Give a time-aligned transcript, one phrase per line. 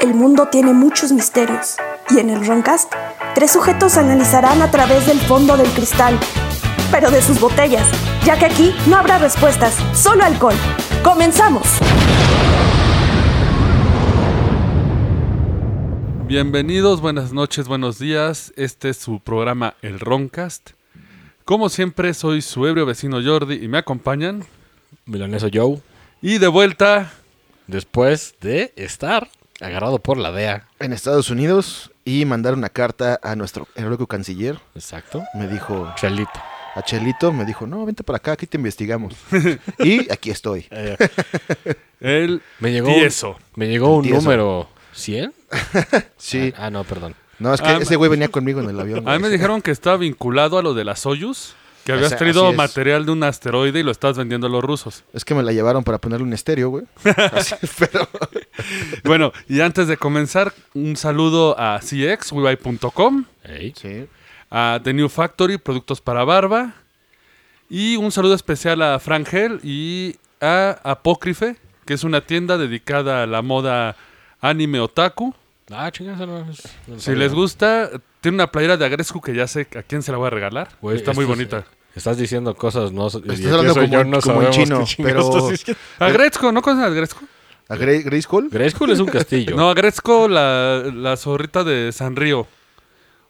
[0.00, 1.76] El mundo tiene muchos misterios
[2.10, 2.92] y en el Roncast,
[3.34, 6.18] tres sujetos analizarán a través del fondo del cristal,
[6.90, 7.88] pero de sus botellas,
[8.24, 10.54] ya que aquí no habrá respuestas, solo alcohol.
[11.02, 11.66] ¡Comenzamos!
[16.26, 18.52] Bienvenidos, buenas noches, buenos días.
[18.56, 20.70] Este es su programa El Roncast.
[21.44, 24.44] Como siempre, soy su ebrio vecino Jordi y me acompañan.
[25.06, 25.80] Milaneso Joe,
[26.22, 27.12] Y de vuelta,
[27.66, 29.28] después de estar
[29.60, 30.66] agarrado por la DEA.
[30.80, 34.58] en Estados Unidos y mandar una carta a nuestro heroico canciller.
[34.74, 35.24] Exacto.
[35.34, 36.30] Me dijo, Chelito.
[36.74, 39.14] a Chelito, me dijo, no, vente para acá, aquí te investigamos.
[39.78, 40.66] y aquí estoy.
[42.06, 43.38] Eh, el me llegó un, tieso.
[43.54, 44.20] me llegó un Tieso.
[44.20, 45.32] número 100.
[46.18, 46.52] Sí.
[46.58, 47.14] Ah, no, perdón.
[47.38, 49.08] No, es que Ah, ese güey venía conmigo en el avión.
[49.08, 52.42] A mí me dijeron que estaba vinculado a lo de la Soyuz, que habías traído
[52.44, 52.56] así es.
[52.56, 55.04] material de un asteroide y lo estabas vendiendo a los rusos.
[55.12, 56.84] Es que me la llevaron para ponerle un estéreo, güey.
[57.32, 58.08] Así, pero
[59.04, 63.72] Bueno, y antes de comenzar, un saludo a CX, WeBuy.com, Ey.
[63.76, 64.06] sí.
[64.50, 66.74] a The New Factory, productos para barba,
[67.68, 73.26] y un saludo especial a Frangel y a Apócrife, que es una tienda dedicada a
[73.26, 73.96] la moda
[74.40, 75.34] anime otaku.
[75.70, 76.46] Ah, chingas, no, no
[76.88, 80.12] lo Si les gusta, tiene una playera de Agrescu que ya sé a quién se
[80.12, 80.68] la voy a regalar.
[80.92, 81.64] Está muy es- bonita.
[81.94, 83.06] Estás diciendo cosas no.
[83.06, 85.50] Estás hablando como- como en chino, pero-
[85.98, 87.20] Agresco, ¿no conoces a Agresco?
[87.68, 88.48] ¿A Grey, Grayskull?
[88.50, 89.56] Grayskull es un castillo.
[89.56, 92.46] No, Agresco, la, la zorrita de Sanrío.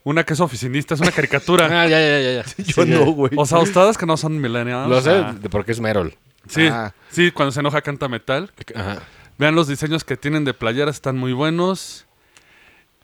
[0.03, 1.67] Una que es oficinista, es una caricatura.
[1.83, 2.33] Ah, ya, ya, ya.
[2.43, 2.45] ya.
[2.65, 3.33] Yo Sí, no, güey.
[3.37, 4.89] o sea, ustedes que no son millennials.
[4.89, 6.15] Lo sé ah, de- porque es Merol.
[6.49, 6.93] Sí, Ah.
[7.11, 8.51] sí, cuando se enoja canta metal.
[8.75, 9.03] Ajá.
[9.39, 12.05] Vean los diseños que tienen de playeras, están muy buenos.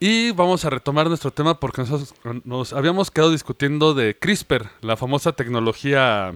[0.02, 4.96] Y vamos a retomar nuestro tema porque nosotros nos habíamos quedado discutiendo de CRISPR, la
[4.96, 6.34] famosa tecnología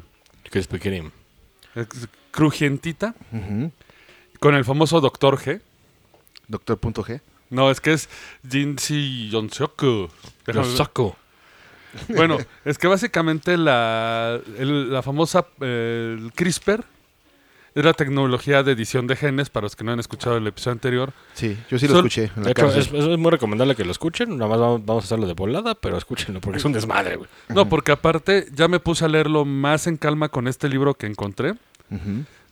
[0.51, 1.11] Kreme.
[1.75, 1.87] eh,
[2.31, 3.15] crujientita,
[4.39, 5.63] con el famoso Doctor G.
[6.47, 7.21] Doctor punto G.
[7.49, 8.09] No, es que es
[8.49, 10.11] Jinsi Yonsoku.
[10.77, 11.17] Saco.
[12.09, 12.37] Bueno,
[12.67, 16.85] es que básicamente la, el- la famosa eh, el CRISPR
[17.75, 20.73] es la tecnología de edición de genes, para los que no han escuchado el episodio
[20.73, 21.13] anterior.
[21.33, 23.91] Sí, yo sí lo Sol- escuché en De hecho, es, es muy recomendable que lo
[23.91, 24.37] escuchen.
[24.39, 27.29] Nada más vamos, vamos a hacerlo de volada, pero escúchenlo porque es un desmadre, güey.
[27.49, 31.07] No, porque aparte ya me puse a leerlo más en calma con este libro que
[31.07, 31.55] encontré.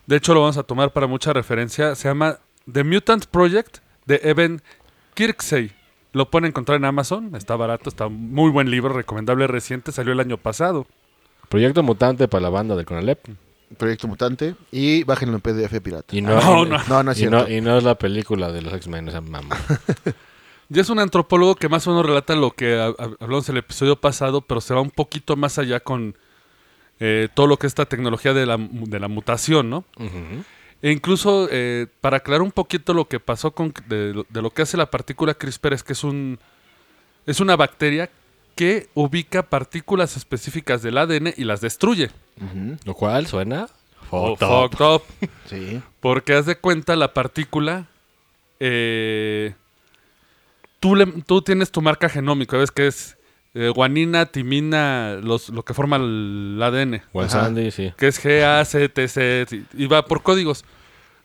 [0.06, 1.94] De hecho, lo vamos a tomar para mucha referencia.
[1.94, 2.38] Se llama
[2.70, 4.60] The Mutant Project de Evan
[5.14, 5.72] Kirksey.
[6.12, 7.34] Lo pueden encontrar en Amazon.
[7.36, 9.92] Está barato, está muy buen libro, recomendable reciente.
[9.92, 10.86] Salió el año pasado.
[11.48, 13.20] Proyecto mutante para la banda del Conalep.
[13.76, 14.54] Proyecto Mutante.
[14.70, 16.16] Y bájenlo en PDF pirata.
[16.16, 16.78] Y no, No, y- no.
[16.88, 17.38] No, no es y, cierto.
[17.42, 19.56] no, y no es la película de los X-Men, o sea, mamá.
[20.74, 23.56] Y es un antropólogo que más o menos relata lo que ha- ha- hablamos en
[23.56, 26.16] el episodio pasado, pero se va un poquito más allá con
[26.98, 29.84] eh, todo lo que es esta tecnología de la, de la mutación, ¿no?
[30.80, 34.48] E incluso, eh, para aclarar un poquito lo que pasó con de, lo- de lo
[34.50, 36.38] que hace la partícula CRISPR, es que es un
[37.26, 38.08] es una bacteria
[38.62, 42.10] que ubica partículas específicas del ADN y las destruye.
[42.40, 42.76] Ujú.
[42.84, 43.66] Lo cual suena...
[44.10, 44.70] Oh, fucked up.
[44.70, 45.30] fucked up.
[45.46, 45.82] Sí.
[45.98, 47.86] Porque haz de cuenta la partícula.
[48.60, 49.54] eh,
[50.78, 53.16] tú, le- tú tienes tu marca genómica, ves que es
[53.54, 57.02] eh, guanina, timina, los, lo que forma el ADN.
[57.10, 57.40] Juan Ajá.
[57.46, 57.92] Sandy, sí.
[57.96, 60.64] Que es G, A, C, T, C, y va por códigos.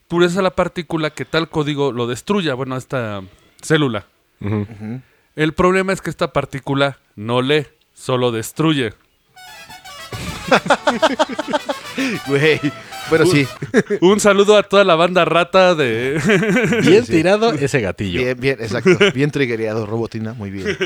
[0.07, 3.21] Tú le a la partícula que tal código lo destruya, bueno, a esta
[3.61, 4.07] célula.
[4.41, 5.01] Ujú.
[5.35, 8.93] El problema es que esta partícula no lee, solo destruye.
[12.27, 12.59] Güey.
[13.09, 13.47] Pero sí.
[14.01, 16.19] Un saludo a toda la banda rata de...
[16.83, 18.19] Bien tirado ese gatillo.
[18.19, 18.97] Bien, bien, exacto.
[19.13, 20.33] Bien triggereado, Robotina.
[20.33, 20.77] Muy bien.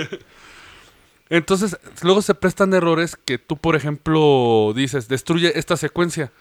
[1.29, 6.31] Entonces, luego se prestan errores que tú, por ejemplo, dices, destruye esta secuencia.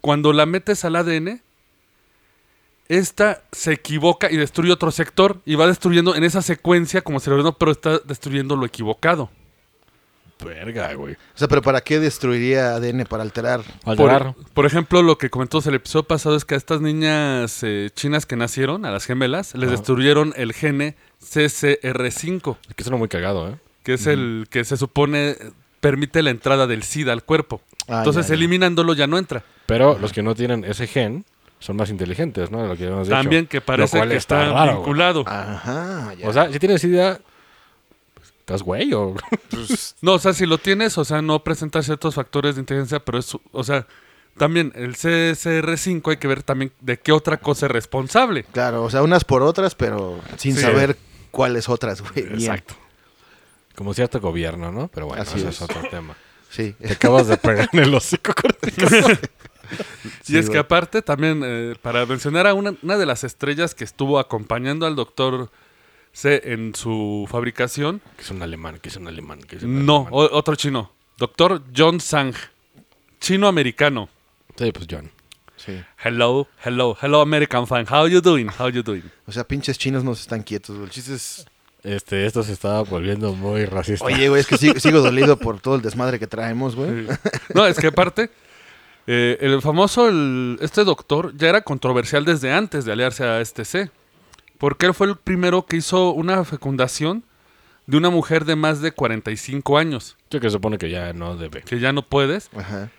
[0.00, 1.42] Cuando la metes al ADN,
[2.88, 7.30] esta se equivoca y destruye otro sector y va destruyendo en esa secuencia como se
[7.30, 9.30] lo ordenó, pero está destruyendo lo equivocado.
[10.44, 11.14] Verga, güey.
[11.14, 13.04] O sea, pero ¿para qué destruiría ADN?
[13.04, 13.62] Para alterar.
[13.84, 14.34] Alterar.
[14.34, 17.90] Por, por ejemplo, lo que comentó el episodio pasado es que a estas niñas eh,
[17.94, 23.08] chinas que nacieron, a las gemelas, les destruyeron el gene CCR5, Es que suena muy
[23.08, 23.56] cagado, ¿eh?
[23.82, 25.36] que es el que se supone
[25.80, 27.60] permite la entrada del SIDA al cuerpo.
[27.88, 28.34] Ah, Entonces, ya, ya.
[28.34, 29.44] eliminándolo ya no entra.
[29.66, 31.24] Pero los que no tienen ese gen
[31.64, 32.62] son más inteligentes, ¿no?
[32.62, 33.16] De Lo que hemos dicho.
[33.16, 34.74] También que parece que está, raro, güey.
[34.76, 35.24] vinculado.
[35.26, 36.12] Ajá.
[36.14, 36.28] ya.
[36.28, 37.18] O sea, si tienes idea,
[38.12, 39.14] pues, ¿estás güey o...?
[40.02, 43.18] No, o sea, si lo tienes, o sea, no presenta ciertos factores de inteligencia, pero
[43.18, 43.86] es, o sea,
[44.36, 48.44] también el CSR5 hay que ver también de qué otra cosa es responsable.
[48.52, 50.60] Claro, o sea, unas por otras, pero sin Sí.
[50.60, 50.98] saber
[51.30, 52.26] cuáles otras, güey.
[52.26, 52.74] Exacto.
[53.74, 54.88] Como cierto gobierno, ¿no?
[54.88, 55.56] Pero bueno, Así ese es.
[55.56, 56.14] es otro tema.
[56.50, 56.74] Sí.
[56.80, 58.32] Te acabas de pegar en el hocico
[60.28, 63.84] y es que aparte también, eh, para mencionar a una, una de las estrellas que
[63.84, 65.50] estuvo acompañando al doctor
[66.12, 69.84] C en su fabricación, Que es un alemán, que es un alemán, que es un
[69.86, 70.12] no, alemán.
[70.12, 72.34] o- otro chino, doctor John Sang,
[73.20, 74.08] chino-americano.
[74.56, 75.10] Sí, pues John.
[75.56, 75.80] Sí.
[76.02, 79.02] Hello, hello, hello American fan, how you doing, how you doing?
[79.26, 80.86] O sea, pinches chinos no están quietos, güey.
[80.86, 81.46] El chiste es...
[81.82, 84.06] Este, esto se estaba volviendo muy racista.
[84.06, 87.06] Oye, güey, es que sigo, sigo dolido por todo el desmadre que traemos, güey.
[87.54, 88.30] No, es que aparte,
[89.06, 93.64] eh, el famoso, el- este doctor ya era controversial desde antes de aliarse a este
[93.64, 93.90] C.
[94.58, 97.24] Porque él fue el primero que hizo una fecundación
[97.86, 101.36] de una mujer de más de 45 años, Yo que se supone que ya no
[101.36, 101.62] debe.
[101.62, 102.48] que ya no puedes.
[102.56, 102.90] Ajá.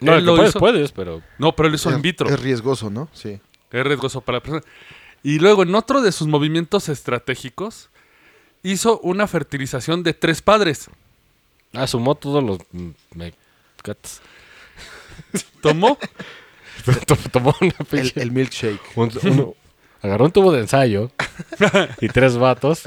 [0.00, 1.22] No, Él que lo puedes, hizo- puedes, pero...
[1.38, 2.28] No, pero él hizo Es- in vitro.
[2.28, 3.08] Es riesgoso, ¿no?
[3.12, 3.40] Sí.
[3.72, 4.62] Es riesgoso para la persona.
[5.24, 7.88] Y luego, en otro de sus movimientos estratégicos,
[8.62, 10.88] hizo una fertilización de tres padres.
[11.72, 12.58] Ah, sumó todos los...
[12.70, 14.20] mm, mecates.
[15.60, 15.98] Tomó,
[17.32, 18.22] Tomó una El, pinche...
[18.22, 18.80] el milkshake.
[18.96, 19.54] un- uno-
[20.02, 21.10] agarró un tubo de ensayo
[22.00, 22.82] y tres vatos.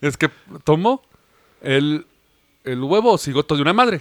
[0.00, 0.30] es que
[0.62, 1.02] tomó
[1.62, 2.06] el,
[2.64, 4.00] el huevo o cigoto de una madre.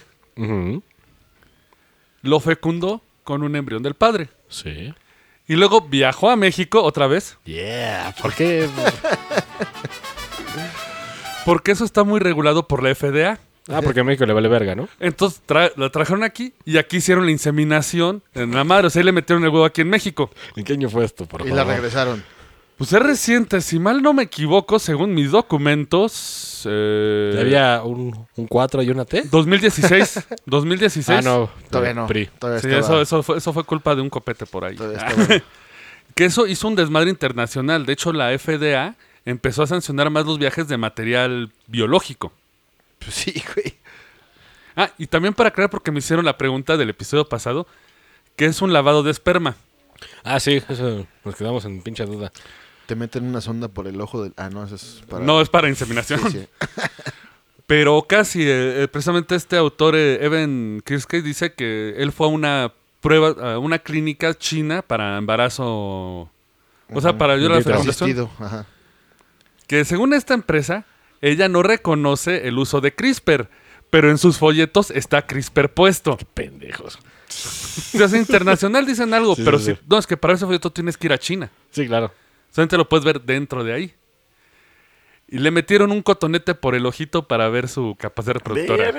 [2.22, 4.30] Lo fecundó con un embrión del padre.
[4.50, 4.94] Sí.
[5.48, 8.70] Y luego viajó a México otra vez, Yeah, ¿por qué?
[11.46, 13.40] porque eso está muy regulado por la FDA.
[13.69, 14.89] Ah, porque a México le vale verga, ¿no?
[15.00, 18.88] Entonces tra- la trajeron aquí y aquí hicieron la inseminación en la madre.
[18.88, 20.30] O sea, ahí le metieron el huevo aquí en México.
[20.57, 21.65] ¿En qué año fue esto, por Y favor?
[21.65, 22.24] la regresaron.
[22.77, 26.63] Pues es reciente, si mal no me equivoco, según mis documentos.
[26.65, 29.24] eh, Había un, un 4 y una T.
[29.31, 30.27] 2016.
[30.45, 31.07] 2016.
[31.19, 31.50] Ah, no.
[31.69, 32.07] Todavía no.
[32.07, 32.30] PRI.
[32.39, 34.75] Todavía Sí, eso, eso, fue, eso fue culpa de un copete por ahí.
[36.15, 37.86] Que eso hizo un desmadre internacional.
[37.86, 38.95] De hecho, la FDA
[39.25, 42.33] empezó a sancionar más los viajes de material biológico.
[43.04, 43.76] Pues sí, güey.
[44.76, 47.68] Ah, y también para aclarar, porque me hicieron la pregunta del episodio pasado,
[48.36, 49.56] que es un lavado de esperma.
[50.24, 52.32] Ah, sí, eso nos quedamos en pinche duda.
[52.88, 54.34] Te meten una sonda por el ojo del...
[54.36, 55.24] Ah, no, eso es para...
[55.24, 56.20] No es para inseminación.
[56.32, 56.48] Sí, sí.
[57.68, 62.30] Pero casi, eh, eh, precisamente este autor, eh, Evan Kirskey, dice que él fue a
[62.30, 66.30] una prueba, a una clínica china para embarazo.
[66.94, 68.30] O sea, para ayudar a la fecundación.
[68.40, 68.66] Ajá.
[69.66, 70.86] Que según esta empresa,
[71.24, 73.50] ella no reconoce el uso de CRISPR,
[73.90, 76.18] pero en sus folletos está CRISPR puesto.
[76.34, 77.00] Pendejos.
[77.30, 79.80] O sea, internacional dicen algo, Sí, pero sí, si, sí.
[79.88, 81.50] no, es que para ese folleto tienes que ir a China.
[81.72, 82.12] Sí, claro.
[82.52, 83.94] Solamente lo puedes ver dentro de ahí.
[85.30, 88.92] Y le metieron un cotonete por el ojito para ver su capacidad reproductora.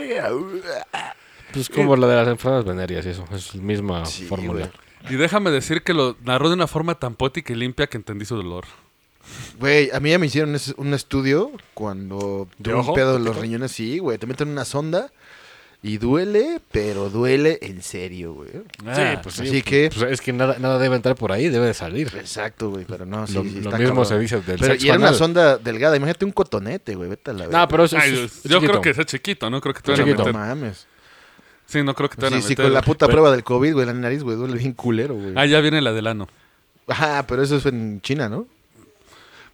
[1.53, 3.27] Pues como lo de las enfermedades venéreas y eso.
[3.33, 4.71] Es la misma fórmula.
[5.11, 8.25] Y déjame decir que lo narró de una forma tan poética y limpia que entendí
[8.25, 8.65] su dolor.
[9.59, 13.37] Güey, a mí ya me hicieron un estudio cuando ¿De tuve un pedo en los
[13.37, 13.73] riñones.
[13.73, 14.19] Sí, güey.
[14.19, 15.11] Te meten una sonda
[15.83, 18.51] y duele, pero duele en serio, güey.
[18.51, 19.43] sí, pues sí.
[19.47, 19.91] Así que...
[19.95, 22.11] Pues es que nada, nada debe entrar por ahí, debe de salir.
[22.17, 24.07] Exacto, güey, pero no, sí, lo sí, lo está mismo cabrón.
[24.07, 25.97] se dice del Pero, sexo y era una sonda delgada.
[25.97, 27.11] Imagínate un cotonete, güey.
[27.11, 27.59] Vete a la verga.
[27.61, 28.61] No, pero eso Ay, es, yo chiquito.
[28.61, 30.25] creo que es chiquito, no creo que te Es van a chiquito.
[30.27, 30.41] Meter.
[30.41, 30.87] mames.
[31.67, 32.65] Sí, no creo que te van Sí, a sí, meter.
[32.65, 35.33] con la puta Pero- prueba del COVID, güey, la nariz, güey, duele bien culero, güey.
[35.37, 36.29] Ah, ya viene la del ano.
[36.87, 38.47] Ajá, pero eso es en China, ¿no?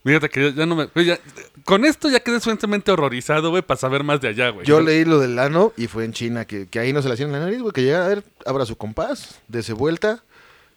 [0.04, 1.04] Fíjate que ya, ya no me.
[1.04, 1.18] ya-
[1.64, 4.66] con esto ya quedé suficientemente horrorizado, güey, para saber más de allá, güey.
[4.66, 7.14] Yo leí lo del ano y fue en China, que, que ahí no se le
[7.14, 10.22] hacían en la nariz, güey, que llega a ver, abra su compás, dese vuelta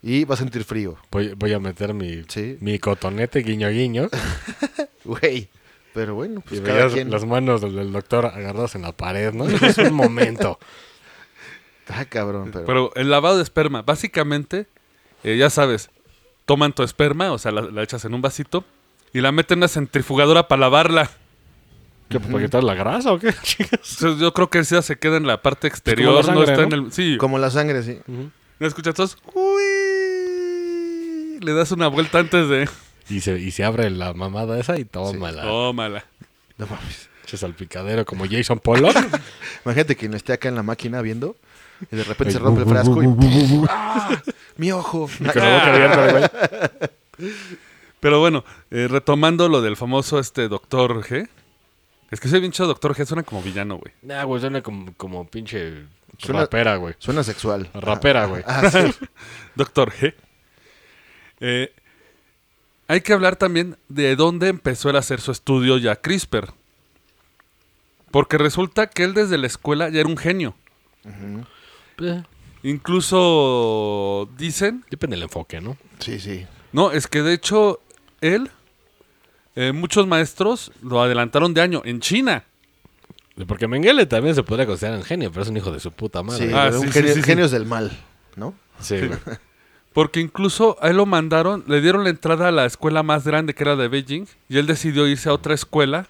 [0.01, 0.97] y va a sentir frío.
[1.11, 2.57] Voy, voy a meter mi, Sí.
[2.59, 4.09] mi cotonete guiño guiño.
[5.05, 5.49] Güey.
[5.93, 7.11] Pero bueno, pues y cada veías quien.
[7.11, 9.45] las manos del, del doctor agarradas en la pared, ¿no?
[9.47, 10.59] Es un momento.
[11.89, 12.65] Ah, cabrón, pero.
[12.65, 14.67] Pero el lavado de esperma, básicamente,
[15.25, 15.89] eh, ya sabes,
[16.45, 18.63] toman tu esperma, o sea, la, la echas en un vasito
[19.13, 21.09] y la meten en una centrifugadora para lavarla.
[22.09, 23.33] ¿Qué, ¿Para quitar la grasa o qué?
[23.81, 26.57] sea, yo creo que esa se queda en la parte exterior, como la no está
[26.57, 26.63] ¿no?
[26.63, 26.91] en el.
[26.91, 27.99] Sí, Como la sangre, sí.
[28.59, 29.17] ¿no escuchas todos?
[29.33, 32.69] Uy, le das una vuelta antes de.
[33.09, 35.43] Y se, y se abre la mamada esa y tómala.
[35.43, 36.05] Tómala.
[36.57, 37.09] No mames.
[37.25, 38.95] Che salpicadero como Jason Pollock.
[39.65, 41.35] Imagínate que no esté acá en la máquina viendo
[41.91, 43.05] y de repente se rompe el frasco y.
[43.07, 44.21] bu- bu- bu- ¡Ah!
[44.57, 45.09] ¡Mi ojo!
[45.17, 47.29] Con la boca abierta, güey.
[48.03, 51.29] Pero bueno, eh, retomando lo del famoso este Doctor G.
[52.11, 53.93] Es que bien chido Doctor G, suena como villano, güey.
[54.01, 55.85] Nah, güey, suena como, como pinche
[56.17, 56.95] Suena- rapera, güey.
[56.99, 57.69] Suena sexual.
[57.73, 58.43] Rapera, güey.
[58.45, 58.93] Ah, sí.
[59.55, 60.13] Doctor G.
[61.39, 61.73] Eh,
[62.89, 66.51] hay que hablar también de dónde empezó él a hacer su estudio ya CRISPR.
[68.11, 70.55] Porque resulta que él desde la escuela ya era un genio.
[72.01, 72.21] Eh,
[72.63, 75.77] Incluso dicen, depende del enfoque, ¿no?
[75.99, 76.45] Sí, sí.
[76.73, 77.79] no, es que de hecho
[78.27, 78.49] él,
[79.55, 82.43] eh, muchos maestros lo adelantaron de año en China.
[83.47, 86.21] Porque Mengele también se podría considerar un genio, pero es un hijo de su puta
[86.23, 86.47] madre.
[86.49, 87.25] Sí, Ah, sí, un genio- sí, sí.
[87.25, 87.91] genios del mal.
[88.35, 88.53] ¿no?
[88.79, 89.19] Sí, güey.
[89.93, 93.53] Porque incluso a él lo mandaron, le dieron la entrada a la escuela más grande
[93.53, 96.07] que era de Beijing y él decidió irse a otra escuela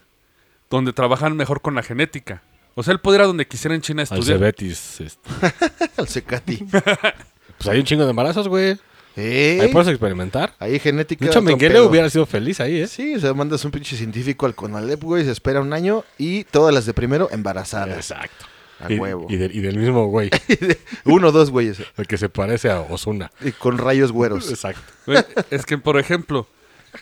[0.70, 2.42] donde trabajan mejor con la genética.
[2.76, 4.40] O sea, él podía ir a donde quisiera en China a Al estudiar.
[4.40, 5.02] Cebetis.
[5.02, 5.30] este.
[5.98, 6.58] Al Secati.
[6.66, 8.78] Pues hay un chingo de embarazos, güey.
[9.16, 9.60] ¿Eh?
[9.62, 10.54] Ahí puedes experimentar.
[10.60, 11.24] Ahí genética.
[11.24, 12.88] De hecho, otro Mengele hubiera sido feliz ahí, ¿eh?
[12.88, 16.46] Sí, o sea, mandas un pinche científico al Conalep, güey, se espera un año y
[16.46, 17.96] todas las de primero embarazadas.
[17.96, 18.46] Exacto.
[18.80, 19.28] A y, huevo.
[19.30, 20.30] Y, del, y del mismo güey,
[21.06, 21.78] Uno o dos güeyes.
[21.96, 23.32] el que se parece a Osuna.
[23.42, 24.50] Y con rayos güeros.
[24.50, 24.82] Exacto.
[25.06, 26.48] Güey, es que, por ejemplo,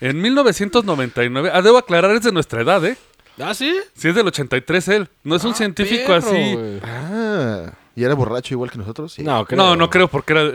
[0.01, 2.97] en 1999, ah, debo aclarar, es de nuestra edad, ¿eh?
[3.39, 3.73] ¿Ah, sí?
[3.95, 6.53] Si es del 83 él, no es un Ah, científico perro, así.
[6.53, 6.79] güey.
[6.83, 9.13] Ah, ¿y era borracho igual que nosotros?
[9.13, 9.23] Sí.
[9.23, 9.57] No, creo.
[9.57, 10.51] No, no creo porque era...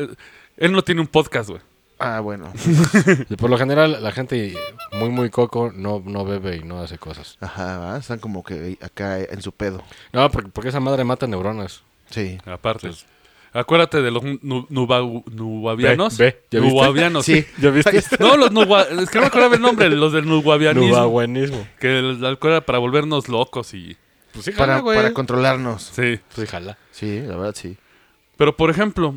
[0.57, 1.61] Él no tiene un podcast, güey.
[1.99, 2.53] Ah, bueno.
[3.39, 4.55] Por lo general, la gente
[4.93, 7.39] muy, muy coco no, no bebe y no hace cosas.
[7.41, 9.83] Ajá, están como que acá en su pedo.
[10.13, 11.83] No, porque, porque esa madre mata neuronas.
[12.11, 12.39] Sí.
[12.45, 12.91] Aparte.
[13.55, 16.19] Acuérdate de los nu- nuba- nubavianos.
[16.19, 16.75] Ve, ve, ¿ya viste?
[16.75, 17.25] Nubavianos.
[17.25, 17.47] Sí.
[17.59, 18.03] ¿Ya viste?
[18.21, 18.83] No, los nuba...
[18.83, 20.89] Es que no me acuerdo el nombre, los del nubavianismo.
[20.89, 21.67] Nubabuenismo.
[21.81, 23.97] Que el alcohol era para volvernos locos y...
[24.33, 24.97] Pues sí, jala, Para, güey.
[24.99, 25.83] para controlarnos.
[25.95, 26.21] Sí.
[26.35, 26.77] Pues sí, jala.
[26.91, 27.79] Sí, la verdad sí.
[28.37, 29.17] Pero, por ejemplo,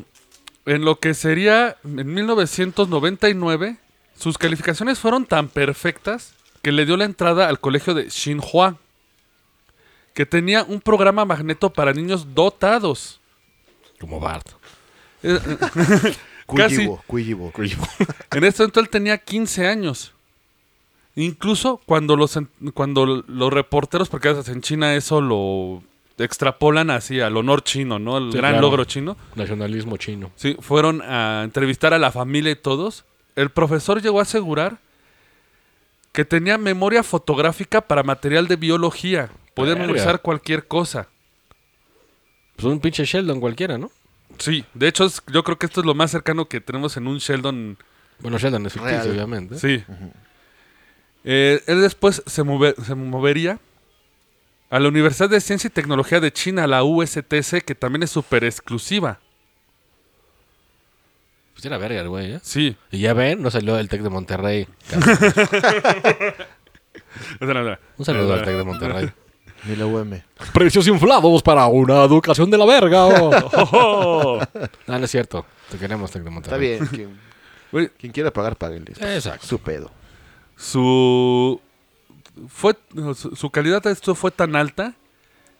[0.66, 3.76] en lo que sería en 1999,
[4.18, 8.76] sus calificaciones fueron tan perfectas que le dio la entrada al colegio de Xinhua,
[10.14, 13.20] que tenía un programa magneto para niños dotados.
[13.98, 14.46] Como Bart.
[15.22, 15.38] Eh,
[16.56, 16.88] Casi.
[17.06, 17.86] Cuyibo, cuyibo.
[18.32, 20.12] En este momento él tenía 15 años.
[21.16, 22.38] Incluso cuando los,
[22.74, 25.82] cuando los reporteros, porque en China eso lo
[26.24, 28.18] extrapolan así al honor chino, ¿no?
[28.18, 28.66] El Sí, gran claro.
[28.66, 29.16] logro chino.
[29.34, 30.30] Nacionalismo chino.
[30.36, 33.04] Sí, fueron a entrevistar a la familia y todos.
[33.36, 34.78] El profesor llegó a asegurar
[36.12, 39.30] que tenía memoria fotográfica para material de biología.
[39.54, 41.08] Podía memorizar cualquier cosa.
[42.56, 43.90] Pues un pinche Sheldon cualquiera, ¿no?
[44.38, 47.06] Sí, de hecho es- yo creo que esto es lo más cercano que tenemos en
[47.06, 47.76] un Sheldon.
[48.20, 49.10] Bueno, Sheldon es ficticio, Real.
[49.10, 49.58] obviamente.
[49.58, 49.82] Sí.
[51.24, 53.58] Eh, él después se, move- se movería
[54.70, 58.44] a la Universidad de Ciencia y Tecnología de China, la USTC, que también es súper
[58.44, 59.18] exclusiva.
[61.52, 62.40] Pues era verga el güey, ¿eh?
[62.42, 62.76] Sí.
[62.90, 64.66] Y ya ven, no salió el Tec de Monterrey.
[67.98, 69.10] Un saludo al Tec de Monterrey.
[69.64, 70.12] Ni la UM.
[70.54, 73.06] Precios inflados para una educación de la verga.
[73.06, 74.40] oh.
[74.86, 75.44] no, no es cierto.
[75.70, 76.68] Te queremos, Tec de Está Monterrey.
[76.68, 76.86] bien.
[76.86, 77.20] Quien,
[77.70, 78.92] Güey, quien quiera pagar, páguenle.
[78.98, 79.46] Exacto.
[79.46, 79.90] Su pedo.
[80.56, 81.60] su
[82.48, 82.74] fue
[83.14, 84.94] su, calidad de esto fue tan alta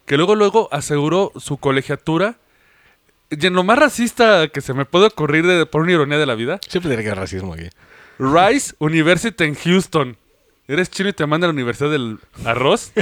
[0.06, 2.36] que luego luego aseguró su colegiatura.
[3.30, 6.26] Y en lo más racista que se me puede ocurrir de, por una ironía de
[6.26, 7.68] la vida Siempre tiene que haber racismo aquí.
[8.18, 10.16] Rice University en Houston.
[10.66, 12.92] Eres chino y te mandan a la universidad del arroz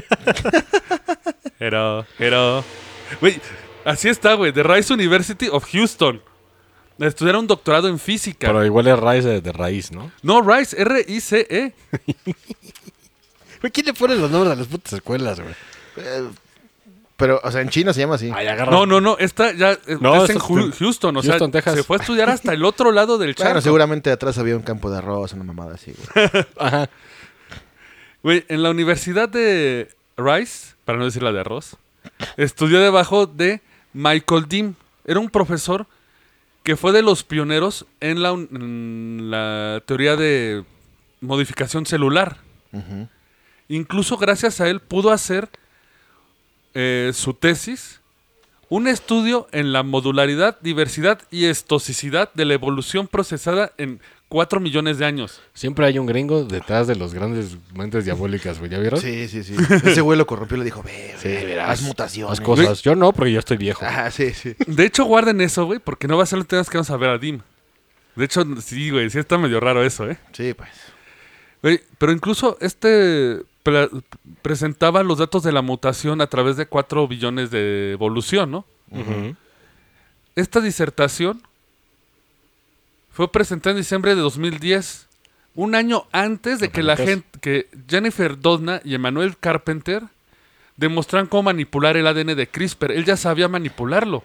[1.58, 2.64] pero pero.
[3.20, 3.40] Güey
[3.84, 6.22] así está güey de Rice University of Houston.
[6.98, 8.48] Estudiar un doctorado en física.
[8.48, 10.10] Pero igual es raíz de, de raíz, ¿no?
[10.22, 11.74] no Rice R I C E
[13.60, 15.54] Güey, ¿quién le pone los nombres a las putas escuelas, güey?
[15.96, 16.28] Eh,
[17.16, 18.30] pero, o sea, en China se llama así.
[18.32, 18.70] Ay, agarra.
[18.70, 21.60] No, no, no, esta ya eh, No, es en esto Ju- Houston, o Houston, sea,
[21.60, 21.74] Texas.
[21.74, 23.48] se fue a estudiar hasta el otro lado del charco.
[23.50, 26.30] Bueno, seguramente atrás había un campo de arroz, una mamada así, güey.
[26.58, 26.88] Ajá.
[28.22, 31.76] Güey, en la Universidad de Rice, para no decir la de arroz,
[32.36, 33.60] estudió debajo de
[33.92, 34.76] Michael Dean.
[35.04, 35.86] Era un profesor
[36.62, 40.64] que fue de los pioneros en la, un- en la teoría de
[41.20, 42.36] modificación celular.
[42.72, 43.08] Ujú.
[43.68, 45.48] Incluso gracias a él pudo hacer
[46.74, 48.00] eh, su tesis,
[48.68, 54.98] un estudio en la modularidad, diversidad y estosticidad de la evolución procesada en 4 millones
[54.98, 55.40] de años.
[55.54, 58.70] Siempre hay un gringo detrás de los grandes mentes diabólicas, güey.
[58.70, 59.00] ¿Ya vieron?
[59.00, 59.54] Sí, sí, sí.
[59.84, 61.70] Ese güey lo corrompió y le dijo, ve, Sí, ve, verás.
[61.70, 62.32] haz mutaciones.
[62.38, 62.82] Haz cosas.
[62.82, 63.84] Yo no, porque yo estoy viejo.
[63.86, 64.54] Ah, sí, sí.
[64.66, 66.90] De hecho, guarden eso, güey, porque no va a ser lo que tengas que vamos
[66.90, 67.40] a ver a Dim.
[68.16, 70.18] De hecho, sí, güey, sí está medio raro eso, ¿eh?
[70.32, 70.68] Sí, pues.
[71.62, 73.88] Güey, pero incluso este pre-
[74.42, 78.64] presentaba los datos de la mutación a través de 4 billones de evolución, ¿no?
[80.36, 81.42] Esta disertación
[83.10, 85.08] fue presentada en diciembre de 2010,
[85.54, 90.04] un año antes de que la gente, que Jennifer Doudna y Emmanuel Carpenter
[90.76, 92.92] demostraran cómo manipular el ADN de CRISPR.
[92.92, 94.22] Él ya sabía manipularlo.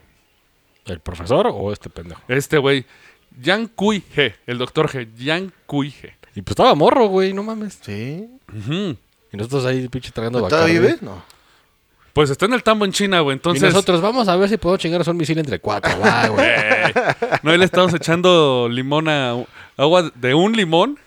[0.85, 2.21] ¿El profesor o este pendejo?
[2.27, 2.85] Este güey,
[3.41, 6.13] Yang Kui He, el doctor He, Yang Kui He.
[6.35, 7.79] Y pues estaba morro, güey, no mames.
[7.81, 8.27] Sí.
[8.55, 8.97] Ujú.
[9.33, 10.79] Y nosotros ahí, pinche, tragando ¿Todavía Bacardi.
[10.79, 10.97] vive?
[11.01, 11.23] No.
[12.13, 13.33] Pues está en el tambo en China, güey.
[13.35, 16.47] Y Entonces, nosotros vamos a ver si podemos chingar un misil entre cuatro, va, güey.
[17.41, 19.35] no, ahí le estamos echando limón a
[19.77, 20.99] agua de un limón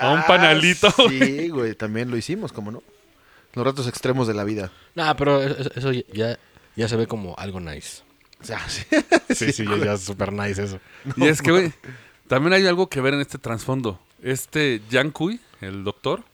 [0.00, 0.92] a un Ah, panalito.
[1.08, 2.82] Sí, güey, también lo hicimos, ¿cómo no?
[3.54, 4.72] Los ratos extremos de la vida.
[4.96, 6.36] Nah, pero eso, eso ya,
[6.74, 8.02] ya se ve como algo nice.
[8.40, 8.82] O sea, sí.
[9.32, 10.80] Sí, sí, ya, ya es súper nice eso.
[11.16, 11.72] y es que, güey,
[12.26, 14.00] también hay algo que ver en este trasfondo.
[14.22, 16.24] Este Yang Kui, el doctor,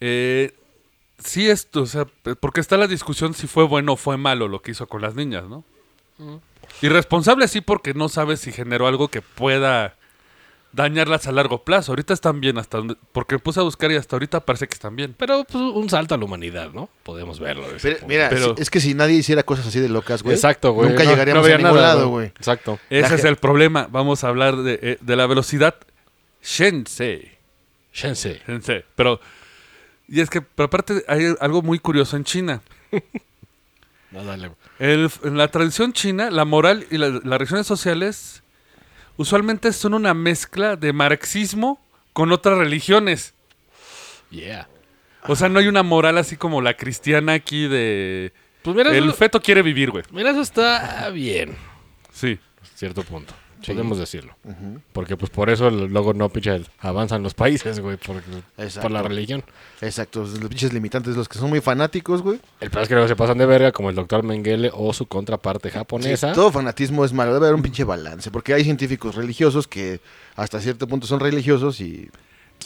[0.00, 0.54] eh,
[1.22, 2.06] sí esto, o sea,
[2.40, 5.14] porque está la discusión si fue bueno o fue malo lo que hizo con las
[5.14, 5.64] niñas, ¿no?
[6.82, 9.96] Irresponsable sí porque no sabe si generó algo que pueda
[10.72, 11.92] dañarlas a largo plazo.
[11.92, 14.74] Ahorita están bien hasta donde, porque me puse a buscar y hasta ahorita parece que
[14.74, 15.14] están bien.
[15.18, 16.88] Pero pues, un salto a la humanidad, ¿no?
[17.02, 17.66] Podemos verlo.
[17.82, 20.34] Pero, mira, Pero- es que si nadie hiciera cosas así de locas, güey.
[20.36, 20.90] Exacto, güey.
[20.90, 22.28] Nunca No- llegaríamos no a ningún nada, lado, güey.
[22.28, 22.78] Exacto.
[22.88, 23.88] Ese La es el problema.
[23.90, 25.74] Vamos a hablar de, eh, de la velocidad
[26.42, 27.32] Shensei.
[27.92, 28.40] Shense.
[28.46, 28.84] Sensei.
[28.94, 29.20] Pero,
[30.10, 32.60] y es que, pero aparte hay algo muy curioso en China.
[34.12, 34.50] No, dale.
[34.80, 38.42] El- en la tradición china, la moral y la- las reacciones sociales
[39.16, 41.80] usualmente son una mezcla de marxismo
[42.12, 43.34] con otras religiones.
[44.30, 44.66] Yeah.
[45.28, 48.32] O sea, no hay una moral así como la cristiana aquí de...
[48.62, 50.02] Pues mira, El eso, feto quiere vivir, güey.
[50.10, 51.54] mira, eso está bien.
[52.12, 52.36] Sí.
[52.74, 53.32] Cierto punto.
[53.66, 54.34] Podemos decirlo.
[54.92, 57.96] Porque pues por eso luego no pinche avanzan los países, güey.
[57.96, 58.22] Por,
[58.80, 59.42] por la religión.
[59.80, 62.40] Exacto, los pinches limitantes, los que son muy fanáticos, güey.
[62.60, 65.06] El peor es que luego se pasan de verga como el doctor Mengele o su
[65.06, 66.32] contraparte Sí, japonesa.
[66.32, 70.00] todo fanatismo es malo, debe haber un pinche balance, porque hay científicos religiosos que
[70.36, 72.08] hasta cierto punto son religiosos y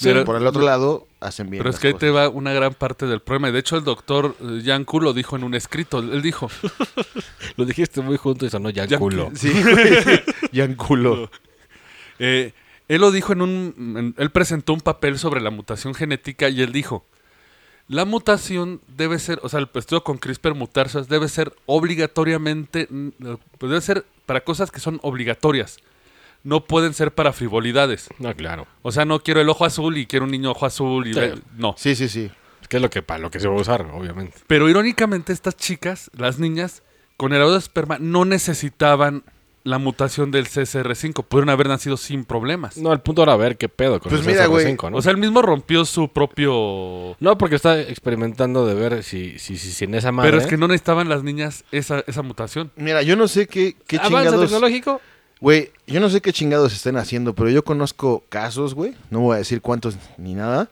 [0.02, 1.62] Pero- por el otro lado hacen bien.
[1.62, 3.48] Pero es que ahí te va una gran parte del problema.
[3.48, 5.98] Y de hecho el doctor eh, Yang Ku lo dijo en un escrito.
[5.98, 6.50] Él dijo...
[7.56, 9.30] Lo dijiste muy junto y sonó ya Yang- culo.
[9.34, 9.52] Sí.
[10.52, 11.30] Yanculo.
[12.18, 12.52] Eh,
[12.88, 13.74] él lo dijo en un...
[13.96, 17.04] en- él presentó un papel sobre la mutación genética y él dijo...
[17.86, 22.88] La mutación debe ser, o sea, el estudio con CRISPR mutarse debe ser obligatoriamente,
[23.58, 25.76] pues debe ser para cosas que son obligatorias.
[26.44, 28.08] No pueden ser para frivolidades.
[28.18, 28.66] No, claro.
[28.82, 31.20] O sea, no quiero el ojo azul y quiero un niño ojo azul y Sí.
[31.56, 31.74] no.
[31.76, 32.30] Sí, sí, sí.
[32.60, 34.38] Es que es lo que para lo que se va a usar, obviamente.
[34.46, 36.82] Pero irónicamente estas chicas, las niñas,
[37.16, 39.24] con el de esperma no necesitaban
[39.64, 41.24] la mutación del CSR5.
[41.24, 42.76] Pudieron haber nacido sin problemas.
[42.76, 44.98] No, el punto era ver qué pedo con Pues el mira, güey, CSR5, ¿no?
[44.98, 47.16] O sea, él mismo rompió su propio...
[47.20, 50.30] no, porque está experimentando de ver si, si, si, si en esa madre...
[50.30, 52.70] Pero es que no necesitaban las niñas esa, esa mutación.
[52.76, 54.40] Mira, yo no sé qué, qué Avance chingados...
[54.42, 55.00] tecnológico.
[55.40, 59.34] Güey, yo no sé qué chingados estén haciendo, pero yo conozco casos, güey, no voy
[59.34, 60.70] a decir cuántos ni nada,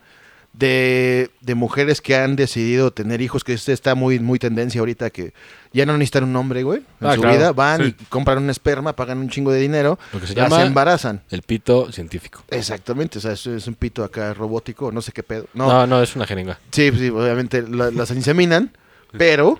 [0.54, 5.10] de, de mujeres que han decidido tener hijos, que este está muy, muy tendencia ahorita,
[5.10, 5.32] que
[5.72, 7.96] ya no necesitan un hombre, güey, en Ah, su claro, vida, van sí.
[7.98, 11.22] y compran un esperma, pagan un chingo de dinero, Lo que se las llama- embarazan.
[11.30, 12.42] El pito científico.
[12.50, 15.46] Exactamente, o sea, es, es un pito acá robótico, no sé qué pedo.
[15.54, 16.58] No, No, no, es una jeringa.
[16.70, 18.76] sí, sí, obviamente la- las inseminan,
[19.16, 19.58] pero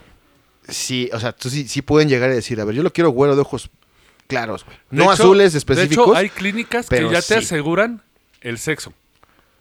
[0.68, 3.10] sí, o sea, tú sí, sí pueden llegar a decir, a ver, yo lo quiero
[3.10, 3.70] güero de ojos
[4.32, 4.76] claros, güey.
[4.90, 6.06] De No hecho- azules De específicos.
[6.08, 8.02] hecho, hay clínicas que ya te aseguran
[8.40, 8.92] el sexo.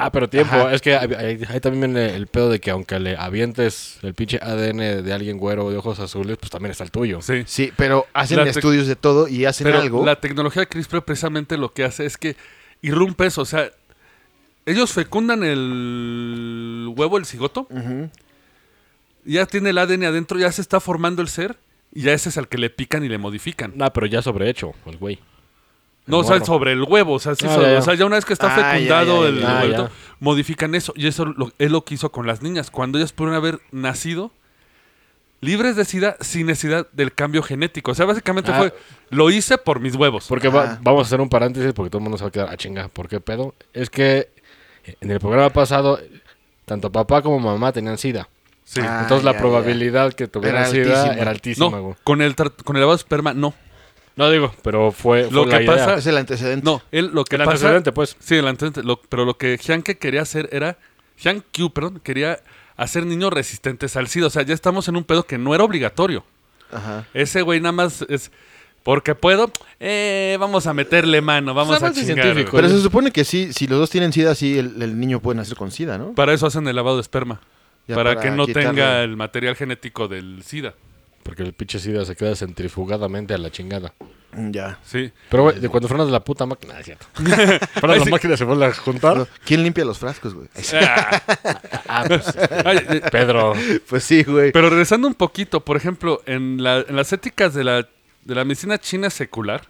[0.03, 0.55] Ah, pero tiempo.
[0.55, 0.73] Ajá.
[0.73, 4.15] Es que hay, hay- hay también el, el pedo de que aunque le avientes el
[4.15, 7.21] pinche ADN de alguien güero de ojos azules, pues también está el tuyo.
[7.21, 7.43] Sí.
[7.45, 10.03] Sí, pero hacen estudios de todo y hacen Pero algo.
[10.03, 12.36] la tecnología de CRISPR precisamente lo que hace es que
[12.81, 13.41] irrumpe eso.
[13.43, 13.69] O sea,
[14.65, 17.67] ellos fecundan el huevo, el cigoto,
[19.23, 21.57] ya tiene el ADN adentro, ya se está formando el ser,
[21.93, 23.73] y ya ese es al que le pican y le modifican.
[23.75, 25.19] No, pero ya sobrehecho, el güey.
[26.08, 26.45] No, o sea, morro.
[26.45, 27.80] sobre el huevo, o sea, sí Ah, sobre- ya, ya.
[27.80, 29.45] o sea, ya una vez que está Ah, ya, fecundado ya, el.
[29.45, 29.91] Ah, ya.
[30.19, 30.93] modifican eso.
[30.95, 32.71] Y eso lo- es lo que hizo con las niñas.
[32.71, 34.32] Cuando ellas pudieron haber nacido
[35.41, 37.91] libres de SIDA sin necesidad del cambio genético.
[37.91, 38.58] O sea, básicamente Ah.
[38.58, 38.73] fue,
[39.10, 40.25] lo hice por mis huevos.
[40.27, 42.49] Porque va- vamos a hacer un paréntesis porque todo el mundo se va a quedar
[42.49, 42.88] a chinga.
[42.89, 43.54] ¿Por qué pedo?
[43.73, 44.30] Es que
[45.01, 45.99] en el programa pasado,
[46.65, 48.27] tanto papá como mamá tenían SIDA.
[48.63, 48.80] Sí.
[48.84, 51.21] Ah, Entonces la ya, probabilidad que tuvieran Era SIDA altísima.
[51.21, 51.95] era altísima, no, güey.
[52.04, 53.54] con el, con el lavado de esperma, no.
[54.15, 55.76] No digo, pero fue, fue Lo la que idea.
[55.76, 56.65] pasa- Es el antecedente.
[56.65, 57.52] No, él lo que El pasa...
[57.52, 58.15] antecedente, pues.
[58.19, 58.84] Sí, el antecedente.
[58.84, 60.78] Lo- pero lo que Jianke quería hacer era...
[61.56, 62.39] Q, perdón, quería
[62.78, 64.28] hacer niños resistentes al SIDA.
[64.28, 66.24] O sea, ya estamos en un pedo que no era obligatorio.
[66.71, 67.06] Ajá.
[67.13, 68.32] Ese güey nada más es...
[68.84, 72.36] Porque puedo, eh, vamos a meterle mano, vamos Pues a chingar.
[72.52, 75.38] Pero se supone que sí, si los dos tienen SIDA, sí, el, el niño puede
[75.38, 76.13] nacer con SIDA, ¿no?
[76.15, 77.39] Para eso hacen el lavado de esperma.
[77.95, 80.73] Para, para que no quitarle- tenga el material genético del SIDA.
[81.23, 83.93] Porque el pinche SIDA se queda centrifugadamente a la chingada.
[84.49, 84.80] Ya.
[84.84, 85.12] Sí.
[85.30, 87.06] Pero, güey, de cuando frenas la puta máquina, es cierto.
[87.15, 88.10] Frenas la sí.
[88.10, 89.27] máquina se vuelve a juntar.
[89.45, 90.47] ¿Quién limpia los frascos, güey?
[91.88, 92.25] Ah, pues,
[92.65, 93.54] Ay, eh, Pedro.
[93.89, 94.51] Pues sí, güey.
[94.54, 97.88] Pero regresando un poquito, por ejemplo, en, la- en las éticas de la,
[98.23, 99.62] de la medicina china secular,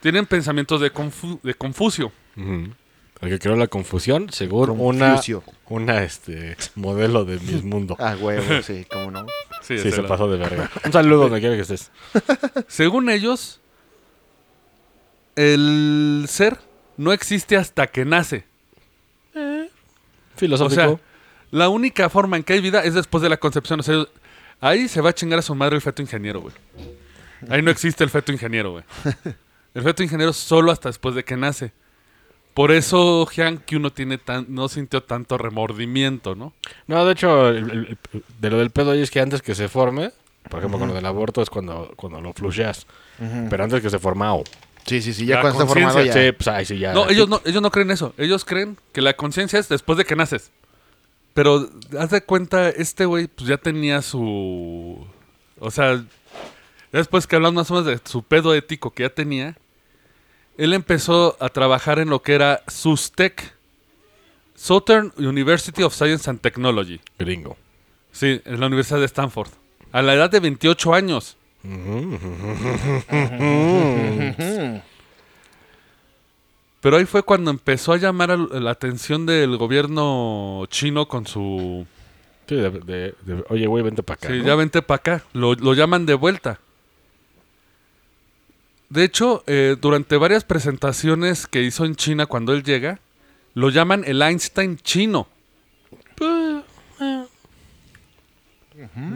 [0.00, 2.12] tienen pensamientos de, Confu- de Confucio.
[2.36, 2.70] Ujú.
[3.20, 5.42] El que creó la confusión, según una, Confucio.
[5.68, 7.96] una este, modelo de Miss Mundo.
[8.00, 9.26] Ah, güey, sí, cómo no.
[9.62, 10.70] Sí, se la- pasó de verga.
[10.84, 11.90] Un saludo donde quiera que estés.
[12.68, 13.60] Según ellos,
[15.34, 16.58] el ser
[16.96, 18.44] no existe hasta que nace.
[19.34, 19.66] O
[20.36, 20.74] Filosófico.
[20.82, 21.00] sea,
[21.50, 23.80] la única forma en que hay vida es después de la concepción.
[23.80, 24.04] O sea,
[24.60, 26.54] Ahí se va a chingar a su madre el feto ingeniero, güey.
[27.50, 28.84] Ahí no existe el feto ingeniero, güey.
[29.74, 31.70] El feto ingeniero solo hasta después de que nace.
[32.56, 36.54] Por eso, Jean, que uno tiene tan, no sintió tanto remordimiento, ¿no?
[36.86, 39.54] No, de hecho, el- el- el- de lo del pedo ahí es que antes que
[39.54, 40.10] se forme,
[40.48, 42.86] por ejemplo, con lo del aborto es cuando, cuando lo flusheas.
[43.50, 44.42] Pero antes que se formado.
[44.86, 46.12] Sí, sí, sí, ya La cuando está formado ya.
[46.14, 46.94] Sí, pues ahí sí ya.
[46.94, 48.14] No, ellos no, ellos no creen eso.
[48.16, 50.50] Ellos creen que la conciencia es después de que naces.
[51.34, 55.06] Pero haz de cuenta, este güey pues ya tenía su...
[55.58, 56.02] O sea,
[56.92, 59.58] después que hablamos más o menos de su pedo ético que ya tenía,
[60.58, 63.54] él empezó a trabajar en lo que era SUSTEC,
[64.54, 67.00] Southern University of Science and Technology.
[67.18, 67.56] Gringo.
[68.12, 69.50] Sí, en la Universidad de Stanford.
[69.92, 71.36] A la edad de 28 años.
[76.80, 81.86] Pero ahí fue cuando empezó a llamar a la atención del gobierno chino con su...
[82.48, 84.28] Sí, de, de- de- oye, güey, vente para acá.
[84.28, 84.44] Sí, ¿no?
[84.44, 85.24] ya vente para acá.
[85.32, 86.60] Lo, lo llaman de vuelta.
[88.88, 93.00] De hecho, eh, durante varias presentaciones que hizo en China cuando él llega,
[93.54, 95.26] lo llaman el Einstein chino.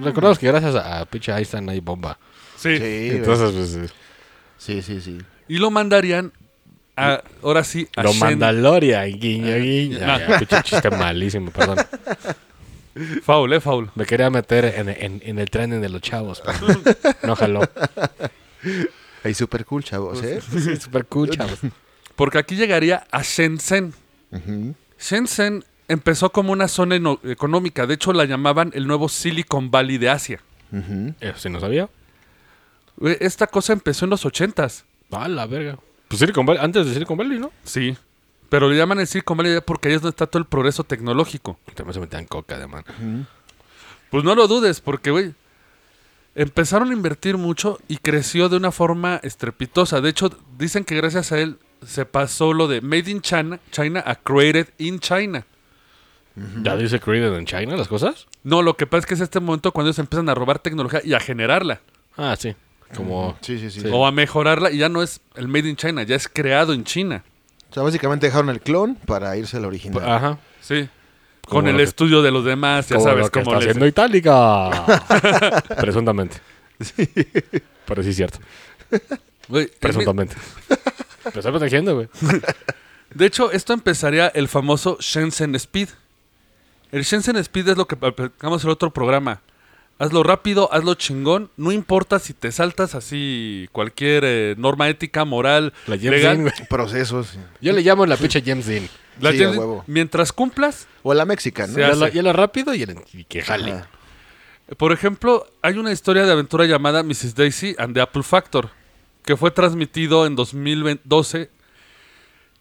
[0.03, 2.19] Recordamos que gracias a, a pinche Einstein hay bomba.
[2.57, 2.77] Sí.
[2.79, 3.91] Sí, Entonces, pues,
[4.59, 4.83] sí.
[4.83, 5.19] sí, sí, sí.
[5.49, 6.33] Y lo mandarían
[6.97, 9.99] a, ahora sí, a lo Shen- Mandalorian, guiño, guiño.
[10.03, 10.19] Ah.
[10.19, 11.79] Ya, ya, pinche chiste malísimo, perdón.
[13.23, 13.91] Foul, eh, foul.
[13.95, 16.43] Me quería meter en, en, en el tren de los chavos.
[16.45, 16.81] pero
[17.23, 17.61] No jaló.
[19.23, 20.41] Ahí súper cool, chavos, ¿eh?
[20.51, 21.59] Sí, super cool, chavos.
[22.17, 23.93] Porque aquí llegaría a Shenzhen.
[24.99, 27.87] Shenzhen empezó como una zona económica.
[27.87, 30.41] De hecho, la llamaban el nuevo Silicon Valley de Asia.
[31.21, 31.89] Eso sí no sabía.
[33.21, 34.85] Esta cosa empezó en los ochentas.
[35.11, 35.79] Ah, la verga.
[36.09, 37.51] Pues Silicon Valley, antes de Silicon Valley, ¿no?
[37.65, 37.97] Sí.
[38.49, 41.59] Pero le llaman el Silicon Valley porque ahí es donde está todo el progreso tecnológico.
[41.75, 42.69] También se metían coca, de.
[44.11, 45.35] Pues no lo dudes, porque, güey,
[46.35, 50.01] empezaron a invertir mucho y creció de una forma estrepitosa.
[50.01, 54.03] De hecho, dicen que gracias a él se pasó lo de Made in China, China
[54.07, 55.45] a Created in China.
[56.63, 58.27] ¿Ya dice created en China las cosas?
[58.45, 61.01] No, lo que pasa es que es este momento cuando ellos empiezan a robar tecnología
[61.05, 61.81] y a generarla.
[62.17, 62.55] Ah, sí.
[62.95, 63.37] Como...
[63.41, 63.81] Sí, sí, sí.
[63.81, 63.89] Sí.
[63.93, 66.85] O a mejorarla y ya no es el Made in China, ya es creado en
[66.85, 67.25] China.
[67.71, 70.09] O sea, básicamente dejaron el clon para irse al original.
[70.09, 70.39] Ajá.
[70.61, 70.89] Sí.
[71.51, 73.69] Con el estudio de los demás, ya Como sabes lo que cómo está les...
[73.71, 75.65] haciendo Itálica.
[75.81, 76.37] Presuntamente.
[77.87, 78.39] Pero sí es cierto.
[79.49, 80.37] Güey, en mi- Presuntamente.
[81.25, 82.09] Me está protegiendo, güey.
[83.13, 85.89] De hecho, esto empezaría el famoso Shenzhen Speed.
[86.93, 89.41] El Shenzhen Speed es lo que platicamos en el otro programa.
[89.99, 91.51] Hazlo rápido, hazlo chingón.
[91.59, 96.37] No importa si te saltas así cualquier eh, norma ética, moral, La James legal.
[96.39, 96.69] Dean, güey.
[96.69, 97.37] Procesos.
[97.61, 98.89] Yo le llamo la pinche James Dean.
[99.21, 99.85] La Sí, huevo.
[99.87, 102.09] mientras cumplas, O la mexicana, ¿no?
[102.09, 103.73] Ya lo rápido y, el, y que jale.
[103.73, 103.89] Ajá.
[104.77, 107.35] Por ejemplo, hay una historia de aventura llamada Mrs.
[107.35, 108.71] Daisy and the Apple Factor,
[109.25, 111.51] que fue transmitido en 2012,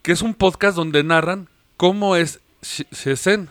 [0.01, 3.49] que es un podcast donde narran cómo es Sh- Shenzhen.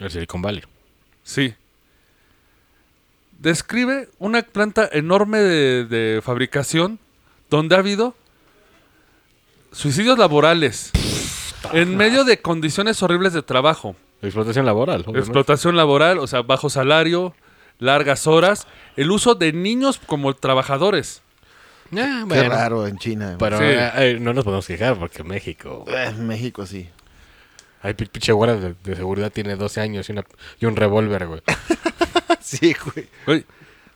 [0.00, 0.62] El Silicon Valley.
[1.22, 1.54] Sí.
[3.38, 6.98] Describe una planta enorme de, de fabricación
[7.48, 8.14] donde ha habido
[9.72, 10.90] suicidios laborales
[11.72, 13.96] en medio de condiciones horribles de trabajo.
[14.22, 15.00] Explotación laboral.
[15.02, 15.20] obviamente.
[15.20, 17.34] Explotación laboral, o sea, bajo salario,
[17.78, 21.22] largas horas, el uso de niños como trabajadores.
[21.96, 23.36] Ah, Qué raro en China.
[23.38, 23.64] Pero Sí.
[23.66, 25.84] eh, eh, no nos podemos quejar porque México.
[25.88, 26.88] Eh, México sí.
[27.82, 30.24] Hay pi- pinche guardia de, de seguridad, tiene 12 años y, una-
[30.60, 31.40] y un revólver, güey.
[32.40, 33.08] Sí, güey.
[33.26, 33.46] Güey,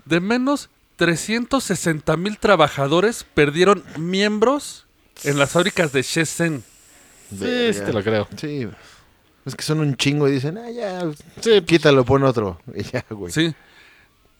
[0.04, 4.86] de menos 360 mil trabajadores perdieron miembros
[5.24, 6.62] en las fábricas de Shenzhen.
[7.38, 8.28] Sí, sí te lo creo.
[8.36, 8.68] Sí.
[9.44, 11.02] Es que son un chingo y dicen, ah, ya,
[11.40, 12.60] Sí, quítalo, pon otro.
[12.74, 13.32] Y ya, güey.
[13.32, 13.54] Sí.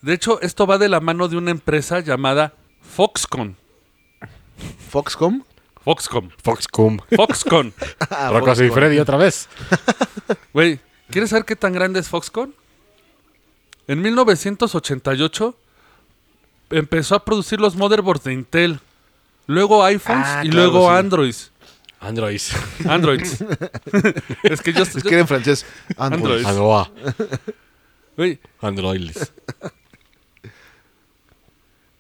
[0.03, 2.53] De hecho, esto va de la mano de una empresa llamada
[2.83, 3.57] Foxconn.
[4.91, 5.43] Foxcom.
[5.85, 6.33] Foxconn.
[6.43, 6.99] Foxcom.
[7.17, 7.73] Foxconn.
[8.11, 8.73] Ah, Rocco y Foxconn.
[8.73, 9.49] Freddy otra vez.
[10.53, 10.81] Güey,
[11.11, 12.55] ¿quieres saber qué tan grande es Foxconn?
[13.87, 15.55] En 1988
[16.71, 18.81] empezó a producir los motherboards de Intel.
[19.47, 20.97] Luego iPhones Ah, y claro, luego sí.
[20.97, 21.51] Androids.
[22.05, 22.53] Androids.
[22.89, 23.41] Androids.
[24.43, 24.83] es que yo...
[24.83, 25.65] Es que en francés.
[25.97, 26.45] Android.
[26.45, 26.87] Android.
[28.17, 29.33] Güey, Androids.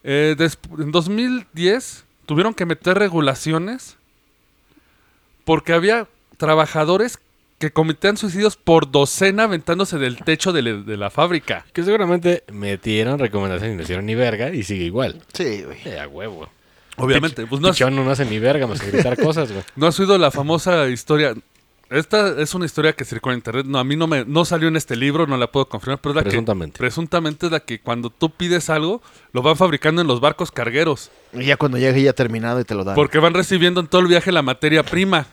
[0.05, 0.37] eh,
[0.79, 3.97] en 2010 tuvieron que meter regulaciones
[5.45, 7.19] porque había trabajadores
[7.59, 11.65] que cometían suicidios por docena aventándose del techo de, le- de la fábrica.
[11.73, 15.23] Que seguramente metieron recomendaciones y no hicieron ni verga y sigue igual.
[15.33, 15.79] Sí, güey.
[15.85, 16.49] Eh, a huevo.
[16.97, 19.65] Obviamente, pues no has, no hace ni verga más que gritar cosas, güey.
[19.77, 21.35] no has oído la famosa historia.
[21.91, 23.67] Esta es una historia que circula en internet.
[23.67, 26.13] No, a mí no me no salió en este libro, no la puedo confirmar, pero
[26.13, 26.73] es la Presuntamente.
[26.75, 29.03] que presuntamente es la que cuando tú pides algo,
[29.33, 32.75] lo van fabricando en los barcos cargueros, Y ya cuando llegue ya terminado y te
[32.75, 32.95] lo dan.
[32.95, 35.27] porque van recibiendo en todo el viaje la materia prima.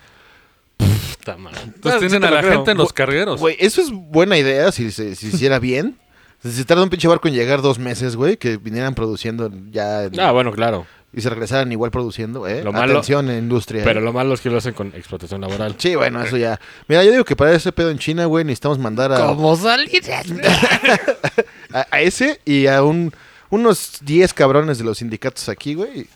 [0.78, 1.62] Puta madre.
[1.64, 2.54] Entonces Ah, tienen a la creo.
[2.54, 3.40] gente en los cargueros.
[3.40, 5.98] Güey, eso es buena idea si se si hiciera bien.
[6.44, 10.20] Si tarda un pinche barco en llegar dos meses, güey, que vinieran produciendo ya en-
[10.20, 10.88] Ah, bueno, claro.
[11.14, 12.64] Y se regresaran igual produciendo, ¿eh?
[12.64, 13.84] Lo malo- Atención, industria.
[13.84, 14.04] Pero ¿eh?
[14.04, 15.76] lo malo es que lo hacen con explotación laboral.
[15.78, 16.60] Sí, bueno, eso ya.
[16.88, 19.18] Mira, yo digo que para ese pedo en China, güey, necesitamos mandar a,
[19.58, 20.02] salir?
[21.74, 23.14] a, a ese y a un,
[23.50, 26.08] unos 10 cabrones de los sindicatos aquí, güey,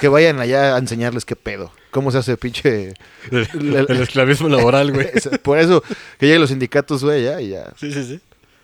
[0.00, 1.72] que vayan allá a enseñarles qué pedo.
[1.90, 2.94] Cómo se hace pinche...
[3.30, 5.08] El, el esclavismo laboral, güey.
[5.42, 5.82] Por eso,
[6.18, 7.72] que lleguen los sindicatos, güey, ya y ya.
[7.78, 8.20] Sí, sí, sí.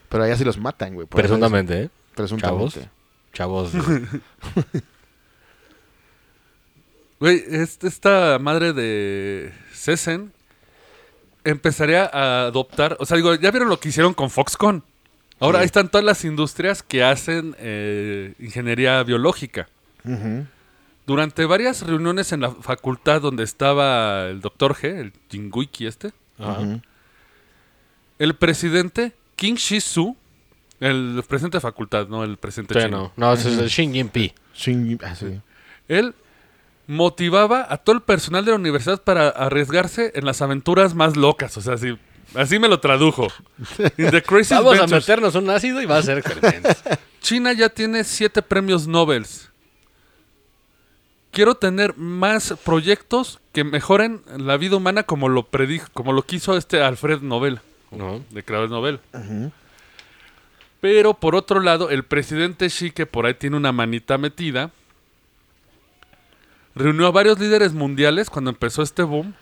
[0.09, 1.07] Pero allá sí los matan, güey.
[1.07, 1.91] Presuntamente, ¿eh?
[2.15, 2.89] Presuntamente.
[3.33, 3.73] Chavos.
[7.21, 10.33] Güey, es- esta madre de Cesen
[11.45, 14.83] empezaría a adoptar, o sea, digo, ya vieron lo que hicieron con Foxconn.
[15.41, 15.63] Ahora Sí.
[15.63, 19.69] ahí están todas las industrias que hacen eh, ingeniería biológica.
[21.07, 26.13] Durante varias reuniones en la facultad donde estaba el doctor G, el Jinguiki este,
[28.19, 30.17] el presidente King Shizu,
[30.81, 33.13] el presidente de facultad, no el presidente Sí, chino.
[33.17, 33.27] no.
[33.29, 34.33] No, es el Shin Jinpi.
[34.55, 35.41] Sí, ah, sí.
[35.89, 36.15] Él
[36.89, 41.57] motivaba a todo el personal de la universidad para arriesgarse en las aventuras más locas.
[41.57, 41.97] O sea, así,
[42.35, 43.29] así me lo tradujo.
[43.99, 46.25] In the crazy Vamos a meternos un ácido y va a ser.
[47.21, 49.27] China ya tiene siete premios Nobel.
[51.31, 56.57] Quiero tener más proyectos que mejoren la vida humana como lo predijo, como lo quiso
[56.57, 58.25] este Alfred Nobel, No.
[58.31, 58.99] de creador Nobel.
[60.81, 64.71] Pero por otro lado, el presidente Xi, que por ahí tiene una manita metida,
[66.79, 69.35] reunió a varios líderes mundiales cuando empezó este boom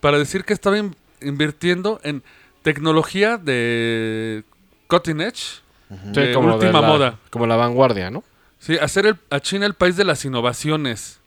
[0.00, 2.22] para decir que estaba in- invirtiendo en
[2.62, 4.44] tecnología de
[4.88, 7.18] cutting edge, de como de última la- moda.
[7.30, 8.24] Como la vanguardia, ¿no?
[8.58, 11.20] Sí, hacer el- a China el país de las innovaciones.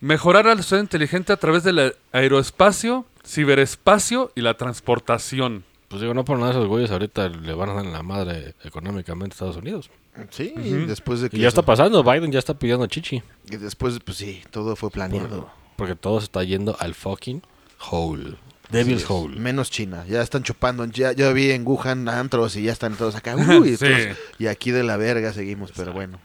[0.00, 5.64] Mejorar a la sociedad inteligente a través del aeroespacio, ciberespacio y la transportación.
[5.88, 8.54] Pues digo, no por nada esos güeyes ahorita le van a dar en la madre
[8.64, 9.90] económicamente a Estados Unidos.
[10.30, 10.52] Sí,
[10.86, 11.36] después de que...
[11.36, 13.22] Y ya está pasando, Biden ya está pidiendo chichi.
[13.50, 15.50] y después, pues sí, todo fue planeado.
[15.76, 17.42] Porque todo se está yendo al fucking
[17.90, 18.36] hole.
[18.70, 19.38] Devil's Sí, hole.
[19.40, 20.04] Menos China.
[20.08, 20.84] Ya están chupando.
[20.84, 23.34] Ya, yo vi en Wuhan antros y ya están todos acá.
[23.60, 23.86] Uy, Sí.
[23.86, 26.18] todos- y aquí de la verga seguimos, pero bueno.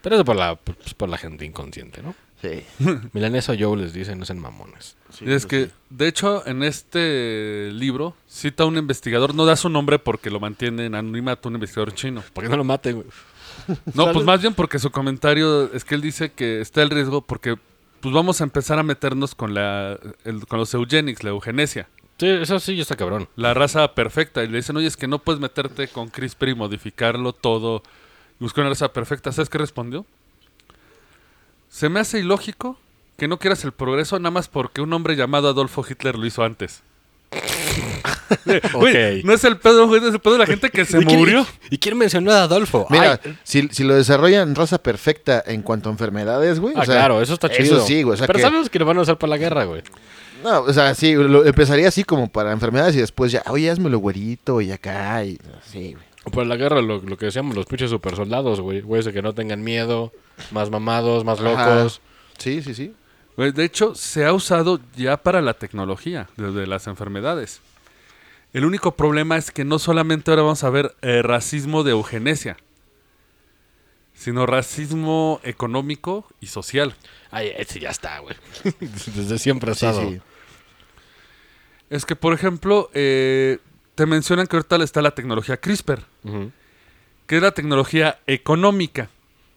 [0.00, 2.14] Pero eso por la, pues, por la gente inconsciente, ¿no?
[2.40, 2.62] Sí.
[3.12, 4.96] Milanesa Joe les dicen, no sean mamones.
[5.10, 5.70] Sí, Y es que, sí.
[5.90, 10.40] de hecho, en este libro cita a un investigador, no da su nombre porque lo
[10.40, 12.22] mantiene en anonimato, un investigador chino.
[12.32, 13.06] ¿Por qué no lo maten, güey?
[13.94, 17.20] No, pues más bien porque su comentario es que él dice que está el riesgo
[17.22, 17.56] porque
[18.00, 22.26] pues vamos a empezar a meternos con la el- con los eugenics, la eugenesia, Sí,
[22.28, 23.28] eso sí ya está cabrón.
[23.36, 24.42] la raza perfecta.
[24.44, 27.82] Y le dicen, oye, es que no puedes meterte con CRISPR y modificarlo todo
[28.38, 29.32] y buscar una raza perfecta.
[29.32, 30.04] ¿Sabes qué respondió?
[31.70, 32.78] Se me hace ilógico
[33.16, 36.42] que no quieras el progreso nada más porque un hombre llamado Adolfo Hitler lo hizo
[36.42, 36.82] antes.
[38.74, 39.24] Güey, Ok.
[39.24, 41.18] no es el pedo, güey, es el pedo de la gente que se ¿Y quién-
[41.18, 41.46] murió.
[41.70, 42.86] ¿Y quién mencionó a Adolfo?
[42.90, 46.74] Mira, si, si lo desarrollan raza perfecta en cuanto a enfermedades, güey.
[46.76, 47.76] ah, o sea, claro, eso está chido.
[47.78, 48.14] Eso sí, güey.
[48.14, 49.82] O sea, Pero que- sabemos que lo van a usar para la guerra, güey.
[50.42, 53.98] No, o sea, sí, lo, empezaría así como para enfermedades y después ya, oye, hazmelo
[53.98, 56.04] güerito y acá y así, güey.
[56.24, 58.80] O para la guerra, lo, lo que decíamos, los pinches super soldados, güey.
[58.82, 60.12] Güeyes de que no tengan miedo,
[60.50, 61.74] más mamados, más Ajá.
[61.76, 62.00] locos.
[62.38, 62.92] Sí, sí, sí.
[63.36, 67.60] Güey, De hecho, se ha usado ya para la tecnología, desde las enfermedades.
[68.52, 72.56] El único problema es que no solamente ahora vamos a ver eh, racismo de eugenesia,
[74.14, 76.94] sino racismo económico y social.
[77.30, 78.36] Ay, ese ya está, güey.
[78.80, 80.02] Desde siempre ha estado.
[80.02, 80.20] sí.
[81.90, 83.58] Es que, por ejemplo, eh,
[83.96, 86.00] te mencionan que ahorita está la tecnología CRISPR,
[87.26, 89.10] que es la tecnología económica.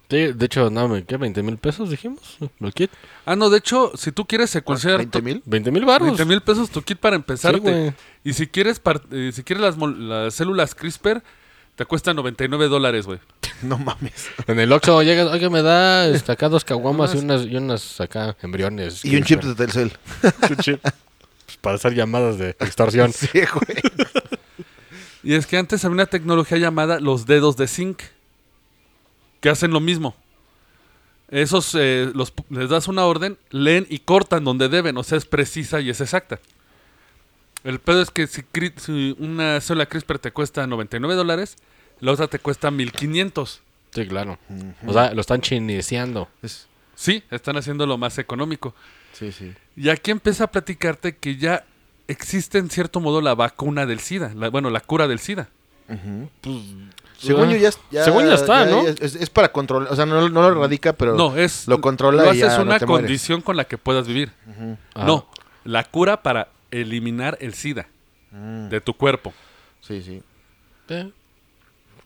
[0.10, 1.18] Sí, de hecho, no, ¿qué?
[1.18, 2.38] ¿20 mil pesos dijimos?
[2.60, 2.92] ¿El kit?
[3.26, 5.00] Ah, no, de hecho, si tú quieres secuenciar...
[5.02, 5.44] ¿20 mil?
[5.44, 6.08] ¿20 mil baros?
[6.10, 7.96] 20 mil pesos tu kit para empezarte.
[8.24, 11.24] y si quieres, eh, si quieres las, células CRISPR,
[11.76, 13.20] te cuesta 99 dólares, güey.
[13.64, 14.30] No mames.
[14.48, 18.02] En el Oxxo llega, oiga, me da este, acá dos caguamas y unas, y unas
[18.02, 19.06] acá embriones.
[19.06, 19.94] Y un chip de Telcel.
[20.50, 20.82] Un chip.
[20.82, 23.14] Pues para hacer llamadas de extorsión.
[23.14, 23.82] Sí, güey.
[25.24, 28.02] Y es que antes había una tecnología llamada los dedos de zinc,
[29.44, 30.16] que hacen lo mismo.
[31.30, 35.26] Esos, eh, los, les das una orden, leen y cortan donde deben, o sea, es
[35.26, 36.40] precisa y es exacta.
[37.66, 38.44] El pedo es que si,
[38.78, 41.58] si una célula CRISPR te cuesta 99 dólares,
[42.00, 43.62] la otra te cuesta 1500.
[43.94, 44.40] Sí, claro.
[44.88, 46.30] O sea, lo están chiniciando.
[46.42, 48.74] Es- Sí, están haciendo lo más económico.
[49.14, 49.52] sí, sí.
[49.76, 51.66] Y aquí empieza a platicarte que ya
[52.08, 55.50] existe en cierto modo la vacuna del SIDA, la- bueno, la cura del SIDA.
[57.18, 58.82] Según yo ya, ya- Según ya está, ¿no?
[58.88, 62.24] Es, es para controlar, o sea, no, no lo erradica, pero no, es lo controla
[62.24, 63.06] lo y ya haces no una te mueres.
[63.08, 64.32] condición con la que puedas vivir.
[64.94, 65.06] Ah.
[65.06, 65.28] No,
[65.64, 67.88] la cura para eliminar el SIDA
[68.32, 69.32] Mm, de tu cuerpo.
[69.80, 70.22] sí, sí.
[70.90, 71.12] Eh,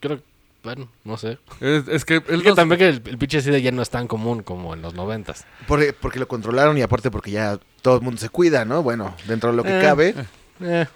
[0.02, 0.19] creo,
[0.62, 1.39] bueno, no sé.
[1.62, 3.89] Es, es que Es que nos- también que el, el pinche SIDA ya no es
[3.89, 5.45] tan común como en los noventas.
[5.67, 8.84] Porque, porque lo controlaron y aparte porque ya todo el mundo se cuida, ¿no?
[8.84, 9.82] Bueno, dentro de lo que Eh.
[9.82, 10.13] cabe.
[10.60, 10.88] Eh,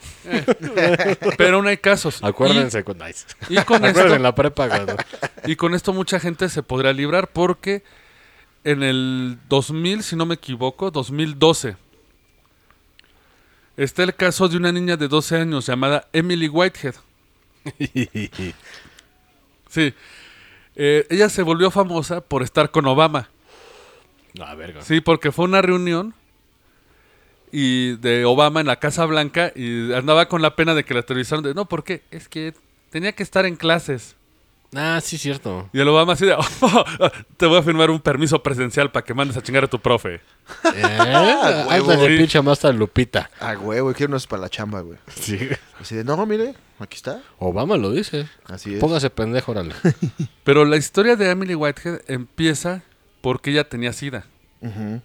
[1.37, 2.23] pero aún hay casos.
[2.23, 3.25] acuérdense con nice.
[3.49, 4.95] Y, con Acuérdense esto, en la prepa cuando...
[5.45, 7.83] y con esto mucha gente se podrá librar porque
[8.63, 11.75] en el 2000, si no me equivoco, 2012,
[13.77, 16.95] está el caso de una niña de 12 años llamada Emily Whitehead.
[19.69, 19.93] Sí.
[20.75, 23.29] Eh, ella se volvió famosa por estar con Obama.
[24.33, 24.81] No, verga.
[24.81, 26.13] Sí, porque fue una reunión
[27.51, 31.03] y de Obama en la Casa Blanca y andaba con la pena de que la
[31.03, 32.01] televisaron de no, ¿por qué?
[32.11, 32.53] Es que
[32.89, 34.15] tenía que estar en clases.
[34.73, 35.69] Ah, sí, cierto.
[35.73, 36.33] Y el Obama así de
[37.37, 40.21] te voy a firmar un permiso presencial para que mandes a chingar a tu profe.
[40.73, 40.81] Eh,
[41.69, 41.69] huevo.
[41.91, 42.17] ándale, Sí.
[42.17, 43.29] pinche más hasta Lupita.
[43.41, 44.97] Ah, güey, quiero unos para la chamba, güey.
[45.13, 45.37] Sí.
[45.79, 47.21] Así de, no, mire, aquí está.
[47.37, 48.29] Obama lo dice.
[48.45, 48.79] Así es.
[48.79, 49.75] Póngase pendejo, órale.
[50.45, 52.81] Pero la historia de Emily Whitehead empieza
[53.19, 54.23] porque ella tenía sida.
[54.61, 55.01] Ujú.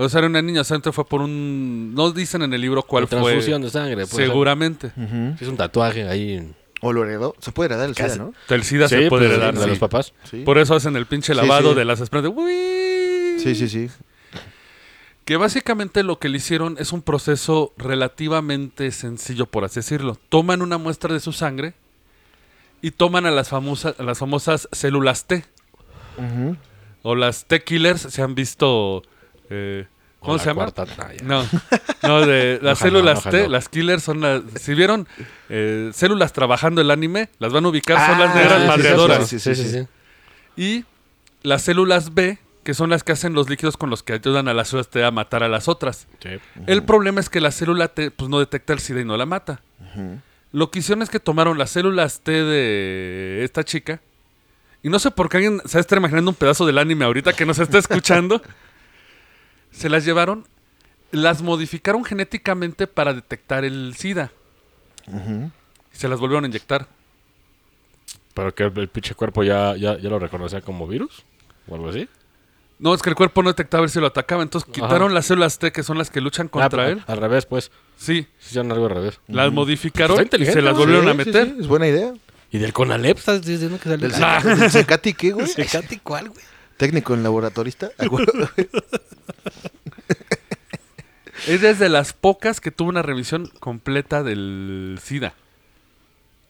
[0.00, 1.92] O sea, era una niña, o sea, entonces fue por un...
[1.94, 3.18] No dicen en el libro cuál fue.
[3.20, 3.94] transfusión de sangre.
[4.06, 4.26] puede ser.
[4.26, 4.92] Seguramente.
[4.96, 5.34] Ujú.
[5.40, 6.52] Es un tatuaje ahí.
[6.80, 7.34] O lo heredó.
[7.40, 8.18] Se puede heredar el SIDA, Casi.
[8.20, 8.32] ¿no?
[8.48, 9.54] El SIDA Sí, se puede pues, heredar.
[9.56, 9.68] de sí.
[9.70, 10.12] los papás.
[10.30, 10.42] Sí.
[10.44, 11.78] Por eso hacen el pinche Sí, lavado sí.
[11.78, 12.32] de las esperanzas.
[12.36, 13.40] "Uy".
[13.40, 13.88] Sí, sí, sí.
[15.24, 20.16] Que básicamente lo que le hicieron es un proceso relativamente sencillo, por así decirlo.
[20.28, 21.74] Toman una muestra de su sangre
[22.82, 25.44] y toman a las famosas, a las famosas células T.
[26.16, 26.56] Ujú.
[27.02, 29.02] O las T-killers se han visto...
[29.50, 29.86] eh,
[30.20, 30.62] ¿Cómo la se llama?
[30.70, 30.86] cuarta-.
[31.22, 31.44] No,
[32.02, 33.38] no, de las Ojalá, células ojalá.
[33.38, 34.42] T, las killers son las...
[34.60, 35.06] Si vieron
[35.48, 39.28] eh, células trabajando el anime, las van a ubicar, son las Ah, negras sí, madreadoras.
[39.28, 39.86] sí, Sí, sí, sí.
[40.56, 40.84] Y
[41.42, 44.54] las células B, que son las que hacen los líquidos con los que ayudan a
[44.54, 46.08] las células T a matar a las otras.
[46.66, 49.24] El problema es que la célula T pues, no detecta el SIDA y no la
[49.26, 49.62] mata.
[50.50, 54.00] Lo que hicieron es que tomaron las células T de esta chica.
[54.82, 57.46] Y no sé por qué alguien se está imaginando un pedazo del anime ahorita que
[57.46, 58.42] nos está escuchando.
[59.70, 60.46] se las llevaron,
[61.10, 64.30] las modificaron genéticamente para detectar el SIDA.
[65.06, 65.50] Ujú.
[65.92, 66.86] Y se las volvieron a inyectar.
[68.34, 71.24] Pero que el, el pinche cuerpo ya, ya, ya lo reconocía como virus.
[71.68, 72.08] O algo así.
[72.78, 74.42] No, es que el cuerpo no detectaba ver si lo atacaba.
[74.42, 74.86] Entonces Ajá.
[74.86, 77.02] quitaron las células T que son las que luchan contra Ah, él.
[77.06, 77.72] Al revés, pues.
[77.96, 79.20] Sí, Sí, hicieron algo al revés.
[79.26, 80.80] las modificaron Está y se las ¿no?
[80.80, 81.46] volvieron Sí, a meter.
[81.46, 82.14] sí, es buena idea.
[82.52, 84.08] ¿Y del Conalep estás diciendo que sale?
[84.08, 85.46] ¿Del, del Secati qué, güey?
[85.48, 86.44] ¿Secati cuál, güey?
[86.78, 87.90] Técnico en laboratorista.
[91.46, 95.34] Es desde las pocas que tuvo una revisión completa del SIDA.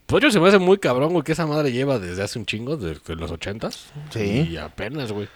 [0.06, 2.46] Pues yo se me hace muy cabrón, güey, que esa madre lleva desde hace un
[2.46, 3.90] chingo, desde los ochentas.
[4.10, 4.48] Sí.
[4.50, 5.28] Y apenas, güey.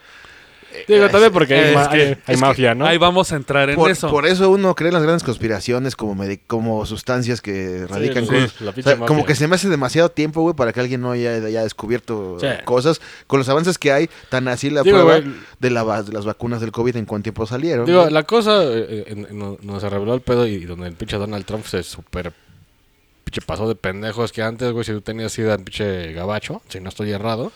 [0.88, 2.86] Digo, también porque hay, es ma- que- hay- hay es mafia, ¿no?
[2.86, 4.10] Ahí vamos a entrar en Por, eso.
[4.10, 8.30] por eso uno cree en las grandes conspiraciones como, medi- como sustancias que radican sí,
[8.32, 8.60] cosas.
[8.78, 11.34] O sea, como que se me hace demasiado tiempo, güey, para que alguien no haya,
[11.34, 12.46] haya descubierto Sí.
[12.64, 13.00] cosas.
[13.26, 15.20] Con los avances que hay, tan así la Digo, prueba
[15.58, 17.86] de, la va- de las vacunas del COVID en cuánto tiempo salieron.
[17.86, 21.44] Digo, la cosa eh, en donde se reveló el pedo y donde el pinche Donald
[21.44, 22.32] Trump se super
[23.24, 26.60] pinche pasó de pendejo es que antes, güey, si tú tenías sida en pinche gabacho,
[26.68, 27.52] si no estoy errado,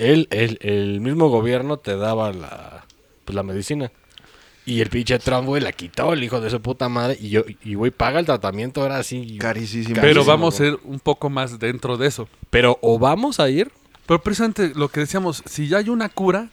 [0.00, 2.84] él, él- el mismo gobierno te daba la,
[3.24, 3.92] pues, la medicina.
[4.66, 7.16] Y el pinche Trump, güey, la quitó el hijo de su puta madre.
[7.20, 9.38] Y, yo, y güey, paga el tratamiento ahora sí.
[9.38, 9.96] Carísimo.
[10.00, 12.28] Pero vamos a ir un poco más dentro de eso.
[12.50, 13.70] Pero o vamos a ir.
[14.06, 16.50] Pero precisamente lo que decíamos, si ya hay una cura,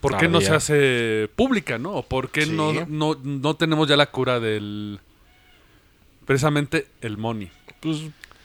[0.00, 1.92] ¿por qué no se hace pública, no?
[1.92, 2.52] ¿O por qué Sí.
[2.52, 5.00] no, no, no tenemos ya la cura del...
[6.26, 7.50] Precisamente el money.
[7.80, 7.98] Pues,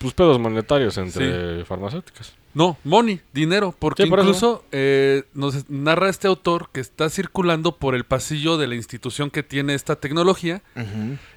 [0.05, 2.33] pues pedos monetarios entre farmacéuticas.
[2.53, 4.27] No, money, dinero, porque Sí, por eso.
[4.29, 9.29] incluso eh, nos narra este autor que está circulando por el pasillo de la institución
[9.31, 10.61] que tiene esta tecnología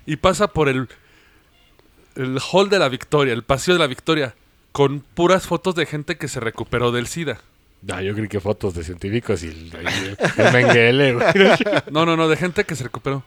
[0.07, 0.89] y pasa por el,
[2.15, 4.35] el hall de la victoria, el pasillo de la victoria,
[4.73, 7.41] con puras fotos de gente que se recuperó del SIDA.
[7.91, 10.17] Ah, yo creí que fotos de científicos y el, el,
[10.47, 11.27] el Mengele, güey.
[11.91, 13.25] No, no, no, de gente que se recuperó.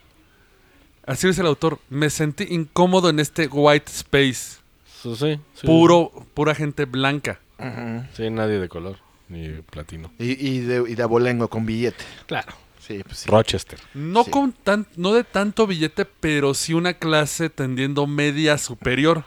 [1.05, 4.61] Así dice el autor, me sentí incómodo en este white space,
[5.02, 5.68] Sí, sí, sí.
[5.68, 7.39] puro, pura gente blanca.
[7.60, 8.04] Ujú.
[8.16, 8.97] Sí, nadie de color,
[9.30, 10.12] ni platino.
[10.20, 12.04] Y, y de, y de abolengo con billete.
[12.28, 12.54] Claro.
[12.80, 13.30] Sí, pues sí.
[13.30, 13.80] Rochester.
[13.93, 14.32] No Sí.
[14.32, 19.24] con tan, no de tanto billete, pero sí una clase tendiendo media superior.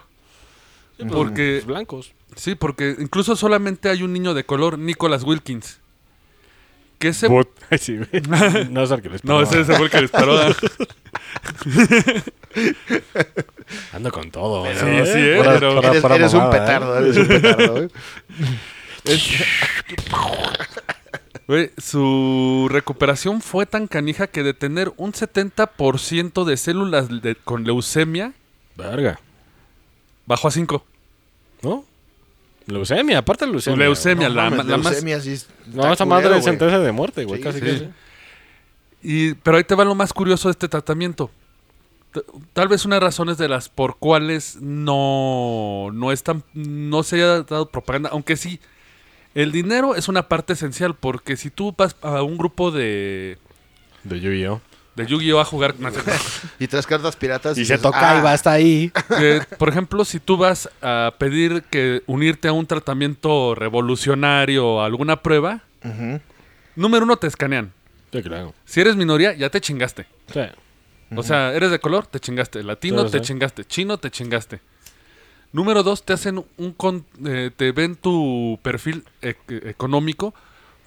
[1.11, 2.13] Porque, Los blancos.
[2.35, 5.79] sí, porque incluso solamente hay un niño de color, Nicholas Wilkins.
[6.99, 7.27] Que ese...
[7.27, 7.99] But- sí,
[8.69, 10.37] no es el que les No, ese, fue el que disparó.
[13.93, 14.65] Ando con todo.
[14.65, 15.05] Sí, ¿eh?
[15.05, 15.41] sí, ¿eh?
[15.43, 16.59] Pero- fuera- eres fuera eres un mamada, ¿eh?
[16.61, 17.83] petardo, eres un petardo.
[17.83, 17.89] ¿eh?
[21.47, 27.63] Güey, su recuperación fue tan canija que de tener un 70% de células de- con
[27.65, 28.33] leucemia
[28.75, 29.19] Verga.
[30.25, 30.83] bajó a 5.
[31.61, 31.85] ¿No?
[32.67, 33.77] Leucemia, aparte de leucemia.
[33.85, 34.85] Leucemia, No la, mames, la más...
[34.91, 35.87] leucemia sí es- güey.
[35.87, 37.39] No, esa madre es sentencia de muerte, güey.
[37.39, 37.89] Sí, casi sí.
[39.03, 41.29] Y, pero ahí te va lo más curioso de este tratamiento.
[42.53, 47.41] Tal vez unas razones de las por cuales no, no, es tan- no se haya
[47.43, 48.59] dado propaganda, aunque sí,
[49.35, 53.37] el dinero es una parte esencial, porque si tú vas a un grupo de,
[54.05, 54.61] De Yu-Gi-Oh!
[54.95, 55.75] De Yu-Gi-Oh a jugar,
[56.59, 57.53] Y tres cartas piratas.
[57.57, 58.91] Y se dices, toca ah, y va hasta ahí.
[59.17, 64.81] que, por ejemplo, si tú vas a pedir que unirte a un tratamiento revolucionario o
[64.81, 65.61] alguna prueba,
[66.75, 67.71] número uno te escanean.
[68.11, 68.53] Sí, claro.
[68.65, 70.05] Si eres minoría, ya te chingaste.
[70.33, 70.39] Sí.
[71.15, 72.63] O sea, eres de color, te chingaste.
[72.63, 73.25] Latino, Sí, te sí.
[73.25, 73.65] chingaste.
[73.65, 74.61] Chino, te chingaste.
[75.51, 80.33] Número dos, te hacen un con- eh, te ven tu perfil e- económico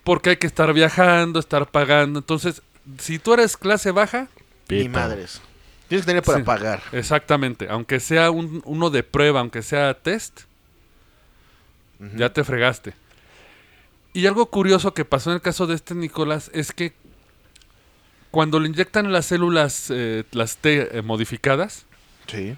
[0.04, 2.18] porque hay que estar viajando, estar pagando.
[2.18, 2.62] Entonces,
[2.99, 4.28] si tú eres clase baja,
[4.68, 4.91] Ni Pito.
[4.91, 5.41] madres.
[5.89, 6.45] Tienes que tener para Sí.
[6.45, 6.82] pagar.
[6.93, 10.41] exactamente, aunque sea un- uno de prueba, aunque sea test,
[12.14, 12.95] ya te fregaste.
[14.12, 16.93] Y algo curioso que pasó en el caso de este Nicolás es que
[18.30, 21.86] cuando le inyectan las células, eh, las T eh, modificadas,
[22.26, 22.55] Sí.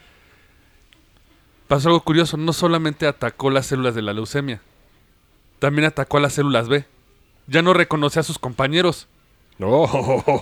[1.69, 2.37] pasó algo curioso.
[2.37, 4.61] No solamente atacó las células de la leucemia,
[5.61, 6.85] también atacó a las células B.
[7.47, 9.07] Ya no reconoce a sus compañeros.
[9.61, 9.87] No.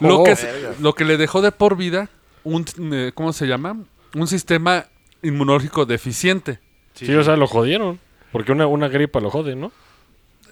[0.00, 0.36] Lo, que,
[0.80, 2.08] lo que le dejó de por vida
[2.44, 3.76] un, eh, ¿cómo se llama?
[4.14, 4.86] Un sistema
[5.22, 6.60] inmunológico deficiente.
[6.94, 7.98] Sí, o sea, lo jodieron.
[8.32, 9.72] Porque una, una gripa lo jode, ¿no?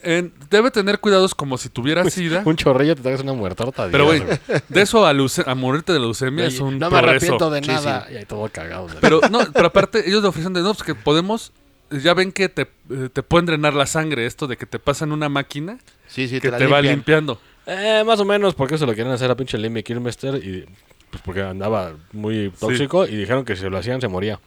[0.02, 2.42] En- debe tener cuidados como si tuviera sida.
[2.44, 3.88] Un chorrillo te traes una muertorta.
[3.90, 4.22] pero, güey,
[4.68, 7.34] de eso a, leuce- a morirte de leucemia es un no me progreso.
[7.36, 8.06] arrepiento de Sí, nada.
[8.12, 8.88] Y ahí todo cagado.
[9.00, 11.52] Pero, no, pero aparte, ellos le ofrecen de no, pues que podemos.
[11.90, 15.12] Ya ven que te, eh, te pueden drenar la sangre, esto de que te pasan
[15.12, 16.94] una máquina Sí, sí, que te te, va limpian.
[16.96, 17.40] limpiando.
[17.66, 20.64] Eh, más o menos porque se lo quieren hacer a pinche Lemmy Kilmister y
[21.10, 24.38] pues porque andaba muy tóxico y dijeron que si lo hacían se moría.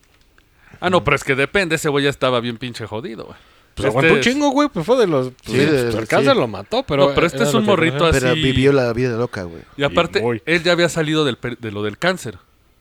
[0.80, 3.38] Ah, no, pero es que depende, ese güey ya estaba bien pinche jodido, güey.
[3.76, 5.28] Pues Este aguantó un chingo, güey, pues fue de los...
[5.28, 6.40] Sí, pues, de- el cáncer sí.
[6.40, 7.10] lo mató, pero...
[7.10, 8.20] No, pero este es un morrito conocía.
[8.22, 9.62] Pero así- vivió la vida loca, güey.
[9.78, 12.38] Y aparte, él ya había salido del, per- de lo del cáncer.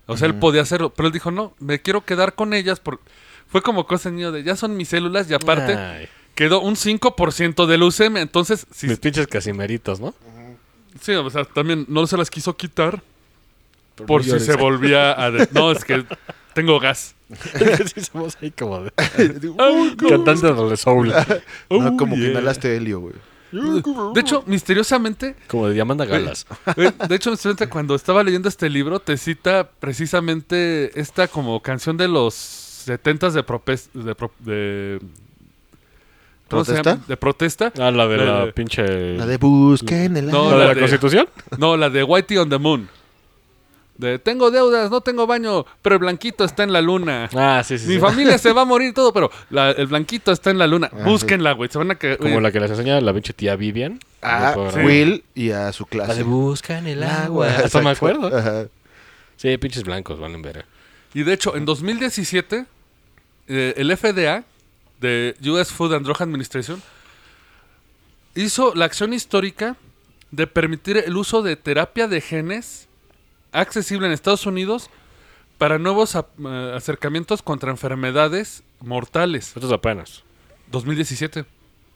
[0.07, 2.80] O sea, él podía hacerlo, pero él dijo, no, me quiero quedar con ellas.
[2.80, 3.01] Por...
[3.47, 6.09] Fue como cosa niño de, ya son mis células y aparte Ay,
[6.39, 8.22] quedó un 5% de leucemia.
[8.22, 10.14] Entonces, sí, mis pinches casimeritos, ¿no?
[11.01, 13.03] sí, o sea, también no se las quiso quitar
[13.97, 15.32] Pero por si se volvía a...
[15.32, 16.05] de- No, es que
[16.55, 17.16] tengo gas.
[17.95, 18.93] sí somos ahí como de...
[20.09, 21.12] Cantante de soul.
[21.70, 22.30] No, como que yeah.
[22.30, 23.14] inhalaste helio, güey.
[24.14, 26.47] De hecho, misteriosamente, Como de Diamanda Galas.
[26.76, 31.97] Eh, De hecho, misteriosamente, cuando estaba leyendo este libro, te cita precisamente esta como canción
[31.97, 35.28] de los setentas de, propes- de, pro- de ¿cómo se
[36.49, 36.91] ¿Protesta?
[36.93, 37.05] llama?
[37.07, 37.73] De protesta.
[37.79, 39.17] Ah, la de La la de- pinche...
[39.17, 41.29] La de busquen el No, ¿La de la la de- Constitución?
[41.59, 42.89] No, la de Whitey on the Moon.
[43.97, 47.29] De tengo deudas, no tengo baño, pero el blanquito está en la luna.
[47.35, 47.89] Ah, sí, sí.
[47.89, 48.01] Mi sí.
[48.01, 50.89] familia se va a morir todo, pero la- el blanquito está en la luna.
[50.93, 51.69] Ah, Búsquenla, güey.
[51.69, 53.99] Se van a que Como la que les enseña la pinche tía Vivian.
[54.23, 54.85] A En.
[54.87, 56.15] Will y a su La clase.
[56.15, 57.49] de buscan el agua.
[57.49, 58.29] Hasta me acuerdo.
[58.37, 58.67] Ajá.
[59.37, 60.65] Sí, pinches blancos, valen ver.
[61.15, 62.67] Y de hecho, en 2017,
[63.49, 64.45] eh, el FDA,
[65.01, 66.83] de US Food and Drug Administration,
[68.35, 69.77] hizo la acción histórica
[70.31, 72.89] de permitir el uso de terapia de genes
[73.53, 74.91] accesible en Estados Unidos
[75.57, 79.49] para nuevos eh, acercamientos contra enfermedades mortales.
[79.57, 80.23] Esto es apenas.
[80.71, 81.45] 2017.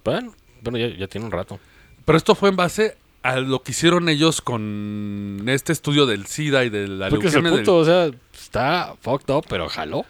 [0.05, 1.61] Bueno, bueno ya, ya tiene un rato.
[2.05, 6.65] Pero esto fue en base a lo que hicieron ellos con este estudio del SIDA
[6.65, 9.69] y de la Porque es el leucemia del- punto, o sea, está fucked up, pero
[9.69, 10.05] jaló.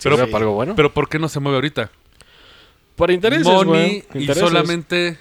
[0.00, 0.74] Pero- Pero para algo bueno.
[0.76, 1.90] Pero ¿por qué no se mueve ahorita?
[3.06, 5.18] Por intereses, money y solamente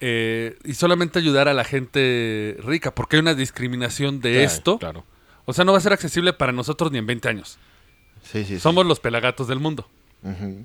[0.00, 4.78] eh, y solamente ayudar a la gente rica porque hay una discriminación de Claro, esto
[4.78, 5.04] Claro.
[5.44, 7.58] o sea no va a ser accesible para nosotros ni en 20 años
[8.22, 8.60] Sí, sí, sí.
[8.60, 9.88] somos los pelagatos del mundo.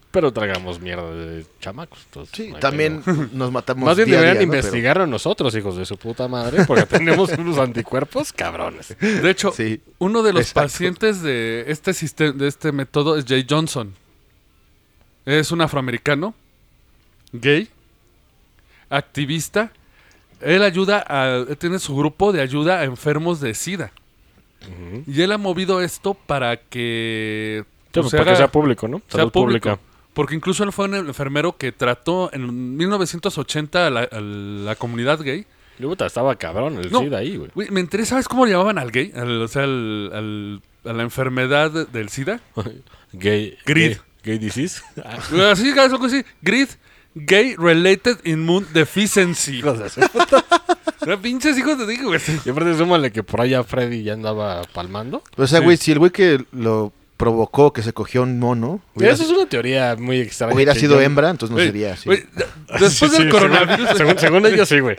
[0.10, 2.00] Pero tragamos mierda de chamacos.
[2.06, 3.30] entonces Sí, no también pedo.
[3.34, 4.56] nos matamos Más bien día a deberían día, ¿no?
[4.58, 8.96] investigarlo nosotros, hijos de su puta madre, porque tenemos unos anticuerpos cabrones.
[9.00, 9.80] de hecho Sí.
[10.00, 10.62] uno de los Exacto.
[10.62, 13.94] pacientes de este sistema de este método es Jay Johnson
[15.26, 16.34] es un afroamericano
[17.32, 17.68] gay
[18.90, 19.72] activista
[20.42, 23.92] él ayuda a tiene su grupo de ayuda a enfermos de sida.
[25.08, 28.98] Y él ha movido esto para que, pues, para que sea público, ¿no?
[29.08, 29.70] sea Salud público.
[29.72, 29.80] pública.
[30.14, 35.22] Porque incluso él fue un enfermero que trató en 1980 a la, a la comunidad
[35.22, 35.46] gay.
[36.06, 37.00] Estaba cabrón el No.
[37.00, 37.70] SIDA ahí, güey.
[37.72, 39.12] Me enteré, ¿sabes cómo le llamaban al gay?
[39.16, 42.42] Al- o sea, al, al a la enfermedad de- del SIDA.
[43.14, 43.58] Gay.
[43.66, 43.92] Grid.
[43.94, 44.82] Gay, gay disease.
[45.04, 46.24] Ah, Así, es algo así.
[46.42, 46.70] GRID,
[47.16, 49.62] Gay Related Immune Deficiency.
[49.62, 49.92] de
[51.06, 52.22] No, pinches hijos te digo, güey.
[52.46, 55.22] Y aparte, súmale que por allá Freddy ya andaba palmando.
[55.36, 55.66] O sea, Sí.
[55.66, 56.94] güey, si el güey que lo
[57.24, 60.54] provocó, que se cogió un mono, hubiera, Eso es una teoría muy extraña.
[60.54, 62.10] hubiera sido yo- hembra, entonces no sería así.
[62.10, 63.90] después Sí, del sí, coronavirus.
[63.96, 64.98] Según, según, ellos, sí, güey.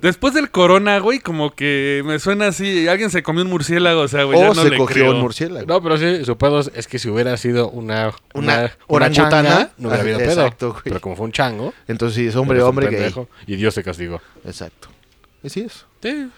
[0.00, 2.88] después del corona, güey, como que me suena así.
[2.88, 4.38] Alguien se comió un murciélago, o sea, güey.
[4.38, 5.10] ya o no se le cogió creo.
[5.14, 5.66] un murciélago.
[5.66, 9.88] No, pero sí, su pedo es, que si hubiera sido una, Una una, changa, no
[9.88, 10.30] hubiera habido ah, pedo.
[10.30, 10.82] exacto, güey.
[10.84, 13.12] Pero como fue un chango, Entonces sí, es hombre, hombre,
[13.46, 14.22] Y Dios te castigó.
[14.46, 14.88] Exacto.
[15.44, 15.84] Así es.
[16.02, 16.28] Sí.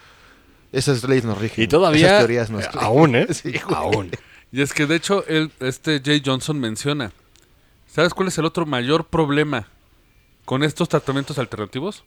[0.73, 1.63] Esas leyes nos rigen.
[1.63, 3.27] Y todavía, Esas teorías nos eh, aún, ¿eh?
[3.33, 3.75] Sí, güey.
[3.75, 4.11] aún.
[4.55, 7.11] Y es que de hecho, él, este Jay Johnson menciona.
[7.87, 9.67] ¿Sabes cuál es el otro mayor problema
[10.45, 12.05] con estos tratamientos alternativos?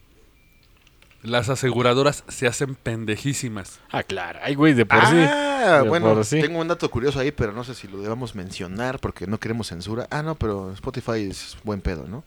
[1.23, 3.81] Las aseguradoras se hacen pendejísimas.
[3.91, 4.39] Ah, claro.
[4.43, 5.17] Ay, güey, de por sí.
[5.19, 6.41] Ah, De bueno, por sí.
[6.41, 9.67] tengo un dato curioso ahí, pero no sé si lo debamos mencionar porque no queremos
[9.67, 10.07] censura.
[10.11, 12.25] Ah, no, pero Spotify es buen pedo, ¿no?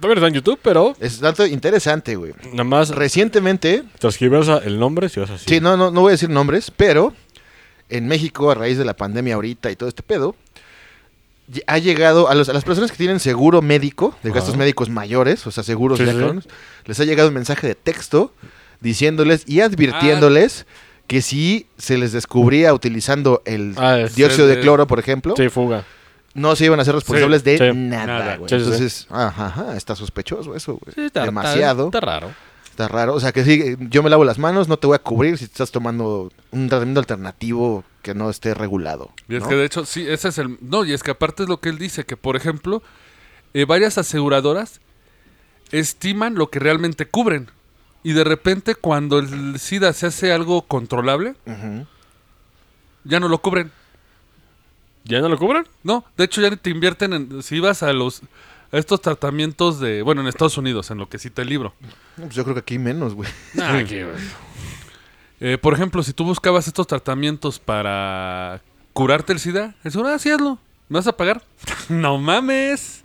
[0.00, 2.34] Todavía está en YouTube, pero Es dato interesante, güey.
[2.50, 5.44] nada más Recientemente, transcribirse el nombre si vas así.
[5.48, 7.14] sí, no, no, no voy a decir nombres, pero
[7.88, 10.34] en México, a raíz de la pandemia ahorita y todo este pedo,
[11.66, 14.58] ha llegado a, los- a las personas que tienen seguro médico, de gastos Ajá.
[14.58, 16.18] médicos mayores, o sea, seguros Sí, ya sí.
[16.18, 16.44] cabrones,
[16.84, 18.32] les ha llegado un mensaje de texto
[18.80, 20.66] diciéndoles y advirtiéndoles
[21.06, 25.48] que si se les descubría utilizando el Ah, es- dióxido de cloro, por ejemplo, Sí,
[25.48, 25.84] fuga.
[26.34, 28.52] no se iban a ser responsables de nada, güey.
[28.52, 30.94] Entonces, ajá, está sospechoso eso, güey.
[30.94, 31.86] Sí, está, Demasiado.
[31.86, 32.30] Está, está raro.
[32.78, 33.14] Está raro.
[33.14, 35.46] O sea, que sí, yo me lavo las manos, no te voy a cubrir si
[35.46, 39.10] estás tomando un tratamiento alternativo que no esté regulado.
[39.28, 39.48] Y es ¿no?
[39.48, 40.58] que de hecho, sí, ese es el...
[40.60, 42.80] No, y es que aparte es lo que él dice, que por ejemplo,
[43.52, 44.80] eh, varias aseguradoras
[45.72, 47.50] estiman lo que realmente cubren.
[48.04, 51.34] Y de repente cuando el SIDA se hace algo controlable,
[53.02, 53.72] ya no lo cubren.
[55.02, 55.66] ¿Ya no lo cubren?
[55.82, 57.42] No, de hecho ya te invierten en...
[57.42, 58.22] Si vas a los...
[58.70, 60.02] Estos tratamientos de...
[60.02, 61.74] Bueno, en Estados Unidos, en lo que cita el libro.
[62.16, 63.30] Pues yo creo que aquí menos, güey.
[63.58, 64.16] Ah, aquí, güey.
[65.40, 68.60] Eh, por ejemplo, si tú buscabas estos tratamientos para
[68.92, 70.58] curarte el SIDA, es ah, sí, hazlo.
[70.88, 71.42] ¿Me vas a pagar?
[71.88, 73.04] no mames.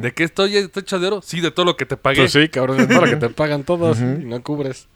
[0.00, 1.20] ¿De qué estoy estoy hecho de oro?
[1.22, 2.22] Sí, de todo lo que te pagué.
[2.22, 4.88] Pues sí, cabrón, es para que te pagan todos y no cubres.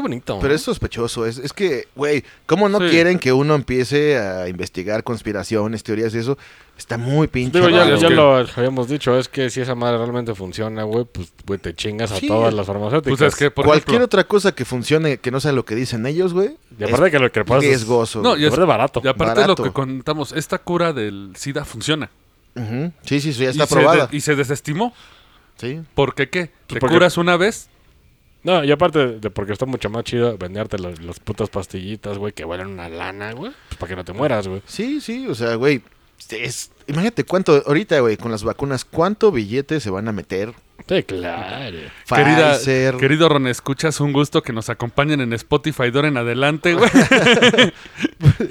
[0.00, 0.38] Qué bonito.
[0.40, 0.54] Pero ¿no?
[0.56, 1.26] es sospechoso.
[1.26, 2.88] Es, es que, güey, ¿cómo no Sí.
[2.88, 6.38] quieren que uno empiece a investigar conspiraciones, teorías y eso?
[6.78, 7.58] Está muy pinche.
[7.58, 11.30] Digo, ya, ya lo habíamos dicho, es que si esa madre realmente funciona, güey, pues,
[11.46, 12.26] güey, te chingas a Sí.
[12.28, 13.18] todas las farmacéuticas.
[13.18, 14.06] Pues es que, por Cualquier ejemplo...
[14.06, 17.18] otra cosa que funcione que no sea lo que dicen ellos, güey, Y aparte que
[17.18, 17.64] lo que pasa es...
[17.68, 18.22] riesgoso.
[18.22, 19.02] No, y es- barato.
[19.04, 19.62] Y aparte Barato.
[19.62, 22.08] lo que contamos, esta cura del SIDA funciona.
[22.56, 22.92] Ujú.
[23.04, 24.06] Sí, sí, sí, ya y está se aprobada.
[24.06, 24.94] de- y se desestimó.
[25.58, 25.82] Sí.
[25.94, 26.46] ¿Por qué qué?
[26.46, 27.68] Pues Te porque- curas una vez,
[28.42, 32.44] No, y aparte de porque está mucho más chido venderte las, putas pastillitas, güey, que
[32.44, 34.62] valen una lana, güey, pues para que no te mueras, güey.
[34.66, 35.82] Sí, sí, o sea, güey,
[36.30, 40.54] es- imagínate cuánto, ahorita, güey, con las vacunas, cuánto billete se van a meter.
[40.90, 41.76] Sí, claro.
[42.08, 42.96] Querida, Pfizer.
[42.96, 46.90] querido Ron, escuchas un gusto que nos acompañen en Spotify ahora en adelante, güey.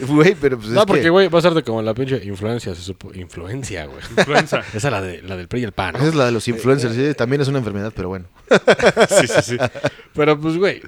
[0.07, 2.23] Güey, pero pues No, es porque, que güey, va a ser de como la pinche
[2.23, 3.13] influencia, se supo.
[3.13, 3.99] Influencia, güey.
[4.17, 4.63] Influenza.
[4.73, 5.99] Esa la, de, la del PRI y el PAN, ¿no?
[5.99, 8.27] esa es la de los influencers, sí, también es una enfermedad, pero bueno.
[9.09, 9.57] sí, sí, sí.
[10.13, 10.81] Pero, pues, güey,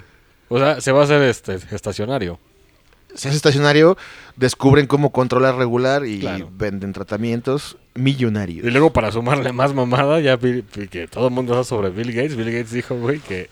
[0.48, 2.40] o sea, se va a hacer este estacionario.
[3.16, 3.98] Si es estacionario,
[4.36, 6.50] descubren cómo controlar regular y Claro.
[6.58, 8.66] venden tratamientos millonarios.
[8.66, 12.12] Y luego, para sumarle más mamada, ya Bill- que todo el mundo está sobre Bill
[12.14, 12.36] Gates.
[12.38, 13.50] Bill Gates dijo, güey, que,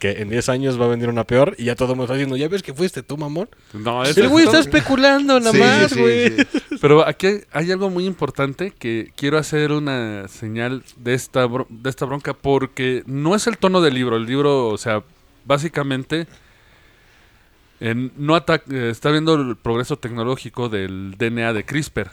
[0.00, 1.54] que en 10 años va a vender una peor.
[1.56, 3.48] Y ya todo el mundo está diciendo, ¿ya ves que fuiste tú, mamón?
[3.72, 6.30] No, El ese- güey está especulando nada Sí, más, sí, güey.
[6.30, 6.46] sí.
[6.80, 11.90] Pero aquí hay, hay algo muy importante que quiero hacer una señal de esta, de
[11.90, 14.16] esta bronca porque no es el tono del libro.
[14.16, 15.04] El libro, o sea,
[15.44, 16.26] básicamente
[17.80, 18.36] en- no
[18.70, 22.10] eh, está viendo el progreso tecnológico del DNA de CRISPR,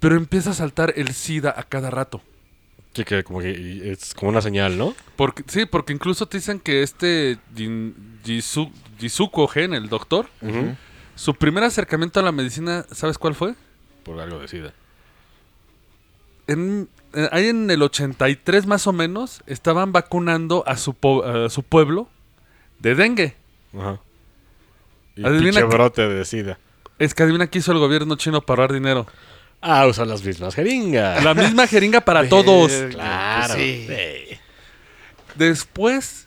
[0.00, 2.20] pero empieza a saltar el SIDA a cada rato.
[2.94, 4.94] Sí, que como que es como una señal, ¿no?
[5.16, 8.70] Porque, sí, porque incluso te dicen que este Jisu-
[9.50, 10.26] Gen, el doctor,
[11.14, 13.54] su primer acercamiento a la medicina, ¿sabes cuál fue?
[14.04, 14.72] Por algo de SIDA.
[16.48, 21.48] en, eh, ahí en el 83 más o menos estaban vacunando a su, po- a
[21.50, 22.08] su pueblo
[22.80, 23.36] de dengue.
[23.78, 24.00] Ajá.
[25.16, 26.58] Y Adivina pinche qué- brote de SIDA.
[26.98, 29.06] Es que adivina qué hizo el gobierno chino para ahorrar dinero.
[29.60, 31.22] Ah, usan las mismas jeringas.
[31.24, 32.72] La misma jeringa para todos.
[32.90, 33.54] Claro.
[33.54, 33.86] Sí.
[33.88, 34.38] Sí.
[35.36, 36.26] Después,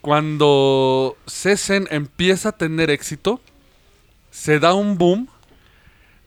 [0.00, 3.40] cuando Cesen empieza a tener éxito,
[4.30, 5.28] se da un boom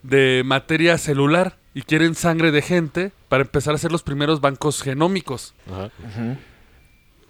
[0.03, 4.81] de materia celular y quieren sangre de gente para empezar a hacer los primeros bancos
[4.81, 5.53] genómicos.
[5.71, 5.89] Ajá.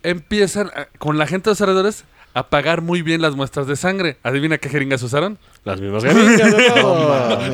[0.04, 2.04] Empiezan a- con la gente de los alrededores
[2.36, 4.18] a pagar muy bien las muestras de sangre.
[4.22, 5.40] ¿Adivina qué jeringas usaron?
[5.64, 6.52] Las mismas jeringas.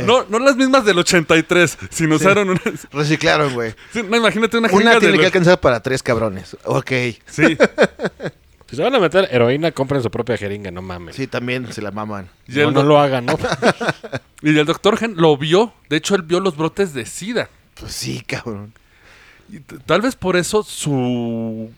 [0.05, 2.91] No, no las mismas del 83, sino usaron unas...
[2.91, 3.75] Reciclaron, güey.
[3.93, 5.19] Sí, no, imagínate una jeringa Una tiene de...
[5.19, 6.57] que alcanzar para tres cabrones.
[6.65, 6.91] Ok.
[7.27, 7.57] Sí,
[8.71, 11.17] Si se van a meter heroína, compren su propia jeringa, no mames.
[11.17, 12.29] Sí, también se la maman.
[12.47, 13.37] y no, el, no lo hagan, ¿no?
[14.41, 15.73] y el doctor Gen lo vio.
[15.89, 17.49] De hecho, él vio los brotes de SIDA.
[17.77, 18.73] Pues sí, cabrón.
[19.49, 21.69] Y tal vez por eso su...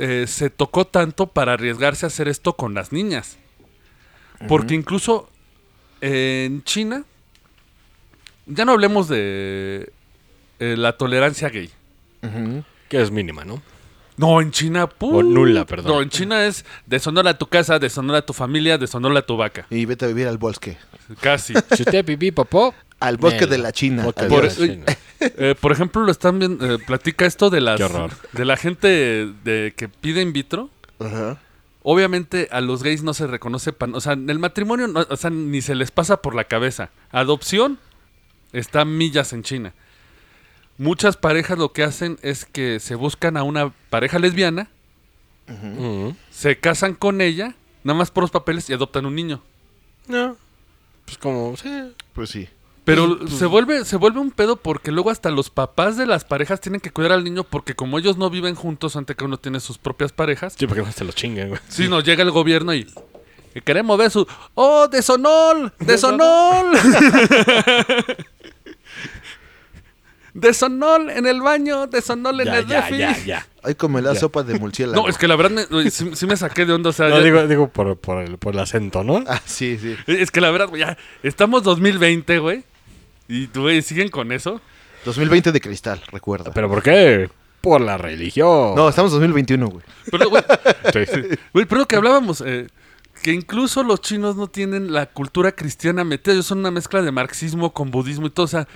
[0.00, 3.36] eh, se tocó tanto para arriesgarse a hacer esto con las niñas.
[4.48, 5.28] Porque incluso
[6.00, 7.04] eh, en China,
[8.46, 9.92] ya no hablemos de
[10.58, 11.70] eh, la tolerancia gay.
[12.88, 13.62] Que es mínima, ¿no?
[14.16, 15.92] No, en China, pu- O nula, perdón.
[15.92, 19.36] No, en China es deshonora a tu casa, deshonora a tu familia, deshonora a tu
[19.36, 19.66] vaca.
[19.70, 20.76] Y vete a vivir al bosque.
[21.20, 21.54] Casi.
[21.76, 22.74] Si usted pipí, popó.
[23.00, 23.50] Al bosque Nel.
[23.50, 24.02] de la China.
[24.14, 24.84] De la China.
[25.20, 28.10] Eh, por ejemplo, lo están viendo, eh, platica esto de las Qué horror.
[28.32, 28.88] de la gente
[29.44, 30.70] de que pide in vitro.
[30.98, 31.38] Ajá.
[31.82, 35.16] Obviamente a los gays no se reconoce, pan- o sea, en el matrimonio, no- o
[35.16, 36.90] sea, ni se les pasa por la cabeza.
[37.10, 37.78] Adopción
[38.52, 39.72] está a millas en China.
[40.76, 44.68] Muchas parejas lo que hacen es que se buscan a una pareja lesbiana,
[46.30, 49.42] se casan con ella, nada más por los papeles y adoptan un niño.
[50.06, 50.36] No.
[51.10, 51.92] Pues como, sí.
[52.12, 52.48] Pues sí.
[52.84, 56.60] Pero se vuelve se vuelve un pedo porque luego hasta los papás de las parejas
[56.60, 59.58] tienen que cuidar al niño porque como ellos no viven juntos antes que uno tiene
[59.60, 61.60] sus propias parejas, Sí, porque no se los chinguen, güey.
[61.68, 62.86] si nos llega el gobierno y
[63.52, 65.72] que queremos ver su ¡Oh, desonol!
[65.80, 66.70] ¡Desonol!
[70.34, 71.86] ¡Desonol en el baño!
[71.88, 73.46] ¡Desonol en Ya, el ya, ya, ya.
[73.62, 74.20] Ay, come la Ya.
[74.20, 75.02] sopa de murciélago.
[75.02, 77.18] No, es que la verdad me- sí, sí me saqué de onda, o sea, No,
[77.18, 79.22] ya- digo, digo por, por, el, por el acento, ¿no?
[79.26, 79.96] Ah, sí, sí.
[80.06, 82.64] es que la verdad, güey, ya estamos 2020, güey.
[83.28, 84.60] Y tú, güey, siguen con eso.
[85.04, 86.52] 2020 de cristal, recuerda.
[86.52, 87.30] ¿Pero por qué?
[87.60, 88.74] Por la religión.
[88.74, 89.84] No, estamos 2021, güey.
[90.10, 90.42] Pero, güey,
[90.92, 91.20] Sí.
[91.52, 92.66] Güey, pero lo que hablábamos, eh,
[93.22, 97.12] que incluso los chinos no tienen la cultura cristiana metida, ellos son una mezcla de
[97.12, 98.66] marxismo con budismo y todo, o sea,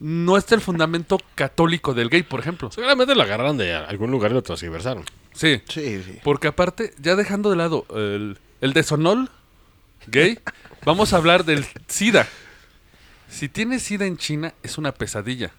[0.00, 2.70] no está el fundamento católico del gay, por ejemplo.
[2.70, 5.04] Seguramente lo agarraron de algún lugar y lo transversaron.
[5.32, 6.18] Sí, Sí, sí.
[6.24, 9.30] porque aparte, ya dejando de lado el, el desonol
[10.06, 10.38] gay,
[10.84, 12.26] vamos a hablar del SIDA.
[13.28, 15.50] Si tienes SIDA en China, es una pesadilla.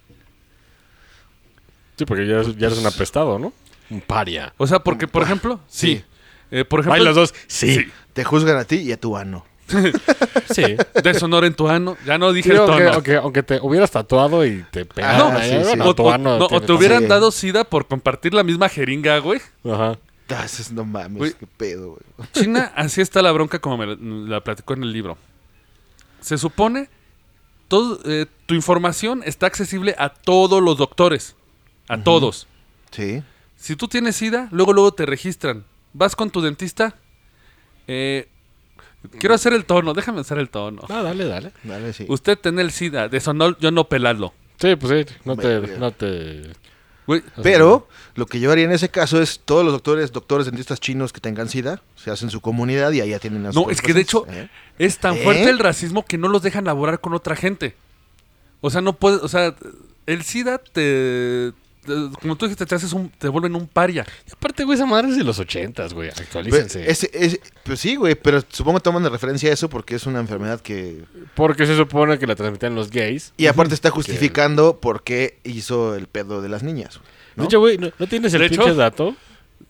[1.98, 3.54] Sí, porque ya eres, ya eres un apestado, ¿no?
[3.90, 4.54] Un paria.
[4.58, 5.98] O sea, porque, por ejemplo, sí.
[5.98, 6.04] Sí.
[6.52, 7.34] Eh, por ejemplo, Ay, los dos.
[7.48, 7.88] Sí.
[8.14, 9.46] Te juzgan a ti y a tu ano.
[10.53, 10.63] Sí.
[11.03, 11.97] deshonor en tu ano.
[12.05, 12.93] Ya no dije Sí, el aunque, tono.
[12.93, 15.63] aunque, aunque te hubieras tatuado y te pegaron Ah, ahí, sí, sí.
[15.63, 17.07] bueno, O, tu o- ano no, o te hubieran Sí.
[17.09, 19.41] dado SIDA por compartir la misma jeringa, güey.
[19.65, 19.97] Ajá.
[20.30, 21.34] Ah, eso es- no mames, Güey.
[21.34, 22.30] qué pedo, güey.
[22.34, 25.18] China, así está la bronca como me la, la platicó en el libro.
[26.22, 26.89] Se supone,
[27.68, 31.36] todo, eh, tu información está accesible a todos los doctores.
[31.89, 32.47] A todos.
[32.91, 33.24] Sí.
[33.55, 35.65] Si tú tienes SIDA, luego luego te registran.
[35.93, 36.95] Vas con tu dentista.
[37.88, 38.28] eh,
[39.20, 40.84] quiero hacer el tono, déjame hacer el tono.
[40.88, 41.51] No, dale, dale.
[41.64, 42.05] Dale, sí.
[42.10, 44.34] Usted tiene el SIDA, de sonol, yo no pelarlo.
[44.60, 45.16] Sí, pues sí.
[45.26, 45.60] No te...
[45.78, 46.43] No te...
[47.05, 50.82] Güey, Pero lo que yo haría en ese caso es todos los doctores, doctores dentistas
[50.82, 53.82] chinos que tengan SIDA, se hacen su comunidad y allá tienen a sus No, es
[53.82, 54.76] que de hecho pacientes, ¿eh?
[54.78, 55.24] es tan ¿Eh?
[55.24, 57.76] fuerte el racismo que no los dejan laborar con otra gente.
[58.60, 59.55] O sea, no puedes, o sea,
[60.05, 61.53] el SIDA te-
[62.22, 64.06] como tú dijiste, te haces un, te vuelven un paria.
[64.28, 66.10] Y aparte, güey, esa madre es de los ochentas, güey.
[66.10, 66.90] Pero Actualícense.
[66.90, 70.20] ese- pues sí, güey, pero supongo que toman de referencia a eso porque es una
[70.20, 71.04] enfermedad que...
[71.36, 73.34] Porque se supone que la transmitían los gays.
[73.38, 77.00] Y aparte está justificando por qué hizo el pedo de las niñas.
[77.36, 77.44] ¿no?
[77.44, 79.16] De hecho, güey, ¿no, no tienes el De hecho- pinche dato?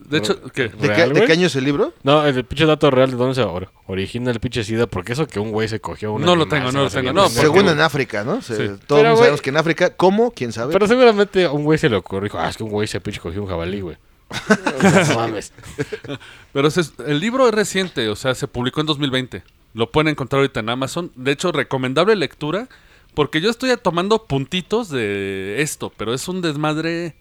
[0.07, 0.69] De hecho, ¿qué?
[0.69, 1.93] ¿De, ¿real, qué, de qué año es el libro?
[2.03, 4.87] No, el pinche dato real de dónde se or- origina el pinche SIDA.
[4.87, 7.27] Porque eso que un güey se cogió una No lo tengo, no lo tengo, no,
[7.27, 8.41] Según en África, ¿no?
[8.41, 8.73] Se- Sí.
[8.87, 10.31] Todos Pero, güey- sabemos que en África, ¿cómo?
[10.31, 10.71] ¿Quién sabe?
[10.73, 12.23] Pero seguramente a un güey se le ocurrió.
[12.23, 13.97] Dijo, ah, es que un güey se pinche cogió un jabalí, güey.
[15.09, 15.51] No mames.
[16.53, 19.43] Pero se- el libro es reciente, o sea, se publicó en 2020.
[19.73, 21.11] Lo pueden encontrar ahorita en Amazon.
[21.15, 22.67] De hecho, recomendable lectura.
[23.13, 27.15] Porque yo estoy tomando puntitos de esto, pero es un desmadre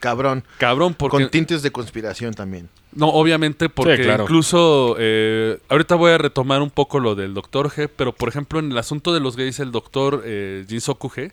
[0.00, 0.44] cabrón.
[0.58, 0.94] cabrón.
[0.94, 2.68] Porque, Con tintes de conspiración también.
[2.92, 4.24] No, obviamente, porque claro.
[4.24, 8.58] incluso eh, ahorita voy a retomar un poco lo del doctor G, pero por ejemplo,
[8.58, 11.32] en el asunto de los gays, el doctor eh, Jinsoku G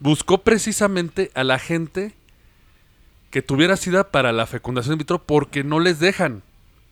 [0.00, 2.14] buscó precisamente a la gente
[3.30, 6.42] que tuviera sida para la fecundación in vitro porque no les dejan.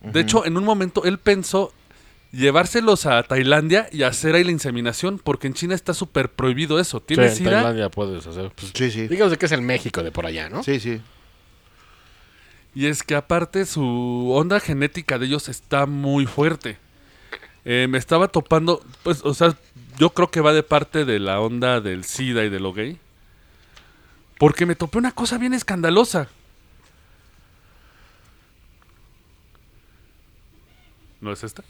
[0.00, 1.72] De hecho, en un momento él pensó
[2.34, 6.98] llevárselos a Tailandia y hacer ahí la inseminación, porque en China está súper prohibido eso.
[6.98, 7.50] Sí, ¿Tienes en sida?
[7.50, 8.50] Tailandia puedes hacer.
[8.54, 9.08] Pues, Sí, sí.
[9.08, 10.62] Digamos que es el México de por allá, ¿no?
[10.62, 11.00] Sí, sí.
[12.74, 16.78] Y es que aparte su onda genética de ellos está muy fuerte.
[17.64, 19.56] Eh, me estaba topando, pues, o sea,
[19.98, 22.98] yo creo que va de parte de la onda del SIDA y de lo gay.
[24.38, 26.28] Porque me topé una cosa bien escandalosa.
[31.20, 31.62] ¿No es esta?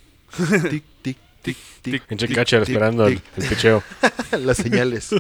[0.71, 2.03] Tic, tic, tic, tic.
[2.05, 3.83] Pinche catcher tic, esperando el, el picheo.
[4.41, 5.11] Las señales.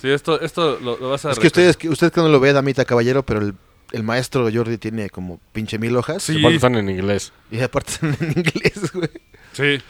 [0.00, 2.38] Sí, esto, esto lo, lo vas a es que ustedes, que usted que no lo
[2.40, 3.54] ve, damita caballero, pero el,
[3.92, 6.22] el maestro Jordi tiene como pinche mil hojas.
[6.22, 6.38] Sí.
[6.38, 7.32] Aparte están en inglés.
[7.50, 9.10] Y aparte están en inglés, güey.
[9.52, 9.82] Sí.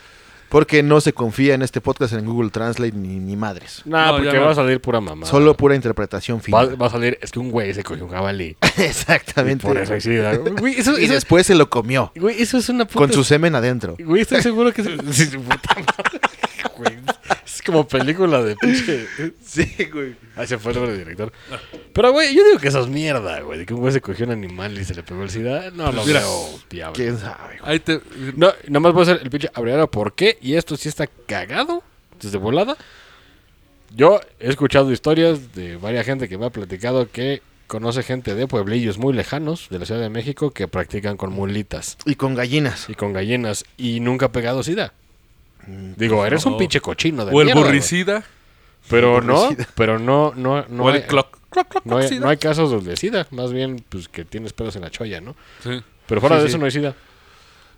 [0.50, 3.82] Porque no se confía en este podcast en Google Translate ni, ni madres.
[3.84, 4.44] Nah, No, porque no.
[4.46, 5.24] va a salir pura mamá.
[5.24, 6.58] Solo pura interpretación fina.
[6.58, 8.56] va, va a salir, es que un güey se cogió un jabalí.
[8.76, 9.66] Y Exactamente.
[9.66, 9.94] por eso.
[10.58, 12.12] Güey, eso, Y eso, después se lo comió.
[12.16, 12.98] güey, eso es una puta...
[12.98, 13.96] Con su semen adentro.
[13.98, 14.82] Güey, estoy seguro que...
[16.84, 17.16] es- güey.
[17.66, 19.06] Como película de pinche...
[19.44, 20.16] Sí, güey.
[20.36, 21.32] Ahí se fue el nombre del director.
[21.92, 23.58] Pero, güey, yo digo que eso es mierda, güey.
[23.60, 25.70] De que un güey se cogió un animal y se le pegó el SIDA.
[25.70, 26.20] No lo Mira.
[26.20, 26.96] veo viable.
[26.96, 27.72] ¿Quién sabe, güey?
[27.72, 28.00] Ahí te...
[28.36, 30.38] No, nada más voy a hacer el pinche abreviado por qué.
[30.40, 31.82] Y esto sí está cagado
[32.20, 32.76] desde volada.
[33.94, 38.46] Yo he escuchado historias de varias gente que me ha platicado que conoce gente de
[38.46, 42.88] pueblillos muy lejanos de la Ciudad de México que practican con mulitas Y con gallinas.
[42.88, 44.92] y con gallinas y nunca ha pegado SIDA.
[45.66, 47.72] Digo, eres un pinche cochino de O el mierda, güey.
[47.72, 48.24] burricida.
[48.88, 51.38] Pero El no, pero no, no, no o el clock.
[51.50, 52.20] Clock, clock, no, hay, sida.
[52.20, 53.26] no hay casos donde SIDA.
[53.30, 55.34] Más bien, pues que tienes pedos en la cholla, ¿no?
[55.62, 55.82] Sí.
[56.06, 56.50] Pero fuera Sí, de sí.
[56.50, 56.94] eso no hay SIDA.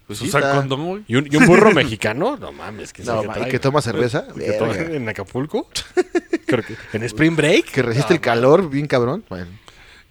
[0.07, 1.03] Pues sí, Usa condón, güey.
[1.09, 2.37] ¿Y un, y un burro mexicano?
[2.37, 4.27] No mames, que No, ma, ¿y que toma cerveza?
[4.37, 4.95] Que toma- Verga.
[4.97, 5.69] en Acapulco.
[6.47, 7.67] Creo que en Spring Break.
[7.71, 9.25] Que resiste el calor, bien cabrón.
[9.29, 9.47] Bueno,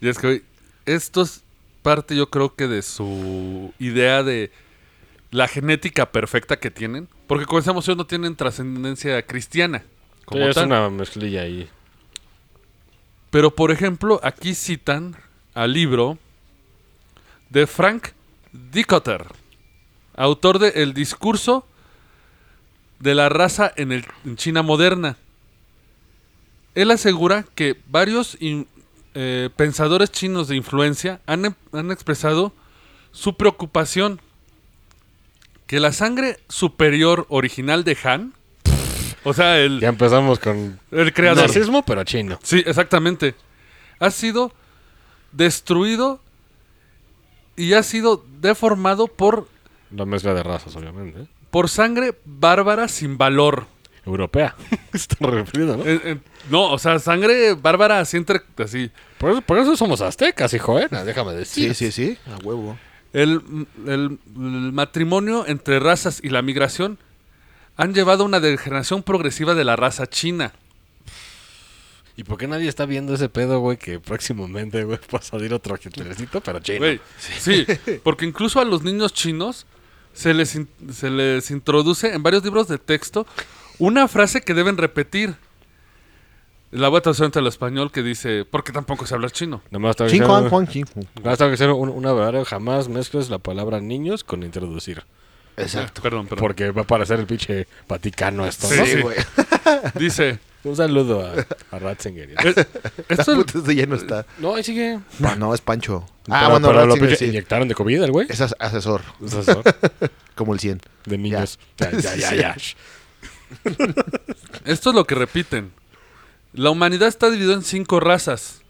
[0.02, 0.42] Y es que,
[0.88, 1.42] esto es
[1.84, 4.52] parte, yo creo que de su idea de
[5.32, 7.08] la genética perfecta que tienen.
[7.28, 9.84] Porque con esa emoción no tienen trascendencia cristiana.
[10.26, 10.68] Como es tal.
[10.68, 11.68] una mezclilla ahí.
[13.30, 15.16] Pero, por ejemplo, aquí citan
[15.54, 16.18] al libro
[17.50, 18.10] de Frank
[18.52, 19.26] Dicotter,
[20.16, 21.66] autor de El discurso
[23.00, 25.18] de la raza en, el- en China moderna.
[26.76, 28.68] Él asegura que varios in-
[29.14, 32.54] eh, pensadores chinos de influencia han, han expresado
[33.12, 34.22] su preocupación
[35.72, 38.34] que la sangre superior original de Han,
[39.24, 42.38] o sea, el, Ya empezamos con el creador, nazismo, pero chino.
[42.44, 43.36] Sí, exactamente.
[43.98, 44.52] Ha sido
[45.32, 46.20] destruido
[47.56, 49.48] y ha sido deformado por,
[49.96, 51.22] La mezcla de razas, obviamente.
[51.22, 51.28] ¿eh?
[51.52, 53.66] por sangre bárbara sin valor.
[54.06, 54.58] Europea.
[54.94, 55.86] Está referido, ¿no?
[55.86, 56.18] Eh, eh,
[56.50, 58.42] no, o sea, sangre bárbara así entre...
[58.58, 58.92] Así.
[59.18, 60.90] Por eso, por eso somos aztecas, hijo, ¿eh?
[61.06, 61.76] Déjame sí, decir.
[61.76, 62.18] sí, sí.
[62.30, 62.78] A huevo.
[63.14, 63.42] El,
[63.88, 66.98] el- el matrimonio entre razas y la migración
[67.78, 70.54] han llevado a una degeneración progresiva de la raza china.
[72.18, 73.78] ¿Y por qué nadie está viendo ese pedo, güey?
[73.78, 76.80] Que próximamente, güey, va a salir otro hitlercito, pero chino.
[76.80, 77.66] Güey, sí,
[78.04, 79.66] porque incluso a los niños chinos
[80.14, 80.60] se les,
[80.94, 83.26] se les introduce en varios libros de texto
[83.80, 85.36] una frase que deben repetir.
[86.72, 89.62] La voy a traducir entre el español que dice, porque tampoco sé hablar chino.
[89.72, 91.06] Nada más tengo que hacer- Juan, Juan, chin, Juan.
[91.18, 92.46] nada más tengo que hacer un- una verdad.
[92.46, 95.04] Jamás mezcles la palabra niños con introducir.
[95.58, 96.02] Exacto.
[96.02, 96.40] Perdón, perdón.
[96.42, 98.86] Porque va a parecer el pinche Vaticano esto, Sí, ¿no?
[98.86, 99.18] Sí, güey.
[100.00, 102.30] Dice, Un saludo a, a Ratzinger.
[102.46, 102.68] "Es-
[103.10, 104.26] esto es- Puta, ya no está.
[104.40, 105.00] No, ahí sigue.
[105.20, 106.06] No, es Pancho.
[106.30, 107.26] Ah, bueno, pero lo Ratzinger, pinche sí.
[107.32, 108.28] inyectaron de COVID el güey.
[108.30, 109.64] Es as- asesor, Es asesor
[110.36, 110.80] como el 100.
[111.06, 111.60] de niños.
[111.78, 112.56] Ya, ya, ya, ya.
[114.66, 115.72] esto es lo que repiten.
[116.54, 118.62] La humanidad está dividida en cinco razas.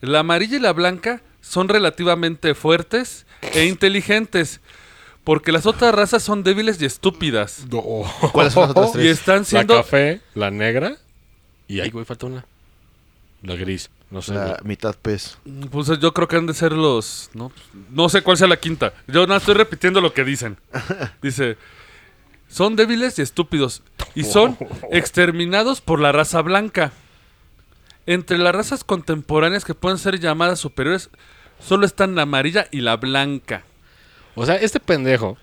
[0.00, 4.60] La amarilla y la blanca son relativamente fuertes e inteligentes,
[5.24, 7.64] porque las otras razas son débiles y estúpidas.
[8.32, 9.18] ¿Cuáles son las otras Y tres?
[9.18, 9.74] están siendo...
[9.76, 10.96] La café, la negra
[11.68, 12.44] y ahí, güey, falta una.
[13.42, 13.90] La gris.
[14.10, 14.34] No sé.
[14.34, 14.56] La güey.
[14.64, 15.38] mitad pez.
[15.70, 17.30] Pues yo creo que han de ser los...
[17.32, 17.50] No,
[17.90, 18.92] no sé cuál sea la quinta.
[19.06, 20.58] Yo no estoy repitiendo lo que dicen.
[21.22, 21.56] Dice,
[22.48, 23.82] son débiles y estúpidos.
[24.14, 24.58] Y son
[24.92, 26.92] exterminados por la raza blanca.
[28.06, 31.10] Entre las razas contemporáneas que pueden ser llamadas superiores,
[31.60, 33.62] solo están la amarilla y la blanca.
[34.34, 35.36] O sea, este pendejo.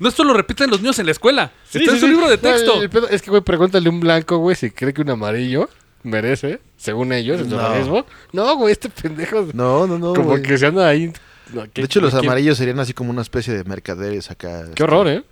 [0.00, 1.52] No, esto lo repiten los niños en la escuela.
[1.72, 2.74] Está en su libro de No, texto.
[2.76, 5.10] el- el pedo es que, güey, pregúntale a un blanco, güey, si cree que un
[5.10, 5.68] amarillo
[6.02, 7.58] merece, según ellos, el No.
[7.58, 8.04] racismo.
[8.32, 9.46] No, güey, este pendejo.
[9.54, 10.14] No, no, no.
[10.14, 10.42] como güey.
[10.42, 11.12] que se anda ahí.
[11.52, 14.64] no, ¿qué- De hecho, los qué- amarillos serían así como una especie de mercaderes acá.
[14.74, 15.22] Qué horror, ¿eh?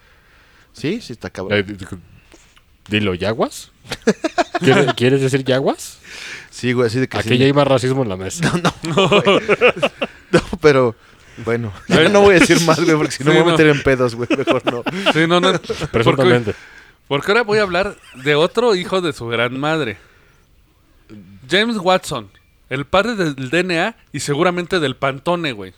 [0.73, 1.67] Sí, sí, está Eh, cabrón.
[1.67, 1.87] d-
[2.89, 3.73] Dilo, ¿yaguas?
[4.61, 5.99] ¿Quieres, ¿Quieres decir yaguas?
[6.51, 7.19] Sí, güey, así de que.
[7.19, 7.39] Aquí sí.
[7.39, 8.53] ya hay más racismo en la mesa.
[10.33, 10.95] No, pero.
[11.45, 13.53] Bueno, ya no voy a decir más, güey, porque si no Sí, me voy a
[13.53, 13.59] no.
[13.59, 14.27] meter en pedos, güey.
[14.37, 14.83] Mejor no.
[15.13, 15.53] Sí, no, no.
[15.53, 16.55] Porque, Presuntamente.
[17.09, 19.99] porque ahora voy a hablar de otro hijo de su gran madre.
[21.49, 22.31] James Watson,
[22.71, 25.75] el padre del DNA y seguramente del Pantone, güey.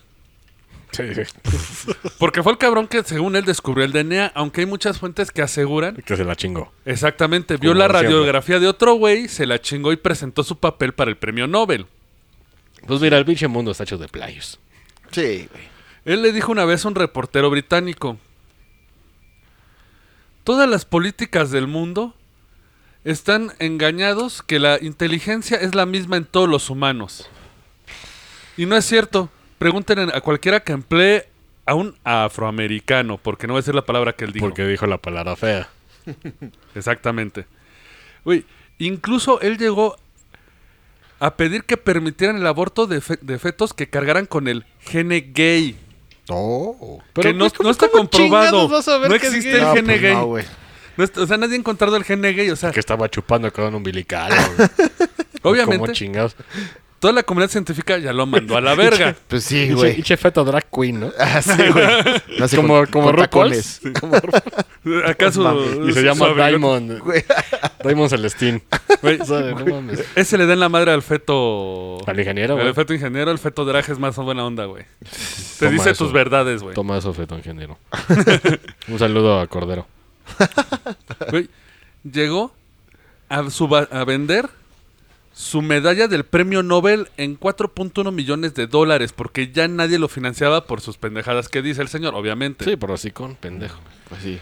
[0.93, 1.03] Sí.
[2.19, 5.43] Porque fue el cabrón que según él descubrió el DNA, aunque hay muchas fuentes que
[5.43, 6.73] aseguran Que se la chingó.
[6.85, 8.09] exactamente, vio Como la siempre.
[8.09, 11.87] radiografía de otro güey, se la chingó y presentó su papel para el premio Nobel.
[12.87, 14.59] Pues mira, el pinche mundo está hecho de playos.
[15.11, 15.69] Sí, güey.
[16.05, 18.17] Él le dijo una vez a un reportero británico,
[20.45, 22.15] todas las políticas del mundo
[23.05, 27.29] están engañados que la inteligencia es la misma en todos los humanos.
[28.57, 29.31] Y no es cierto.
[29.59, 31.29] Pregunten a cualquiera que emplee
[31.67, 34.47] a un afroamericano, porque no va a ser la palabra que él dijo.
[34.47, 35.69] Porque dijo la palabra fea.
[36.75, 37.47] Exactamente.
[38.25, 38.47] Uy,
[38.79, 39.97] incluso él llegó
[41.21, 45.21] a pedir que permitieran el aborto de, fe- de fetos que cargaran con el gene
[45.35, 45.77] gay.
[46.29, 47.03] Oh.
[47.15, 48.69] que no, pues, no está ¿cómo comprobado.
[48.69, 50.15] No que existe el No, gene pues gay.
[50.15, 50.45] no, güey.
[50.97, 52.51] No está- o sea, nadie ha encontrado el gene gay.
[52.51, 54.33] O sea, Que estaba chupando con un umbilical.
[55.43, 56.37] obviamente, chingados.
[56.99, 59.15] Toda la comunidad científica ya lo mandó a la verga.
[59.29, 59.95] Pues sí, güey.
[59.95, 61.13] pinche feto drag queen, ¿no?
[61.19, 61.87] Ah, sí, güey.
[62.39, 63.89] Nace como con- como con su,
[65.89, 66.99] y se llama Diamond.
[67.01, 67.25] Güey.
[67.85, 68.63] Diamond Celestín.
[69.03, 69.55] Güey, ¿Sabe?
[69.55, 70.05] No mames.
[70.15, 71.99] Ese le den la madre al feto.
[72.09, 72.69] Al ingeniero, güey.
[72.69, 74.85] El feto ingeniero, el feto drag es más buena onda, güey.
[75.59, 76.05] Te Toma dice eso.
[76.05, 76.75] tus verdades, güey.
[76.75, 77.79] Toma eso, feto ingeniero.
[78.89, 79.87] Un saludo a Cordero.
[81.31, 81.49] Güey,
[82.11, 82.53] llegó
[83.29, 84.49] a, suba- a vender
[85.41, 90.67] su medalla del premio Nobel en 4.1 millones de dólares porque ya nadie lo financiaba
[90.67, 92.65] por sus pendejadas que dice el señor, obviamente.
[92.65, 93.79] Sí, por así con pendejo.
[94.09, 94.41] Pues sí.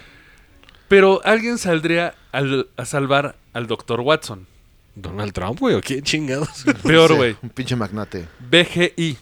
[0.89, 4.01] Pero alguien saldría al- a salvar al Dr.
[4.01, 4.47] Watson.
[4.95, 5.75] ¿Donald Trump, güey?
[5.75, 6.65] ¿O quién chingados?
[6.83, 7.37] Peor, Sí, güey.
[7.43, 8.27] Un pinche magnate.
[8.49, 9.19] BGI.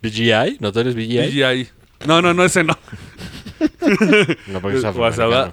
[0.00, 0.58] ¿BGI?
[0.60, 1.18] ¿No tú eres BGI?
[1.18, 1.68] BGI.
[2.06, 2.78] No, no, no, ese no.
[4.48, 5.52] No, porque es afroamericano.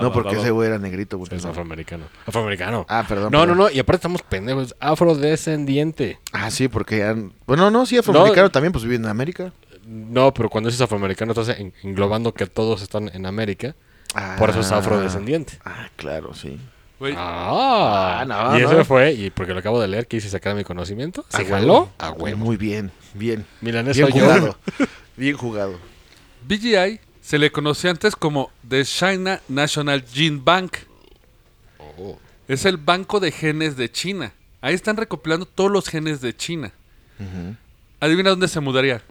[0.00, 1.28] No, porque ese güey era negrito, güey.
[1.34, 2.04] Es afroamericano.
[2.26, 2.86] Afroamericano.
[2.88, 3.30] Ah, perdón.
[3.32, 3.58] no, no, perdón.
[3.58, 3.70] no.
[3.70, 4.74] Y aparte estamos pendejos.
[4.80, 6.18] Afrodescendiente.
[6.32, 7.04] Ah, sí, porque...
[7.04, 9.52] han- Bueno, no, sí, afroamericano también, pues vive en América.
[9.86, 13.74] No, pero cuando dices afroamericano estás en- englobando que todos están en América.
[14.38, 14.78] Por eso es Ah.
[14.78, 15.58] afrodescendiente.
[15.64, 16.58] Ah, claro, sí.
[17.14, 18.84] Ah, Ah, no, y eso no.
[18.86, 21.26] fue, y porque lo acabo de leer, quise sacar mi conocimiento.
[21.28, 22.38] Se A jaló a huevo.
[22.38, 23.44] Muy bien, bien.
[23.60, 24.56] Milanés Bien jugado.
[25.16, 25.78] Bien jugado.
[26.48, 30.76] BGI se le conocía antes como The China National Gene Bank.
[31.98, 32.16] Oh.
[32.46, 34.32] Es el banco de genes de China.
[34.60, 36.70] Ahí están recopilando todos los genes de China.
[37.98, 39.02] Adivina dónde se mudaría.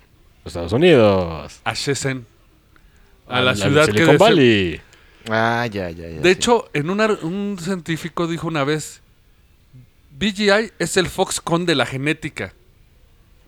[0.45, 1.59] Estados Unidos.
[1.65, 2.25] A Shenzhen.
[3.27, 3.91] A A la la ciudad que...
[3.93, 4.81] Silicon Valley.
[5.29, 6.21] Ah, ya, ya, ya.
[6.21, 6.29] De sí.
[6.29, 9.01] hecho, en una- un científico dijo una vez,
[10.11, 12.53] BGI es el Foxconn de la genética.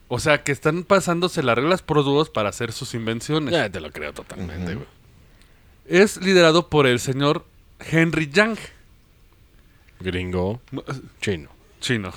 [0.10, 3.52] O sea, que están pasándose las reglas por dúos para hacer sus invenciones.
[3.54, 4.88] Ya te lo creo totalmente, güey.
[5.86, 7.46] Es liderado por el señor
[7.80, 8.58] Henry Yang.
[10.00, 10.62] Gringo,
[11.22, 11.50] chino.
[11.80, 12.12] Chino.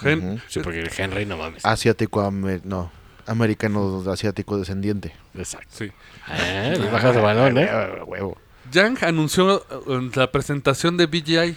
[0.48, 1.64] Sí, porque el Henry no mames.
[1.64, 2.90] Asiático, amer- no.
[3.26, 5.12] Americano asiático descendiente.
[5.34, 5.68] Exacto.
[5.70, 5.92] Sí.
[6.30, 7.68] Eh, le bajas de balón, ¿eh?
[8.06, 8.38] Huevo.
[8.72, 11.56] Yang anunció eh, en la presentación de BGI,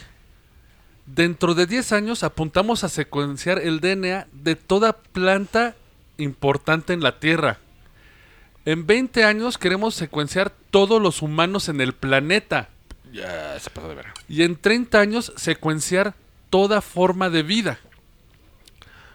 [1.05, 5.75] dentro de 10 años apuntamos a secuenciar el DNA de toda planta
[6.17, 7.59] importante en la Tierra.
[8.65, 12.69] En 20 años queremos secuenciar todos los humanos en el planeta.
[13.11, 14.07] Ya se pasó de ver.
[14.29, 16.15] Y en 30 años secuenciar
[16.49, 17.79] toda forma de vida.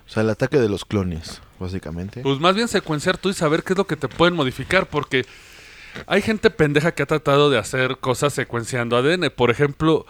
[0.07, 2.23] O sea, el ataque de los clones, básicamente.
[2.23, 5.27] Pues más bien secuenciar tú y saber qué es lo que te pueden modificar, porque
[6.07, 9.31] hay gente pendeja que ha tratado de hacer cosas secuenciando ADN.
[9.31, 10.07] Por ejemplo,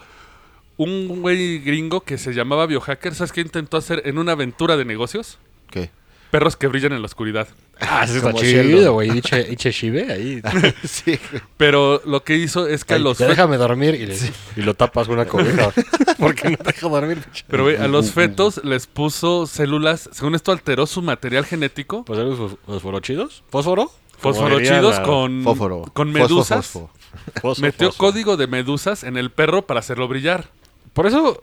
[0.77, 4.85] un güey gringo que se llamaba Biohacker, ¿sabes qué intentó hacer en una aventura de
[4.85, 5.37] negocios?
[5.69, 5.91] ¿Qué?
[6.31, 7.47] Perros que brillan en la oscuridad.
[7.79, 9.17] Ah, sí está chido, güey.
[9.17, 10.41] Iche, Iche Shibe ahí.
[10.83, 11.17] sí.
[11.57, 14.17] Pero lo que hizo es que a los ya fe- déjame dormir y, le-
[14.55, 15.71] y lo tapas con una cobija.
[16.19, 20.51] porque no te deja dormir, pero güey, a los fetos les puso células, según esto
[20.51, 23.43] alteró su material genético, ¿Pues eran fosforochidos?
[23.49, 23.91] ¿Fósforo?
[24.19, 25.85] fosforochidos con Fósforo.
[25.93, 26.67] con medusas.
[26.67, 27.61] fosfo.
[27.61, 27.97] Metió fosfo.
[28.05, 30.49] código de medusas en el perro para hacerlo brillar.
[30.93, 31.41] Por eso,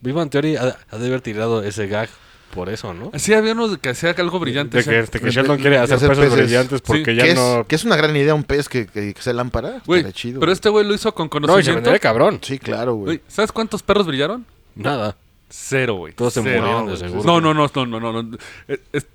[0.00, 2.10] Viva en Theory ha, ha de haber tirado ese gag
[2.54, 3.10] por eso, ¿no?
[3.18, 4.78] Sí, había uno que hacía algo brillante.
[4.78, 6.38] De que, de que Sheldon quiere hacer hacer peces peces.
[6.46, 7.16] brillantes porque Sí.
[7.16, 7.64] ya es, no...
[7.66, 9.82] que es una gran idea un pez que, que, que sea lámpara.
[9.86, 10.40] Güey, chido.
[10.40, 12.00] pero este güey lo hizo con No, y se conocimiento.
[12.00, 12.38] cabrón.
[12.42, 13.04] Sí, claro, güey.
[13.18, 14.46] Güey, ¿Sabes cuántos perros brillaron?
[14.74, 15.16] Nada.
[15.50, 16.12] Cero, güey.
[16.14, 17.22] Todos se murieron de seguro.
[17.24, 18.22] No, no, no, no, no, no.
[18.22, 18.38] no.
[18.68, 19.06] Eh, es-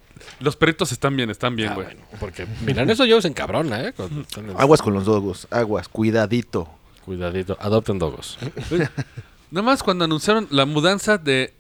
[0.41, 1.87] los perritos están bien, están bien, Ah, güey.
[1.87, 3.93] bueno, porque miran eso yo se encabrona, ¿eh?
[4.57, 5.47] Aguas con los dogos.
[5.49, 5.87] Aguas.
[5.87, 6.69] Cuidadito.
[7.05, 8.37] Cuidadito, adopten dogos.
[9.51, 11.53] Nada más cuando anunciaron la mudanza de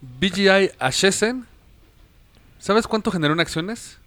[0.00, 1.46] BGI a Shenzhen,
[2.58, 3.98] ¿sabes cuánto generó en acciones?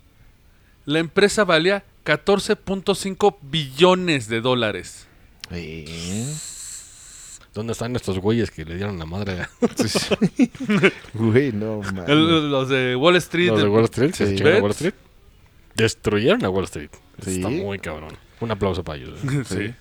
[0.86, 5.08] La empresa valía 14.5 billones de dólares.
[5.52, 6.26] Eh.
[7.54, 9.50] ¿Dónde están estos güeyes que le dieron la madre a
[11.14, 12.06] Güey, no, man.
[12.08, 13.50] El- los de Wall Street.
[13.50, 14.12] los de Wall Street?
[14.14, 14.26] Sí.
[14.26, 14.62] ¿Se chingaron a ¿Ves?
[14.64, 14.94] Wall Street?
[15.76, 16.90] Destruyeron a Wall Street.
[17.24, 17.36] Sí.
[17.38, 18.16] Está muy cabrón.
[18.40, 19.20] Un aplauso para ellos.
[19.24, 19.44] ¿eh?
[19.46, 19.74] Sí.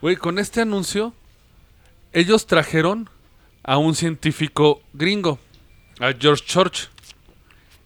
[0.00, 1.12] Güey, con este anuncio,
[2.12, 3.08] ellos trajeron
[3.64, 5.38] a un científico gringo,
[6.00, 6.88] a George Church.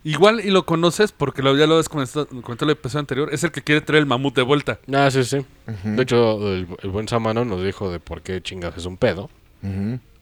[0.05, 3.29] Igual y lo conoces porque lo, ya lo has comentado, comentado en el episodio anterior.
[3.33, 4.79] Es el que quiere traer el mamut de vuelta.
[4.93, 5.45] Ah, sí, sí.
[5.85, 9.29] De hecho, el, el buen Samano nos dijo de por qué chingas es un pedo.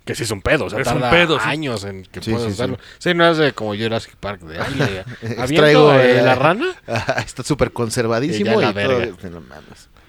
[0.05, 1.45] Que sí es un pedo, o sea, Es un pedo, sí.
[1.49, 2.79] años en que Sí, puedas sí, usarlo.
[2.99, 3.13] Sí.
[3.13, 6.75] no es de como Jurassic Park, de ay, le- Extraigo, eh, la rana.
[6.87, 8.53] Ajá, Está súper conservadísimo.
[8.61, 9.41] Y ya la y todo-.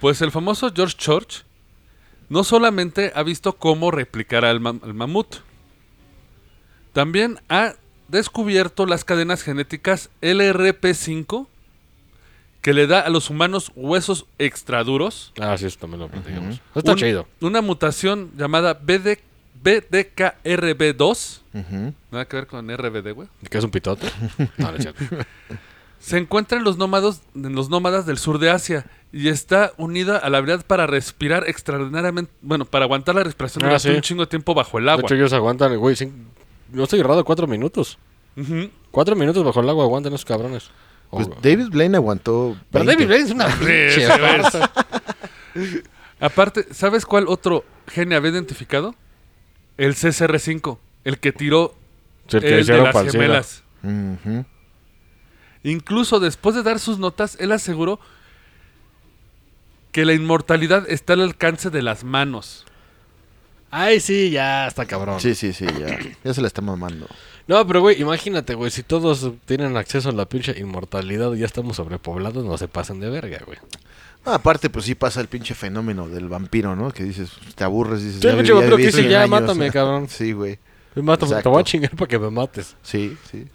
[0.00, 1.44] Pues el famoso George Church
[2.28, 5.36] no solamente ha visto cómo replicar al, mam- al mamut,
[6.92, 7.74] también ha
[8.08, 11.46] descubierto las cadenas genéticas LRP5
[12.62, 15.32] que le da a los humanos huesos extraduros.
[15.40, 16.60] Ah, sí, eso también lo platicamos.
[16.74, 17.28] Está Un- chido.
[17.40, 19.18] Una mutación llamada BD,
[19.62, 21.40] BDKRB2.
[21.54, 21.94] Ujú.
[22.10, 23.28] Nada que ver con RBD, güey.
[23.48, 24.08] ¿Qué es un pitote?
[24.58, 25.04] No, no es cierto.
[26.00, 30.18] Se encuentra en los nómadas, en los nómadas del sur de Asia y está unida
[30.18, 33.94] a la habilidad para respirar extraordinariamente, bueno, para aguantar la respiración Ah, durante sí.
[33.94, 35.02] un chingo de tiempo bajo el De agua.
[35.04, 36.12] hecho, ellos aguantan, güey, cin-
[36.72, 37.98] no estoy errado, cuatro minutos.
[38.90, 40.70] Cuatro minutos bajo el agua aguantan esos cabrones.
[41.10, 42.56] Pues Oh, David Blaine aguantó.
[42.70, 42.92] Pero 20.
[43.04, 43.46] David Blaine es una
[45.54, 45.82] pinche.
[46.20, 48.94] Aparte, ¿sabes cuál otro gene había identificado?
[49.76, 51.74] El CCR5, el que tiró
[52.28, 53.62] Sí, el que el de hicieron las gemelas.
[55.62, 57.98] Incluso después de dar sus notas, él aseguró
[59.98, 62.64] que la inmortalidad está al alcance de las manos.
[63.68, 65.18] Ay, sí, ya está cabrón.
[65.18, 65.98] Sí, sí, sí, ya.
[66.22, 67.08] Ya se la está mamando.
[67.48, 71.46] No, pero güey, imagínate, güey, si todos tienen acceso a la pinche inmortalidad y ya
[71.46, 73.58] estamos sobrepoblados, no se pasen de verga, güey.
[74.24, 76.92] Ah, aparte, pues sí pasa el pinche fenómeno del vampiro, ¿no?
[76.92, 78.20] Que dices, te aburres, dices.
[78.20, 79.30] Sí, el ya pinche vampiro que dice, 100 ya, años".
[79.30, 80.08] mátame, cabrón.
[80.08, 80.60] Sí, güey.
[80.94, 82.76] Me mato, te voy a chingar para que me mates.
[82.84, 83.48] Sí, sí.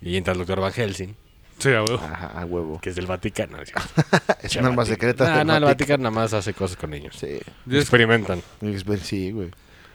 [0.00, 1.14] Y entra el doctor Van Helsing,
[1.62, 1.94] Sí, a huevo.
[2.02, 2.80] Ajá, a huevo.
[2.80, 3.58] que es del Vaticano.
[4.42, 5.28] Es un arma secreta.
[5.30, 7.14] No, del no, el Vatic- Vaticano nada más hace cosas con niños.
[7.18, 7.38] Sí.
[7.66, 8.42] Y es, Experimentan.
[8.60, 9.50] Es ver- Sí, güey.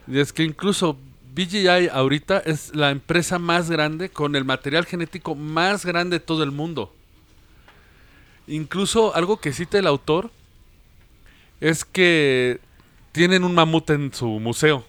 [0.08, 0.98] y es que incluso
[1.34, 6.44] BGI ahorita es la empresa más grande con el material genético más grande de todo
[6.44, 6.94] el mundo.
[8.48, 10.32] Incluso algo que cita el autor
[11.60, 12.60] es que
[13.12, 14.86] tienen un mamut en su museo.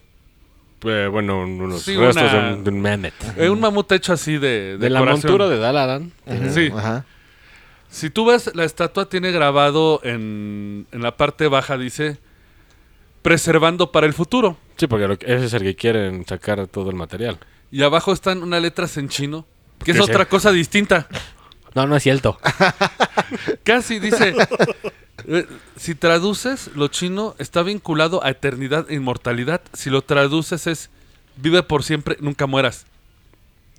[0.85, 3.12] Eh, bueno, unos Sí, restos una- de, un, de un mammoth.
[3.37, 5.33] Eh, un mamut hecho así de, De la decoración.
[5.33, 6.12] montura de Daladan.
[6.53, 6.70] Sí.
[6.74, 7.05] Ajá.
[7.91, 12.18] Si tú ves, la estatua tiene grabado en, en la parte baja, dice,
[13.22, 14.57] preservando para el futuro.
[14.76, 17.39] Sí, porque lo que- ese es el que quieren sacar todo el material.
[17.70, 19.47] Y abajo están unas letras en chino,
[19.85, 21.09] que es ¿Qué otra cosa distinta.
[21.74, 22.39] No, no es cierto.
[23.64, 24.35] Casi dice,
[25.77, 29.61] si traduces, lo chino está vinculado a eternidad e inmortalidad.
[29.73, 30.91] Si lo traduces es,
[31.37, 32.87] vive por siempre, nunca mueras.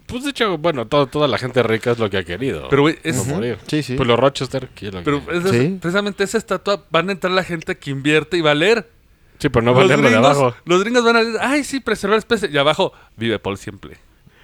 [0.06, 2.68] Pues de hecho, bueno, todo- toda la gente rica es lo que ha querido.
[2.70, 3.58] Pero, güey, es- no morir.
[3.68, 3.96] Sí, sí.
[3.96, 5.78] Pues los Rochester, ¿qué es lo Pero que- es- Sí.
[5.80, 8.90] precisamente esa estatua van a entrar la gente que invierte y va a leer.
[9.38, 10.54] Sí, pero no va a leerlo de abajo.
[10.66, 12.50] los gringos van a leer, ay, sí, preservar la especie.
[12.52, 13.98] Y abajo, vive por siempre.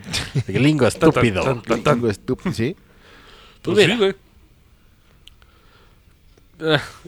[0.48, 1.62] Gringo estúpido.
[1.86, 2.76] Algo estúpido, sí.
[3.64, 4.16] Pues Pues sí, güey.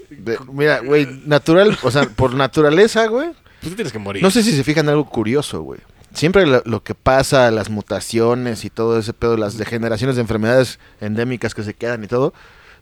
[0.09, 3.29] De- mira, güey, natural, o sea, por naturaleza, güey.
[3.61, 4.21] Pues tienes que morir.
[4.23, 5.79] No sé si se fijan en algo curioso, güey.
[6.13, 10.79] Siempre lo, lo que pasa, las mutaciones y todo ese pedo, las degeneraciones de enfermedades
[11.01, 12.33] endémicas que se quedan y todo,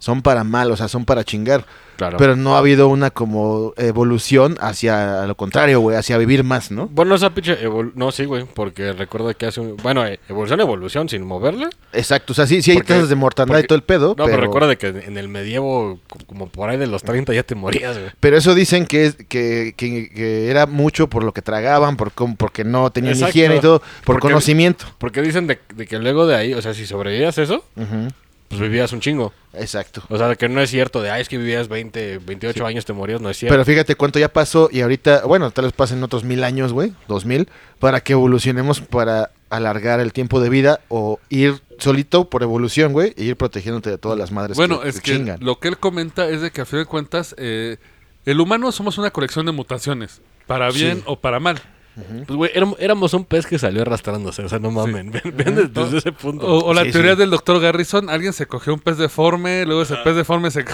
[0.06, 1.66] son para mal, o sea, son para chingar.
[1.98, 2.18] Claro.
[2.18, 6.88] Pero no ha habido una como evolución hacia lo contrario, güey, hacia vivir más, ¿no?
[6.90, 7.58] Bueno, esa pinche...
[7.96, 8.44] No, sí, güey.
[8.54, 9.78] Porque recuerdo que hace un...
[9.78, 11.70] Bueno, eh, evolución, evolución, sin moverle.
[11.94, 14.28] Exacto, o sea, sí, sí hay tasas de mortandad y todo el pedo, No, pero,
[14.28, 17.56] pero, recuerda que en el medievo, co- como por ahí de los 30, ya te
[17.56, 18.12] morías, güey.
[18.20, 22.12] pero eso dicen que, es, que, que- que era mucho por lo que tragaban, por
[22.38, 23.38] porque no tenían Exacto.
[23.38, 24.86] higiene y todo, por Porque- conocimiento.
[24.98, 28.10] Porque dicen de, de que luego de ahí, o sea, si sobrevivías eso, Ujú,
[28.48, 29.34] pues vivías un chingo.
[29.54, 30.04] Exacto.
[30.10, 32.94] O sea, que no es cierto de, ay, es que vivías 20, 28 años, te
[32.94, 33.54] morías, no es cierto.
[33.54, 36.94] Pero fíjate cuánto ya pasó y ahorita, bueno, tal vez pasen otros mil años, güey,
[37.08, 37.48] dos mil,
[37.80, 43.14] para que evolucionemos para alargar el tiempo de vida o ir solito por evolución, güey,
[43.18, 45.40] e ir protegiéndote de todas las madres Bueno, que, es que que chingan.
[45.42, 47.78] lo que él comenta es de que a fin de cuentas, eh,
[48.26, 51.04] el humano somos una colección de mutaciones, para bien Sí.
[51.06, 51.62] o para mal.
[51.96, 55.12] Pues, güey, éram- éramos un pez que salió arrastrándose, o sea, no mamen.
[55.24, 56.46] Ven, ven desde, ese punto.
[56.46, 57.20] O, o la Sí, teoría sí.
[57.20, 60.66] del doctor Garrison, alguien se cogió un pez deforme, luego ese pez deforme se...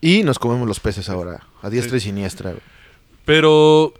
[0.00, 2.54] Y nos comemos los peces ahora, a diestra y siniestra.
[3.24, 3.92] Pero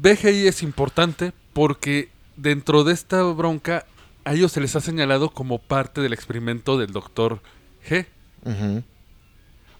[0.00, 3.86] BGI es importante porque dentro de esta bronca
[4.24, 7.40] a ellos se les ha señalado como parte del experimento del doctor
[7.88, 8.06] G.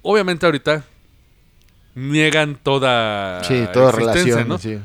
[0.02, 0.84] Obviamente ahorita
[1.94, 4.48] niegan toda Sí, toda relación.
[4.48, 4.58] ¿no?
[4.58, 4.78] sí.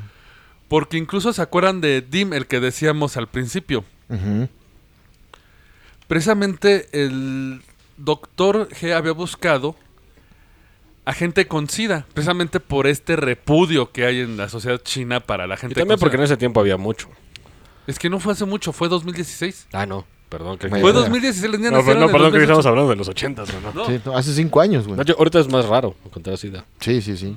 [0.68, 3.84] Porque incluso se acuerdan de Dim, el que decíamos al principio.
[6.06, 7.62] Precisamente el
[7.96, 9.76] doctor G había buscado
[11.04, 15.46] a gente con SIDA, precisamente por este repudio que hay en la sociedad china para
[15.46, 17.08] la y gente también con porque en ese tiempo había mucho.
[17.86, 19.68] Es que no fue hace mucho, fue 2016.
[19.72, 20.06] Ah, no.
[20.30, 20.56] perdón.
[20.56, 20.92] Que, Fue ya.
[20.92, 22.42] 2016, los No, no, perdón, que 2008.
[22.42, 23.72] estamos hablando de los 80, ¿no?
[23.72, 23.86] No.
[23.86, 24.98] Sí, no, hace cinco años, güey.
[25.18, 26.64] Ahorita es más raro encontrar SIDA.
[26.80, 27.36] Sí, sí, sí.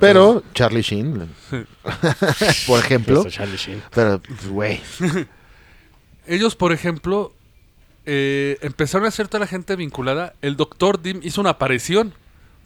[0.00, 1.28] Pero Charlie Sheen,
[2.66, 3.24] por ejemplo.
[3.28, 3.82] Charlie Sheen.
[3.94, 4.80] Pero, güey.
[6.26, 7.32] Ellos, por ejemplo,
[8.06, 10.34] eh, empezaron a hacer toda la gente vinculada.
[10.42, 12.14] El doctor Dim hizo una aparición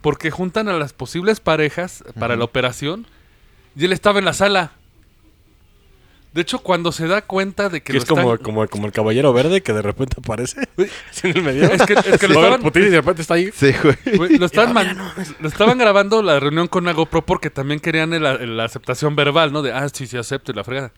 [0.00, 3.06] porque juntan a las posibles parejas para la operación
[3.76, 4.72] y él estaba en la sala.
[6.37, 8.87] De hecho, cuando se da cuenta de que, Que lo es como, están- como, como
[8.87, 10.68] el caballero verde que de repente aparece.
[10.76, 11.64] en el medio.
[11.64, 13.51] Es que- es que lo Lo estaban- y de repente está ahí.
[13.55, 14.16] Sí, güey.
[14.16, 14.97] Güey, lo, estaban man-
[15.41, 19.16] lo estaban grabando la reunión con la GoPro porque también querían el- el- la aceptación
[19.16, 19.62] verbal, ¿no?
[19.62, 20.93] De, ah, sí, sí, acepto y la fregada.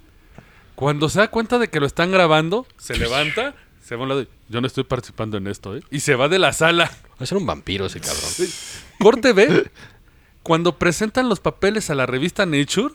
[0.74, 4.08] Cuando se da cuenta de que lo están grabando, se levanta, se va a un
[4.08, 5.82] lado y, yo no estoy participando en esto, ¿eh?
[5.90, 6.84] Y se va de la sala.
[7.12, 8.22] Va a ser un vampiro ese cabrón.
[9.00, 9.70] Corte B,
[10.42, 12.94] cuando presentan los papeles a la revista Nature,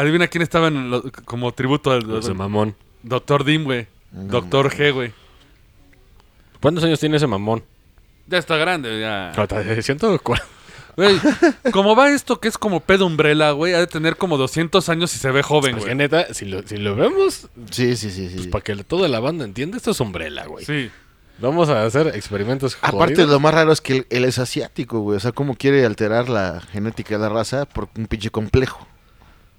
[0.00, 2.74] adivina quién estaba en lo- como tributo al Ese mamón.
[3.02, 3.86] Doctor Dim, güey.
[4.10, 5.12] Doctor G, güey.
[6.60, 7.62] ¿Cuántos años tiene ese mamón?
[8.26, 9.32] Ya está grande, ya.
[9.82, 10.20] Siento
[10.96, 11.16] Güey,
[11.72, 15.14] como va esto que es como pedo umbrella, güey, ha de tener como 200 años
[15.14, 15.94] y se ve joven, güey.
[15.94, 18.28] neta, si lo, si lo vemos, Sí, sí, sí.
[18.28, 18.34] sí.
[18.34, 20.64] pues para que toda la banda entienda, esto es umbrella, güey.
[20.64, 20.90] Sí.
[21.38, 23.30] Vamos a hacer experimentos Aparte, jodidos.
[23.30, 25.18] lo más raro es que él, él es asiático, güey.
[25.18, 28.84] O sea, ¿cómo quiere alterar la genética de la raza por un pinche complejo?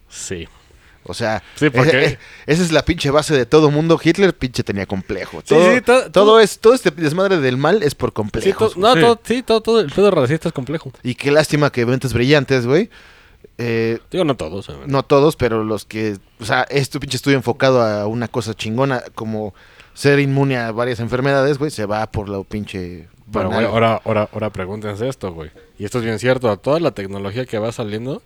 [0.09, 0.47] Sí.
[1.03, 3.99] O sea, Sí, porque- eh, esa es la pinche base de todo mundo.
[4.03, 5.41] Hitler pinche tenía complejo.
[5.41, 8.73] Todo, sí, to- todo, todo- es, todo este desmadre del mal es por Sí, complejos.
[8.73, 8.99] to- no, Sí.
[8.99, 10.91] todo, sí, todo, todo el pedo racista es complejo.
[11.01, 12.89] Y qué lástima que Mentes Brillantes, güey.
[13.57, 14.67] eh, Digo, no todos.
[14.69, 14.91] obviamente.
[14.91, 16.17] no todos, pero los que...
[16.39, 19.53] O sea, este pinche estudio enfocado a una cosa chingona como
[19.93, 23.07] ser inmune a varias enfermedades, güey, se va por la pinche...
[23.31, 25.51] Pero, güey, ahora, ahora, ahora pregúntense esto, güey.
[25.77, 26.55] Y esto es bien cierto.
[26.57, 28.21] Toda la tecnología que va saliendo,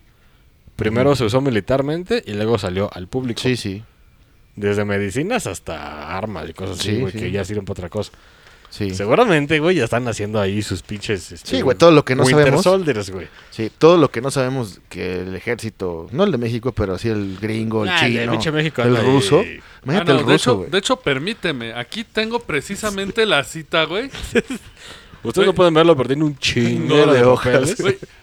[0.75, 3.41] primero se usó militarmente y luego salió al público.
[3.41, 3.83] Sí, sí,
[4.55, 7.19] Desde medicinas hasta armas y cosas así, Sí, güey, sí.
[7.19, 8.11] que ya sirven para otra cosa.
[8.69, 8.89] sí.
[8.93, 11.31] Seguramente, güey, ya están haciendo ahí sus pinches...
[11.31, 12.63] este, Sí, güey, todo lo que no Winter sabemos.
[12.63, 13.27] Soldiers, güey.
[13.51, 17.09] Sí, todo lo que no sabemos que el ejército, no el de México, pero sí
[17.09, 19.41] el gringo, el Ah, el de chino, pinche México el ruso.
[19.45, 20.69] Ah, Imagínate no, el ruso, güey.
[20.71, 21.73] de hecho, permíteme.
[21.73, 24.09] Aquí tengo precisamente la cita, güey.
[25.23, 27.75] Ustedes no pueden verlo, pero tiene un chingo de, de hojas.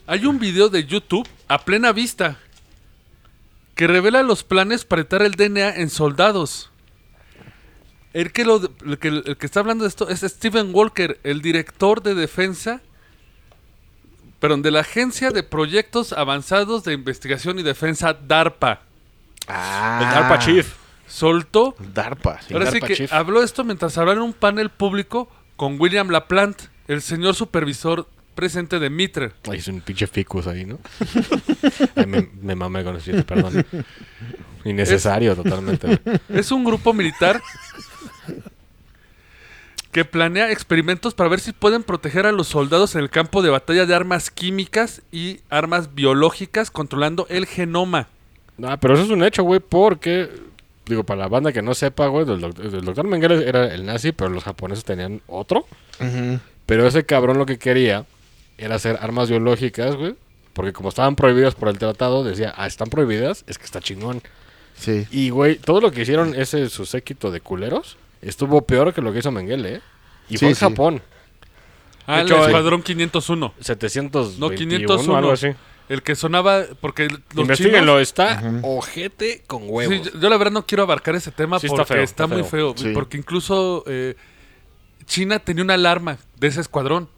[0.07, 2.36] hay un video de YouTube a plena vista
[3.74, 6.70] que revela los planes para etar el DNA en soldados.
[8.12, 11.40] El que, lo, el que, el que está hablando de esto es Steven Walker, el
[11.42, 12.82] director de defensa,
[14.40, 18.80] perdón, de la Agencia de Proyectos Avanzados de Investigación y Defensa, DARPA.
[19.46, 20.74] Ah, El DARPA Chief.
[21.07, 22.53] Soltó DARPA, sí.
[22.53, 23.12] Ahora sí DARPA que Chief.
[23.12, 28.78] habló esto mientras hablaba en un panel público con William Laplante, el señor supervisor presente
[28.78, 29.33] de Mitre.
[29.51, 30.78] Ay, es un pinche ficus ahí, ¿no?
[31.97, 33.64] Ay, me, me mamé con eso, perdón.
[34.64, 35.87] Innecesario totalmente.
[36.05, 36.18] güey.
[36.28, 37.41] Es un grupo militar
[39.93, 43.51] que planea experimentos para ver si pueden proteger a los soldados en el campo de
[43.51, 48.07] batalla de armas químicas y armas biológicas controlando el genoma.
[48.57, 50.28] No, pero eso es un hecho, güey, porque,
[50.87, 53.85] digo, para la banda que no sepa, güey, el, doc- el doctor Mengele era el
[53.85, 55.66] nazi, pero los japoneses tenían otro.
[55.99, 56.39] Ujú.
[56.71, 58.07] Pero ese cabrón lo que quería
[58.57, 60.14] era hacer armas biológicas, güey.
[60.53, 64.23] Porque como estaban prohibidas por el tratado, decía, ah, están prohibidas, es que está chingón.
[64.77, 65.05] Sí.
[65.11, 69.12] Y, güey, todo lo que hicieron ese su séquito de culeros estuvo peor que lo
[69.12, 69.81] que hizo Mengele, ¿eh?
[70.29, 70.61] Y Sí, fue en sí.
[70.61, 71.03] Japón.
[72.07, 73.53] Ah, De el escuadrón 501.
[73.61, 75.16] 700 No, 501.
[75.16, 75.49] algo así.
[75.89, 79.92] El que sonaba porque los Investíguenlo, chinos- está ojete con huevos.
[79.95, 82.25] Sí, yo, yo la verdad no quiero abarcar ese tema Sí, está porque feo, está,
[82.25, 82.75] está muy feo.
[82.75, 82.75] feo.
[82.76, 82.92] Sí.
[82.95, 84.14] Porque incluso eh,
[85.07, 87.08] China tenía una alarma de ese escuadrón.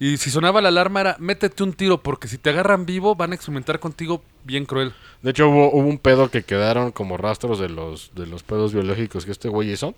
[0.00, 3.32] Y si sonaba la alarma era, métete un tiro porque si te agarran vivo van
[3.32, 4.92] a experimentar contigo bien cruel.
[5.22, 8.72] De hecho, hubo, hubo un pedo que quedaron como rastros de los, de los pedos
[8.74, 9.94] biológicos que este güey hizo.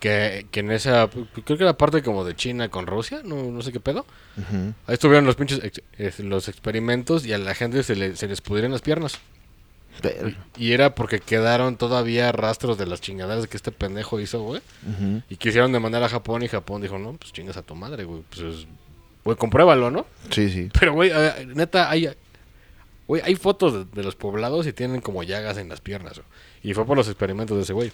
[0.00, 1.08] Que, que en esa,
[1.44, 4.04] creo que era parte como de China con Rusia, no, no sé qué pedo.
[4.86, 8.40] Ahí estuvieron los pinches ex- los experimentos y a la gente se, le- se les
[8.42, 9.18] pudieron las piernas.
[10.58, 14.60] Y era porque quedaron todavía rastros de las chingaderas que este pendejo hizo, güey.
[15.30, 18.22] Y quisieron demandar a Japón y Japón dijo, no, pues chingas a tu madre, güey.
[18.28, 18.66] Pues es-
[19.24, 20.06] güey, compruébalo, ¿no?
[20.30, 20.68] Sí, sí.
[20.78, 21.10] Pero, güey,
[21.54, 22.10] neta, hay,
[23.06, 26.14] güey, hay fotos de, de los poblados y tienen como llagas en las piernas.
[26.18, 26.26] güey.
[26.62, 27.92] Y fue por los experimentos de ese güey.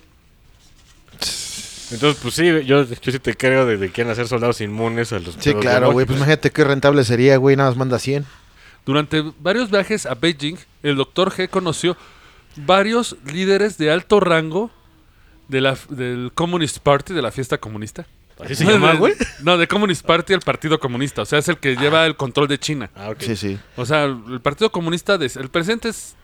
[1.92, 5.18] Entonces, pues sí, yo, yo sí te creo de, de quieren hacer soldados inmunes a
[5.18, 6.06] los Sí, claro, güey.
[6.06, 7.56] Pues imagínate qué rentable sería, güey.
[7.56, 8.24] Nada más manda 100.
[8.86, 11.96] Durante varios viajes a Beijing, el doctor G conoció
[12.56, 14.70] varios líderes de alto rango
[15.48, 18.06] de la, del Communist Party, de la fiesta comunista.
[18.42, 19.14] ¿Así se llama, güey?
[19.42, 21.22] No, de Communist Party, el Partido Comunista.
[21.22, 22.90] O sea, es el que lleva el control de China.
[22.94, 23.20] Ah, ok.
[23.20, 23.58] Sí, sí.
[23.76, 26.14] O sea, el Partido Comunista, de- el presente es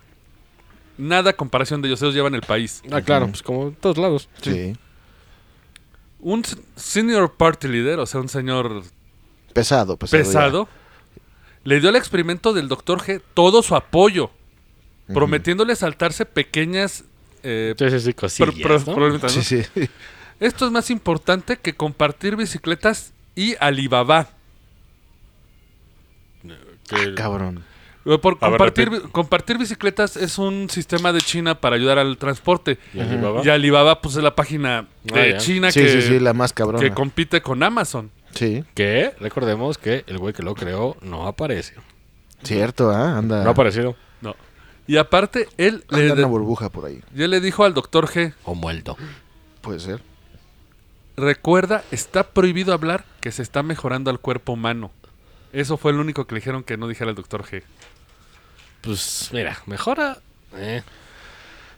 [0.97, 2.01] nada a comparación de ellos.
[2.03, 2.83] Ellos llevan el país.
[2.91, 4.29] Ah, claro, pues como en todos lados.
[4.41, 4.75] Sí.
[6.21, 6.43] Un
[6.77, 8.83] senior party leader, o sea, un señor
[9.53, 10.67] Pesado, pesado.
[10.67, 11.21] ya.
[11.65, 12.99] le dio al experimento del Dr.
[13.01, 14.31] G todo su apoyo,
[15.15, 17.05] prometiéndole saltarse pequeñas...
[17.43, 18.95] eh, Sí, sí, sí, cosillas, pro- ¿no?
[18.95, 19.43] problemitas, ¿no?
[19.43, 19.89] Sí, sí.
[20.41, 24.29] Esto es más importante que compartir bicicletas y Alibaba.
[26.89, 27.65] Que- Ah, cabrón.
[28.05, 28.59] Eh, Por A ver,
[29.11, 32.79] compartir, bicicletas es un sistema de China para ayudar al transporte.
[32.95, 33.43] ¿Y Alibaba?
[33.45, 35.37] Y Alibaba, pues es la página de Ah, ya.
[35.39, 36.83] China Sí, que, sí, sí, la más cabrona.
[36.85, 38.11] que compite con Amazon.
[38.33, 41.75] Sí, Que recordemos que el güey que lo creó no aparece.
[42.45, 43.19] cierto, ¿ah?
[43.19, 43.97] Anda, No ha aparecido.
[44.87, 47.01] Y aparte, él anda le, una burbuja por ahí.
[47.15, 48.97] ya le dijo al doctor G, O muerto.
[49.61, 50.01] Puede ser.
[51.17, 54.91] recuerda, está prohibido hablar que se está mejorando al cuerpo humano.
[55.53, 57.63] Eso fue lo único que le dijeron que no dijera el doctor G.
[58.83, 60.19] Pues mira, mejora.
[60.55, 60.83] Eh.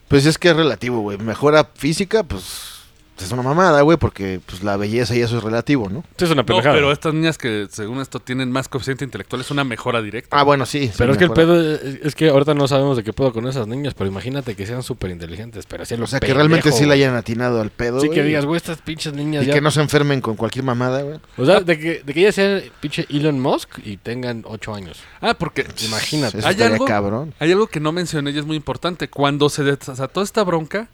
[0.07, 1.17] Pues es que es relativo, güey.
[1.17, 2.78] Mejora física, pues
[3.25, 6.03] es una mamada, güey, porque pues la belleza y eso es relativo, ¿no?
[6.17, 6.75] Sí, es una No, pendejada.
[6.75, 10.37] pero estas niñas que según esto tienen más coeficiente intelectual es una mejora directa.
[10.39, 10.91] Ah, bueno, sí.
[10.97, 13.47] Pero es que el pedo es, es que ahorita no sabemos de qué pedo con
[13.47, 16.85] esas niñas, pero imagínate que sean súper inteligentes, pero así O sea, que realmente sí
[16.85, 18.19] le hayan atinado al pedo, Sí, güey.
[18.19, 19.53] que digas, güey, estas pinches niñas Y ya...
[19.53, 21.19] que no se enfermen con cualquier mamada, güey.
[21.37, 24.99] O sea, de que, de que ellas sean pinche Elon Musk y tengan 8 años.
[25.21, 26.39] Ah, porque Imagínate.
[26.39, 26.85] Eso ¿Hay algo?
[26.85, 27.33] cabrón.
[27.39, 29.09] Hay algo que no mencioné y es muy importante.
[29.09, 30.89] Cuando se desató esta bronca,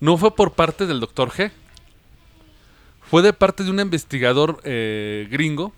[0.00, 1.50] no fue por parte del doctor G.
[3.10, 5.72] Fue de parte de un investigador eh, gringo.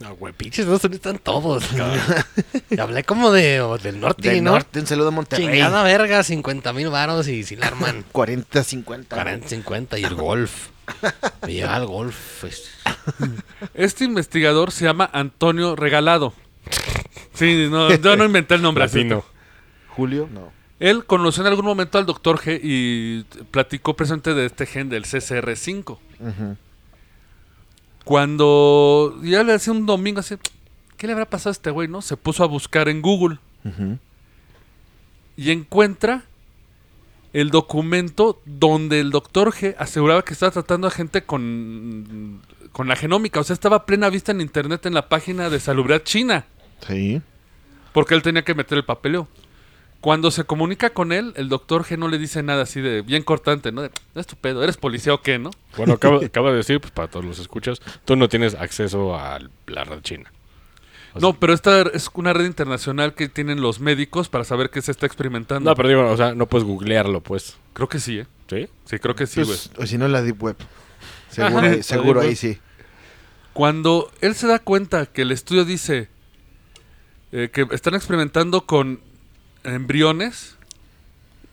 [0.00, 1.62] No, güey, pinches no están todos,
[2.78, 4.52] hablé como de, o del norte, Del ¿no?
[4.52, 5.46] norte, un saludo a Monterrey.
[5.46, 8.02] Chingada verga, 50 mil varos y si la arman.
[8.10, 9.14] 40, 50.
[9.14, 10.68] 40, 50 y el golf.
[11.46, 12.16] Me lleva al golf.
[12.40, 12.70] pues.
[13.74, 16.32] Este investigador se llama Antonio Regalado.
[17.34, 18.84] Sí, no, yo no inventé el nombre.
[18.84, 19.22] así Latino.
[19.88, 20.50] Julio, no.
[20.80, 25.04] Él conoció en algún momento al doctor G y platicó presente de este gen del
[25.04, 25.98] CCR5.
[26.20, 26.56] Ujú.
[28.04, 30.36] Cuando ya le hacía un domingo así,
[30.96, 32.00] ¿qué le habrá pasado a este güey, no?
[32.00, 33.38] Se puso a buscar en Google
[35.36, 36.24] y encuentra
[37.34, 42.40] el documento donde el doctor G aseguraba que estaba tratando a gente con,
[42.72, 43.38] con la genómica.
[43.40, 46.46] O sea, estaba a plena vista en internet en la página de Salubridad China.
[46.86, 47.20] Sí.
[47.92, 49.28] Porque él tenía que meter el papeleo.
[50.00, 53.22] Cuando se comunica con él, el doctor G no le dice nada así de bien
[53.22, 53.82] cortante, ¿no?
[53.82, 55.50] De, "No es tu pedo, ¿eres policía o qué, no?
[55.76, 59.38] Bueno, acaba, acaba de decir, pues para todos los escuchas, tú no tienes acceso a
[59.66, 60.32] la red china.
[61.12, 64.80] O No, pero esta es una red internacional que tienen los médicos para saber qué
[64.80, 65.68] se está experimentando.
[65.68, 67.56] No, pero digo, o sea, no puedes googlearlo, pues.
[67.74, 68.26] Creo que sí, ¿eh?
[68.48, 68.68] ¿Sí?
[68.86, 69.48] Sí, creo que sí, güey.
[69.48, 70.56] Pues, o si no, la Deep Web.
[71.28, 71.66] Seguro, Ajá.
[71.68, 72.58] ahí, seguro ahí sí.
[73.52, 76.08] Cuando él se da cuenta que el estudio dice
[77.32, 79.00] eh, que están experimentando con
[79.64, 80.56] embriones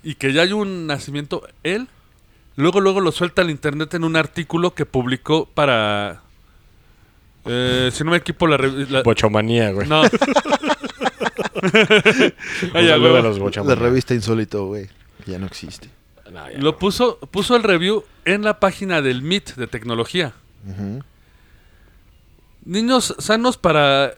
[0.03, 1.87] y que ya hay un nacimiento, él
[2.55, 6.21] luego luego lo suelta al internet en un artículo que publicó para
[7.45, 9.87] eh, si no me equipo la, la- Bochomanía, güey.
[9.87, 10.01] no
[12.73, 14.89] Ay, ya, los La revista Insólito, güey.
[15.25, 15.89] Ya no existe.
[16.31, 16.77] No, ya lo no.
[16.77, 20.33] puso puso el review en la página del MIT de tecnología.
[22.65, 24.13] Niños sanos para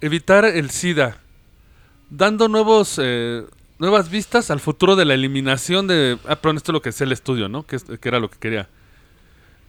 [0.00, 1.18] evitar el SIDA,
[2.10, 3.44] dando nuevos eh,
[3.78, 6.18] nuevas vistas al futuro de la eliminación de...
[6.26, 7.64] Ah, perdón, esto es lo que es el estudio, ¿no?
[7.66, 8.68] Que, era lo que quería.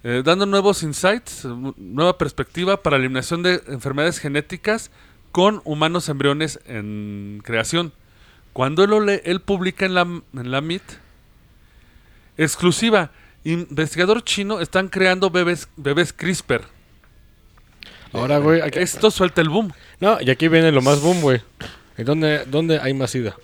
[0.04, 4.92] Eh, dando nuevos insights, eh, nueva perspectiva para la eliminación de enfermedades genéticas
[5.32, 7.92] con humanos embriones en creación.
[8.54, 10.84] Cuando él, lo lee, él publica en la, en la MIT,
[12.38, 13.12] exclusiva,
[13.44, 16.62] investigador chino están creando bebés, bebés CRISPR.
[18.14, 19.74] Ahora, güey, aquí- Esto suelta el boom.
[20.00, 21.42] No, y aquí viene lo más boom, güey.
[21.98, 23.36] ¿Y dónde, dónde hay más sida?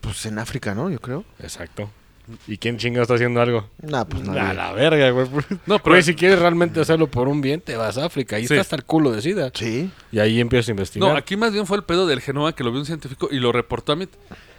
[0.00, 0.90] Pues en África, ¿no?
[0.90, 1.24] Yo creo.
[1.40, 1.90] Exacto.
[2.46, 3.68] ¿Y quién chinga está haciendo algo?
[3.82, 4.54] Nah, pues A nadie.
[4.54, 5.26] la verga, güey.
[5.66, 8.36] No, pero Güey, si quieres realmente hacerlo por un bien, te vas a África.
[8.36, 8.54] Ahí Sí.
[8.54, 9.50] está hasta el culo de sida.
[9.54, 9.90] Sí.
[10.12, 11.08] Y ahí empiezas a investigar.
[11.10, 13.40] no, aquí más bien fue el pedo del genoma que lo vio un científico y
[13.40, 14.06] lo reportó a mí.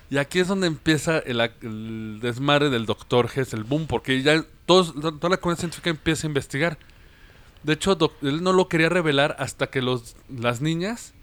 [0.10, 4.94] Y aquí es donde empieza el, desmadre del doctor Hess, el boom, porque ya todos,
[4.94, 6.78] toda la comunidad científica empieza a investigar.
[7.64, 11.14] De hecho, doc- él no lo quería revelar hasta que los, las niñas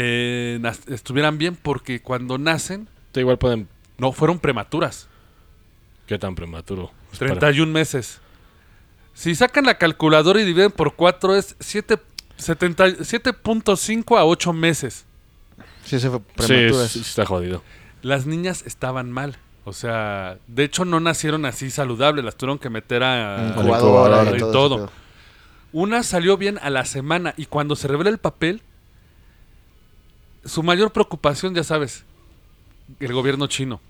[0.00, 3.68] eh, estuvieran bien, porque cuando nacen, Sí, igual pueden...
[3.96, 5.08] no, fueron prematuras.
[6.06, 6.92] ¿Qué tan prematuro?
[7.12, 7.32] Espera.
[7.38, 8.20] 31 meses.
[9.12, 11.98] Si sacan la calculadora y dividen por 4 es 7
[12.36, 15.04] 70 7.5 a 8 meses.
[15.84, 16.90] Sí, se fue Sí, prematuras.
[16.92, 17.62] sí, está jodido.
[18.02, 19.36] Las niñas estaban mal.
[19.64, 23.48] O sea, de hecho no nacieron así saludables, las tuvieron que meter a...
[23.50, 24.84] Incubadora y todo.
[24.84, 24.92] ese.
[25.72, 28.62] Una salió bien a la semana y cuando se revela el papel,
[30.48, 32.04] su mayor preocupación, ya sabes,
[33.00, 33.80] el gobierno chino.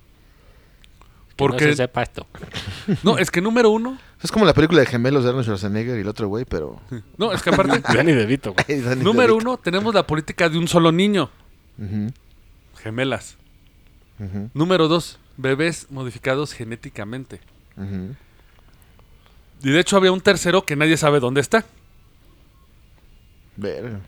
[1.36, 2.26] Porque, No se sepa esto.
[3.04, 6.00] no, es que número uno, Es como la película de gemelos de Arnold Schwarzenegger y
[6.00, 6.80] el otro güey, pero...
[7.16, 8.64] no, es que aparte, Danny DeVito, güey.
[8.68, 9.50] Ay, Danny número DeVito.
[9.50, 11.30] uno, tenemos la política de un solo niño,
[12.82, 13.36] gemelas.
[14.52, 17.40] Número dos, bebés modificados genéticamente.
[19.62, 21.64] Y de hecho había un tercero que nadie sabe dónde está.
[23.56, 24.00] Verga.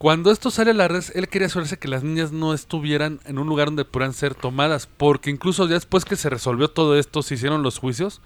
[0.00, 3.38] Cuando esto sale a la red, él quería asegurarse que las niñas no estuvieran en
[3.38, 7.22] un lugar donde pudieran ser tomadas, porque incluso ya después que se resolvió todo esto,
[7.22, 8.22] se hicieron los juicios,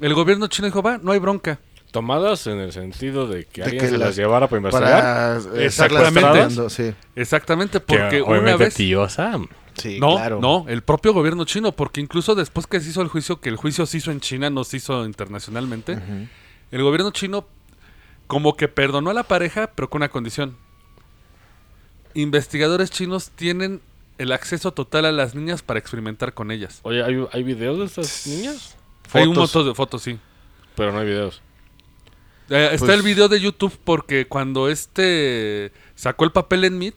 [0.00, 1.58] el gobierno chino dijo, va, no hay bronca.
[1.90, 5.42] Tomadas en el sentido de que De alguien que se las- las llevara para investigar.
[5.42, 6.70] Para Exactamente.
[6.70, 6.94] sí.
[7.14, 8.74] Exactamente, Que porque una obviamente vez...
[8.74, 9.46] tío Sam.
[9.76, 10.40] Sí, No, claro.
[10.40, 13.56] no, el propio gobierno chino, porque incluso después que se hizo el juicio, que el
[13.56, 15.98] juicio se hizo en China, no se hizo internacionalmente,
[16.72, 17.44] el gobierno chino
[18.26, 20.56] como que perdonó a la pareja, pero con una condición.
[22.14, 23.80] Investigadores chinos tienen
[24.18, 26.78] el acceso total a las niñas para experimentar con ellas.
[26.82, 28.76] Oye, ¿hay, ¿hay videos de estas niñas?
[29.12, 29.54] Hay un Fotos.
[29.54, 30.18] montón de fotos, sí.
[30.76, 31.42] Pero no hay videos.
[32.50, 36.94] Eh, está Pues- el video de YouTube porque cuando este sacó el papel en Meet,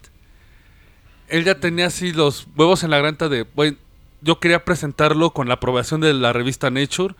[1.29, 3.77] él ya tenía así los huevos en la granta de, "Güey,
[4.21, 7.15] yo quería presentarlo con la aprobación de la revista Nature,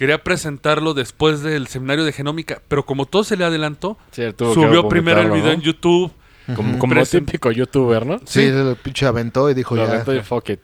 [0.00, 4.88] quería presentarlo después del seminario de genómica, pero como todo se le adelantó, Sí, subió
[4.88, 5.50] primero el video ¿no?
[5.52, 6.10] en YouTube.
[6.56, 8.18] Como, como Presen- típico youtuber, ¿no?
[8.20, 8.40] Sí, Sí.
[8.46, 9.90] el pinche aventó y dijo Lo ya.
[9.92, 10.60] aventó y fuck it.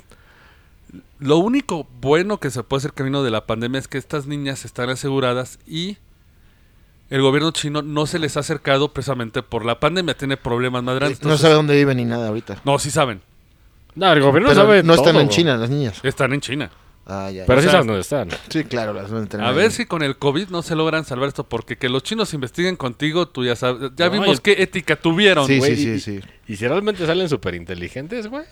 [1.18, 4.64] Lo único bueno que se puede hacer camino de la pandemia es que estas niñas
[4.64, 5.98] están aseguradas y
[7.10, 10.94] el gobierno chino no se les ha acercado precisamente por la pandemia, tiene problemas más
[10.96, 11.22] grandes.
[11.22, 12.62] No sabe dónde vive ni nada ahorita.
[12.64, 13.20] No, sí saben.
[13.94, 15.28] No, el gobierno Pero sabe no están en.
[15.28, 16.00] China las niñas.
[16.02, 16.70] Están en China.
[17.08, 17.44] Ah, ya.
[17.46, 18.28] Pero O sí sea, saben dónde están.
[18.48, 19.54] Sí, claro, las van a tener A ahí.
[19.56, 22.74] ver si con el COVID no se logran salvar esto, porque que los chinos investiguen
[22.74, 23.92] contigo, tú ya sabes.
[23.96, 25.46] Ya No, vimos qué ética tuvieron.
[25.46, 26.28] Sí, güey, sí, y- sí, sí.
[26.48, 28.44] Y si realmente salen súper inteligentes, güey.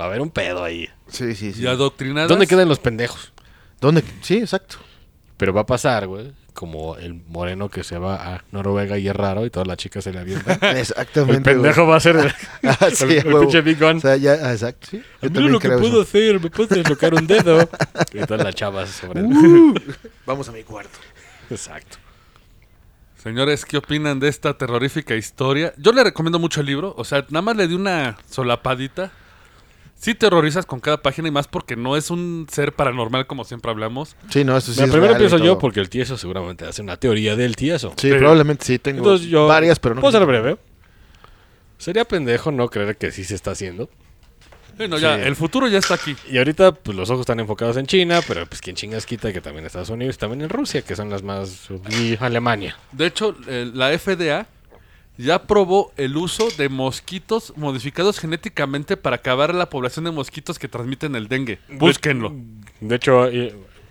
[0.00, 0.88] Va a haber un pedo ahí.
[1.08, 1.62] Sí, sí, sí.
[1.62, 2.28] Y adoctrinadas.
[2.28, 3.32] ¿Dónde quedan los pendejos?
[3.80, 4.02] ¿Dónde?
[4.22, 4.76] Sí, exacto.
[5.36, 6.32] Pero va a pasar, güey.
[6.54, 10.04] Como el moreno que se va a Noruega y es raro y todas las chicas
[10.04, 10.58] se le avientan.
[10.76, 11.36] Exactamente.
[11.36, 12.32] el pendejo va a ser el,
[12.68, 13.96] Ah, sí, el- el pinche Big Gun.
[13.96, 14.88] O sea, ya, ah, exacto.
[14.90, 15.02] Sí.
[15.22, 17.68] Yo Mira lo que puedo hacer, me puedo deslocar un dedo.
[18.12, 19.22] y todas las chavas sobre.
[19.22, 19.74] Uh,
[20.26, 20.98] vamos a mi cuarto.
[21.50, 21.96] Exacto.
[23.22, 25.74] Señores, ¿qué opinan de esta terrorífica historia?
[25.76, 26.94] Yo le recomiendo mucho el libro.
[26.96, 29.10] O sea, nada más le di una solapadita.
[30.00, 33.70] Sí terrorizas con cada página y más porque no es un ser paranormal como siempre
[33.70, 34.16] hablamos.
[34.30, 34.80] Sí, no, eso sí.
[34.80, 35.58] Mira, es primero real y empiezo yo todo.
[35.58, 37.90] porque el tieso seguramente hace una teoría del tieso.
[37.98, 38.78] Sí, Pero- probablemente sí.
[38.78, 39.46] Tengo Entonces yo...
[39.46, 40.00] varias, pero no.
[40.00, 40.56] Puedo ser breve.
[41.76, 43.90] Sería pendejo no creer que sí se está haciendo.
[44.78, 45.22] Bueno, ya, Sí.
[45.26, 46.16] el futuro ya está aquí.
[46.30, 49.42] Y ahorita, pues los ojos están enfocados en China, pero pues quien chingas quita que
[49.42, 51.68] también Estados Unidos y también en Rusia, que son las más...
[51.90, 52.74] y Alemania.
[52.92, 54.46] De hecho, eh, la FDA
[55.16, 60.68] ya aprobó el uso de mosquitos modificados genéticamente para acabar la población de mosquitos que
[60.68, 61.58] transmiten el dengue.
[61.68, 62.34] Búsquenlo.
[62.80, 63.28] De hecho,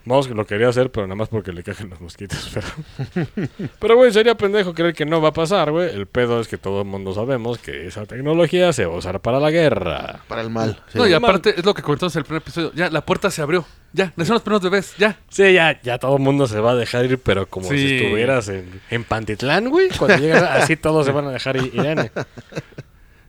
[0.06, 2.50] Mouse lo quería hacer, pero nada más porque le cajen los mosquitos.
[3.14, 3.50] Pero,
[3.80, 5.90] pero güey, sería pendejo creer que no va a pasar, güey.
[5.94, 9.20] El pedo es que todo el mundo sabemos que esa tecnología se va a usar
[9.20, 10.22] para la guerra.
[10.28, 10.82] Para el mal.
[10.92, 10.98] sí.
[10.98, 12.72] No, y aparte es lo que comentamos en el primer episodio.
[12.74, 13.66] Ya, la puerta se abrió.
[13.94, 14.94] Ya, nacieron los primeros bebés.
[14.98, 15.18] Ya.
[15.30, 17.78] Sí, ya, ya todo el mundo se va a dejar ir, pero como Sí.
[17.78, 19.90] si estuvieras en, en Pantitlán, güey.
[19.90, 21.72] Cuando llegan así todos se van a dejar ir.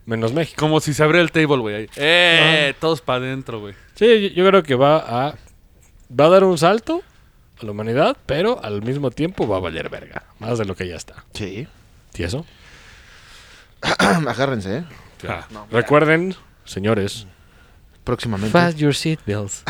[0.05, 0.59] Menos México.
[0.59, 1.89] Como si se abriera el table, güey.
[1.95, 2.73] ¡Eh!
[2.79, 3.75] Todos para adentro, güey.
[3.95, 5.35] Sí, yo, yo creo que va a...
[6.19, 7.01] Va a dar un salto
[7.61, 10.23] a la humanidad, pero al mismo tiempo va a valer verga.
[10.39, 11.23] Más de lo que ya está.
[11.33, 11.67] Sí.
[12.15, 12.45] ¿Y eso?
[13.81, 14.85] Agárrense, ¿eh?
[15.27, 15.47] Ah.
[15.71, 16.35] Recuerden,
[16.65, 17.27] señores.
[18.03, 18.75] Próximamente.
[18.77, 19.63] your seatbelts.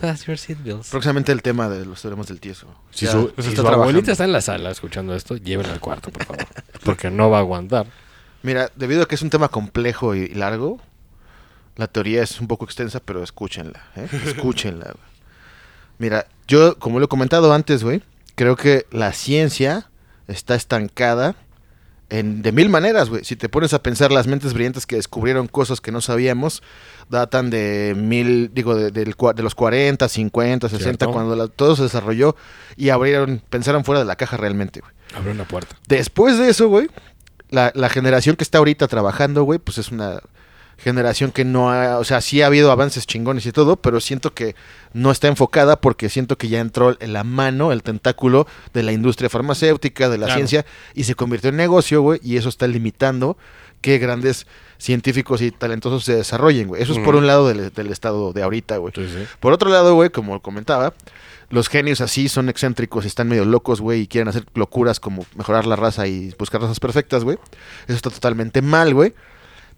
[0.00, 0.90] Fast your seatbelts.
[0.90, 2.66] Próximamente el tema de los teoremas del tieso.
[2.90, 5.80] Si Ya, su, si está su abuelita está en la sala escuchando esto, llévenla al
[5.80, 6.46] cuarto, por favor.
[6.84, 7.86] Porque no va a aguantar.
[8.42, 10.78] Mira, debido a que es un tema complejo y largo,
[11.76, 14.08] la teoría es un poco extensa, pero escúchenla, ¿eh?
[14.26, 14.94] Escúchenla.
[15.98, 18.02] Mira, yo, como lo he comentado antes, güey,
[18.34, 19.88] creo que la ciencia
[20.28, 21.36] está estancada
[22.10, 23.24] en, de mil maneras, güey.
[23.24, 26.62] Si te pones a pensar, las mentes brillantes que descubrieron cosas que no sabíamos
[27.08, 29.06] datan de mil, digo, de,
[29.42, 31.12] los 40, 50, 60, Cierto.
[31.12, 32.36] cuando la- todo se desarrolló
[32.76, 34.92] y abrieron, pensaron fuera de la caja realmente, güey.
[35.14, 35.76] Abre una puerta.
[35.86, 36.88] Después de eso, güey,
[37.50, 40.20] la, la generación que está ahorita trabajando, güey, pues es una
[40.76, 44.34] generación que no ha, o sea, sí ha habido avances chingones y todo, pero siento
[44.34, 44.54] que
[44.92, 48.92] no está enfocada porque siento que ya entró en la mano, el tentáculo de la
[48.92, 50.38] industria farmacéutica, de la Claro.
[50.38, 53.36] ciencia, y se convirtió en negocio, güey, y eso está limitando
[53.80, 54.46] que grandes
[54.78, 56.82] científicos y talentosos se desarrollen, güey.
[56.82, 58.92] Eso es por un lado del, del estado de ahorita, güey.
[58.96, 59.24] Sí, sí.
[59.40, 60.94] Por otro lado, güey, como comentaba,
[61.50, 65.26] los genios así son excéntricos y están medio locos, güey, y quieren hacer locuras como
[65.36, 67.38] mejorar la raza y buscar razas perfectas, güey.
[67.86, 69.12] Eso está totalmente mal, güey.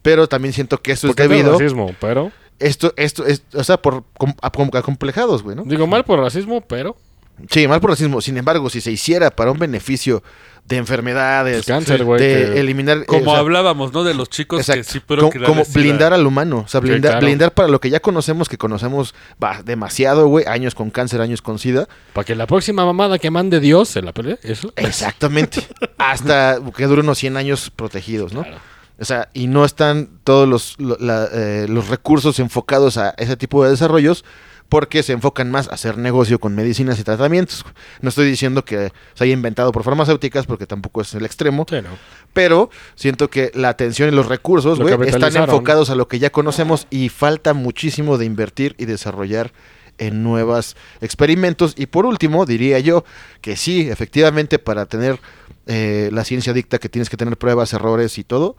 [0.06, 1.52] Pero también siento que eso es Porque es debido...
[1.52, 2.32] racismo, pero...
[2.58, 5.64] esto, esto, es, o sea, por com- acom- acomplejados, güey, ¿no?
[5.64, 6.96] Digo mal por racismo, pero
[7.50, 8.22] Sí, mal por racismo.
[8.22, 10.22] Sin embargo, si se hiciera para un beneficio
[10.64, 12.96] de enfermedades, Pues cáncer, de güey, que- eliminar...
[12.98, 14.04] eh, Como o sea, hablábamos, ¿no?
[14.04, 16.62] De los chicos que sí como, procrear como iba- blindar al humano.
[16.64, 17.26] O sea, blindar, claro.
[17.26, 20.46] blindar para lo que ya conocemos, que conocemos va, demasiado, güey.
[20.46, 21.86] Años con cáncer, años con SIDA.
[22.14, 24.72] para que la próxima mamada que mande Dios se la pelee, eso.
[24.76, 25.60] Exactamente.
[25.98, 28.44] Hasta que dure unos 100 años protegidos, ¿no?
[28.44, 28.58] Claro.
[28.98, 33.62] O sea, y no están todos los, la- eh, los recursos enfocados a ese tipo
[33.64, 34.24] de desarrollos
[34.68, 37.64] porque se enfocan más a hacer negocio con medicinas y tratamientos.
[38.00, 41.76] No estoy diciendo que se haya inventado por farmacéuticas porque tampoco es el extremo, Sí,
[41.82, 41.90] no.
[42.32, 46.30] pero siento que la atención y los recursos Lo están enfocados a lo que ya
[46.30, 49.52] conocemos y falta muchísimo de invertir y desarrollar
[49.98, 51.74] en nuevos experimentos.
[51.76, 53.04] Y por último, diría yo
[53.40, 55.20] que sí, efectivamente, para tener
[55.66, 58.56] eh, la ciencia dicta que tienes que tener pruebas, errores y todo,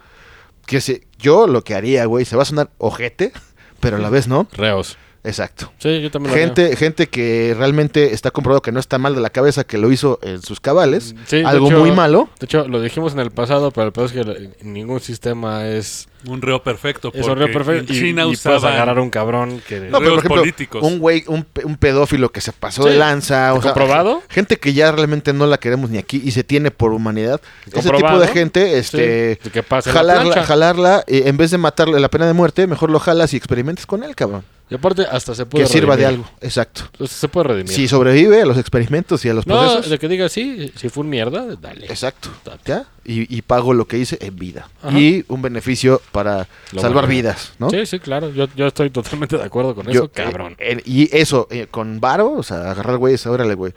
[0.68, 3.32] que se, yo lo que haría, güey, se va a sonar ojete,
[3.80, 4.48] pero a la vez no.
[4.54, 4.98] Reos.
[5.28, 5.72] Exacto.
[5.78, 6.40] Sí, yo también lo.
[6.40, 9.92] Gente, gente que realmente está comprobado que no está mal de la cabeza, que lo
[9.92, 12.30] hizo en sus cabales, Sí, de algo hecho- muy malo.
[12.40, 15.68] De hecho, lo dijimos en el pasado, pero el peor es que la- ningún sistema
[15.68, 17.10] es, Un reo perfecto.
[17.10, 17.94] es porque horrible perfecto.
[17.94, 19.82] Y, China y puedes agarrar a un cabrón que...
[19.82, 20.82] No, pero por ejemplo, políticos.
[20.84, 22.90] un güey, un, pe- un pedófilo que se pasó Sí.
[22.90, 24.22] de lanza, o sea, ¿Comprobado?
[24.30, 27.42] gente que ya realmente no la queremos ni aquí y se tiene por humanidad.
[27.72, 30.44] Ese tipo de gente, este, Sí, que pase la jalarla, plancha.
[30.44, 33.86] jalarla, eh, en vez de matarle la pena de muerte, mejor lo jalas y experimentes
[33.86, 34.44] con él, cabrón.
[34.70, 36.26] Y aparte, hasta se puede Que sirva de redimir.
[36.26, 36.82] algo, exacto.
[36.92, 37.72] Entonces, se puede redimir.
[37.72, 40.90] Si sobrevive a los experimentos y a los no, procesos, de que diga sí, si
[40.90, 41.86] fue un mierda, dale.
[41.86, 42.30] exacto.
[42.66, 42.86] ¿ya?
[43.06, 44.68] Y, y pago lo que hice en vida.
[44.84, 45.00] Ajá.
[45.00, 47.08] Y un beneficio para Lo salvar bueno.
[47.16, 47.70] vidas, ¿no?
[47.70, 48.30] Sí, sí, claro.
[48.32, 50.56] Yo, yo estoy totalmente de acuerdo con Yo, eso, eh, cabrón.
[50.60, 53.72] eh, y eso, eh, con varo, o sea, agarrar güeyes, órale, güey.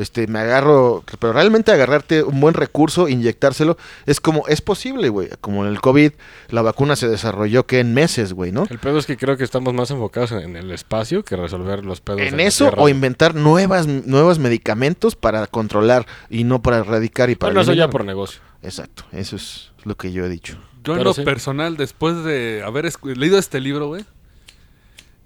[0.00, 5.28] Este, me agarro, pero realmente agarrarte un buen recurso, inyectárselo, es como, es posible, güey.
[5.42, 6.12] Como en el COVID,
[6.48, 8.64] la vacuna se desarrolló que en meses, güey, ¿no?
[8.70, 12.00] El pedo es que creo que estamos más enfocados en, el espacio que resolver los
[12.00, 12.22] pedos.
[12.22, 17.50] En eso o inventar nuevas, nuevos medicamentos para controlar y no para erradicar y para...
[17.50, 18.40] Bueno, eso ya por negocio.
[18.62, 20.56] Exacto, eso es lo que yo he dicho.
[20.82, 21.24] Yo en lo sí.
[21.24, 24.06] personal, después de haber leído este libro, güey,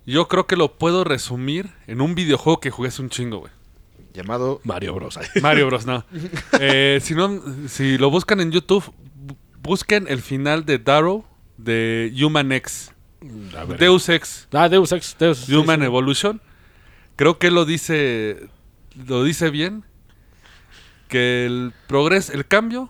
[0.04, 3.52] yo creo que lo puedo resumir en un videojuego que jugué hace un chingo, güey.
[4.14, 4.60] Llamado...
[4.64, 5.18] Mario Bros.
[5.42, 6.04] Mario Bros, no.
[6.60, 8.84] Eh, si no, si lo buscan en YouTube,
[9.26, 11.24] bu- busquen el final de Darrow
[11.58, 12.92] de Human X.
[13.78, 15.16] Deus Ex Ah, Deus Ex.
[15.18, 15.86] Deus, Human sí.
[15.86, 16.40] Evolution.
[17.16, 18.48] Creo que lo dice
[19.06, 19.84] lo dice bien
[21.08, 22.88] que el progreso, el cambio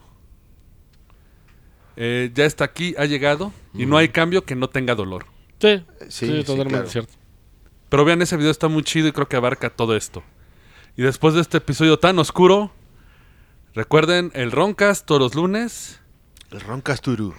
[1.96, 5.26] eh, ya está aquí, ha llegado y no hay cambio que no tenga dolor.
[5.60, 6.88] Sí, Sí, sí, sí, totalmente claro.
[6.90, 7.12] cierto.
[7.88, 10.22] Pero vean, ese video está muy chido y creo que abarca todo esto.
[10.96, 12.70] Y después de este episodio tan oscuro,
[13.74, 16.00] recuerden el Roncast todos los lunes.
[16.50, 17.34] El Roncasturu.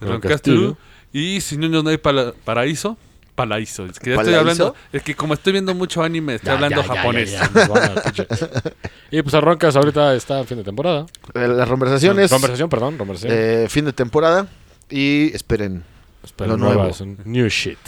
[0.00, 0.76] El Roncast Roncast Turu.
[1.12, 2.96] Y si no, no hay pala- paraíso.
[3.34, 3.84] Paraíso.
[3.86, 4.74] Es que ya estoy hablando.
[4.92, 7.32] Es que como estoy viendo mucho anime, estoy Ya, hablando ya, ya, japonés.
[7.32, 8.72] ya, ya, nos van a pinche-
[9.10, 11.06] y pues Arroncas ahorita está a fin de temporada.
[11.34, 12.30] Eh, Las conversaciones...
[12.30, 13.32] Conversación, perdón, conversación.
[13.36, 14.46] eh, fin de temporada
[14.88, 15.82] y esperen
[16.22, 17.22] Espera, lo nuevas, nuevo.
[17.24, 17.78] New shit.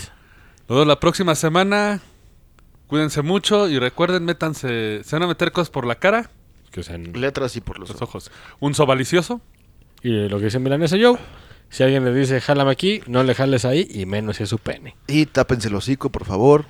[0.69, 2.01] Nos vemos la próxima semana.
[2.89, 5.03] Cuídense mucho y recuerden, métanse.
[5.05, 6.31] Se van a meter cosas por la cara,
[6.71, 8.29] Que sean letras y por los los ojos.
[8.29, 8.31] ojos.
[8.61, 9.41] Un sobalicioso.
[10.03, 11.19] Y lo que dice Milanesa Joe,
[11.71, 14.59] si alguien le dice jálame aquí, no le jales ahí y menos si es su
[14.59, 14.95] pene.
[15.09, 16.65] Y tápense el hocico, por favor,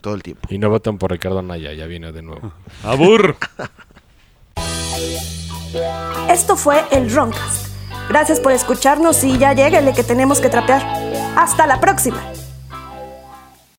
[0.00, 0.48] todo el tiempo.
[0.50, 2.52] Y no voten por Ricardo Anaya, ya viene de nuevo.
[2.82, 3.36] Abur.
[6.28, 7.68] Esto fue el Roncast.
[8.08, 10.82] Gracias por escucharnos y ya lléguenle que tenemos que trapear.
[11.36, 12.20] Hasta la próxima.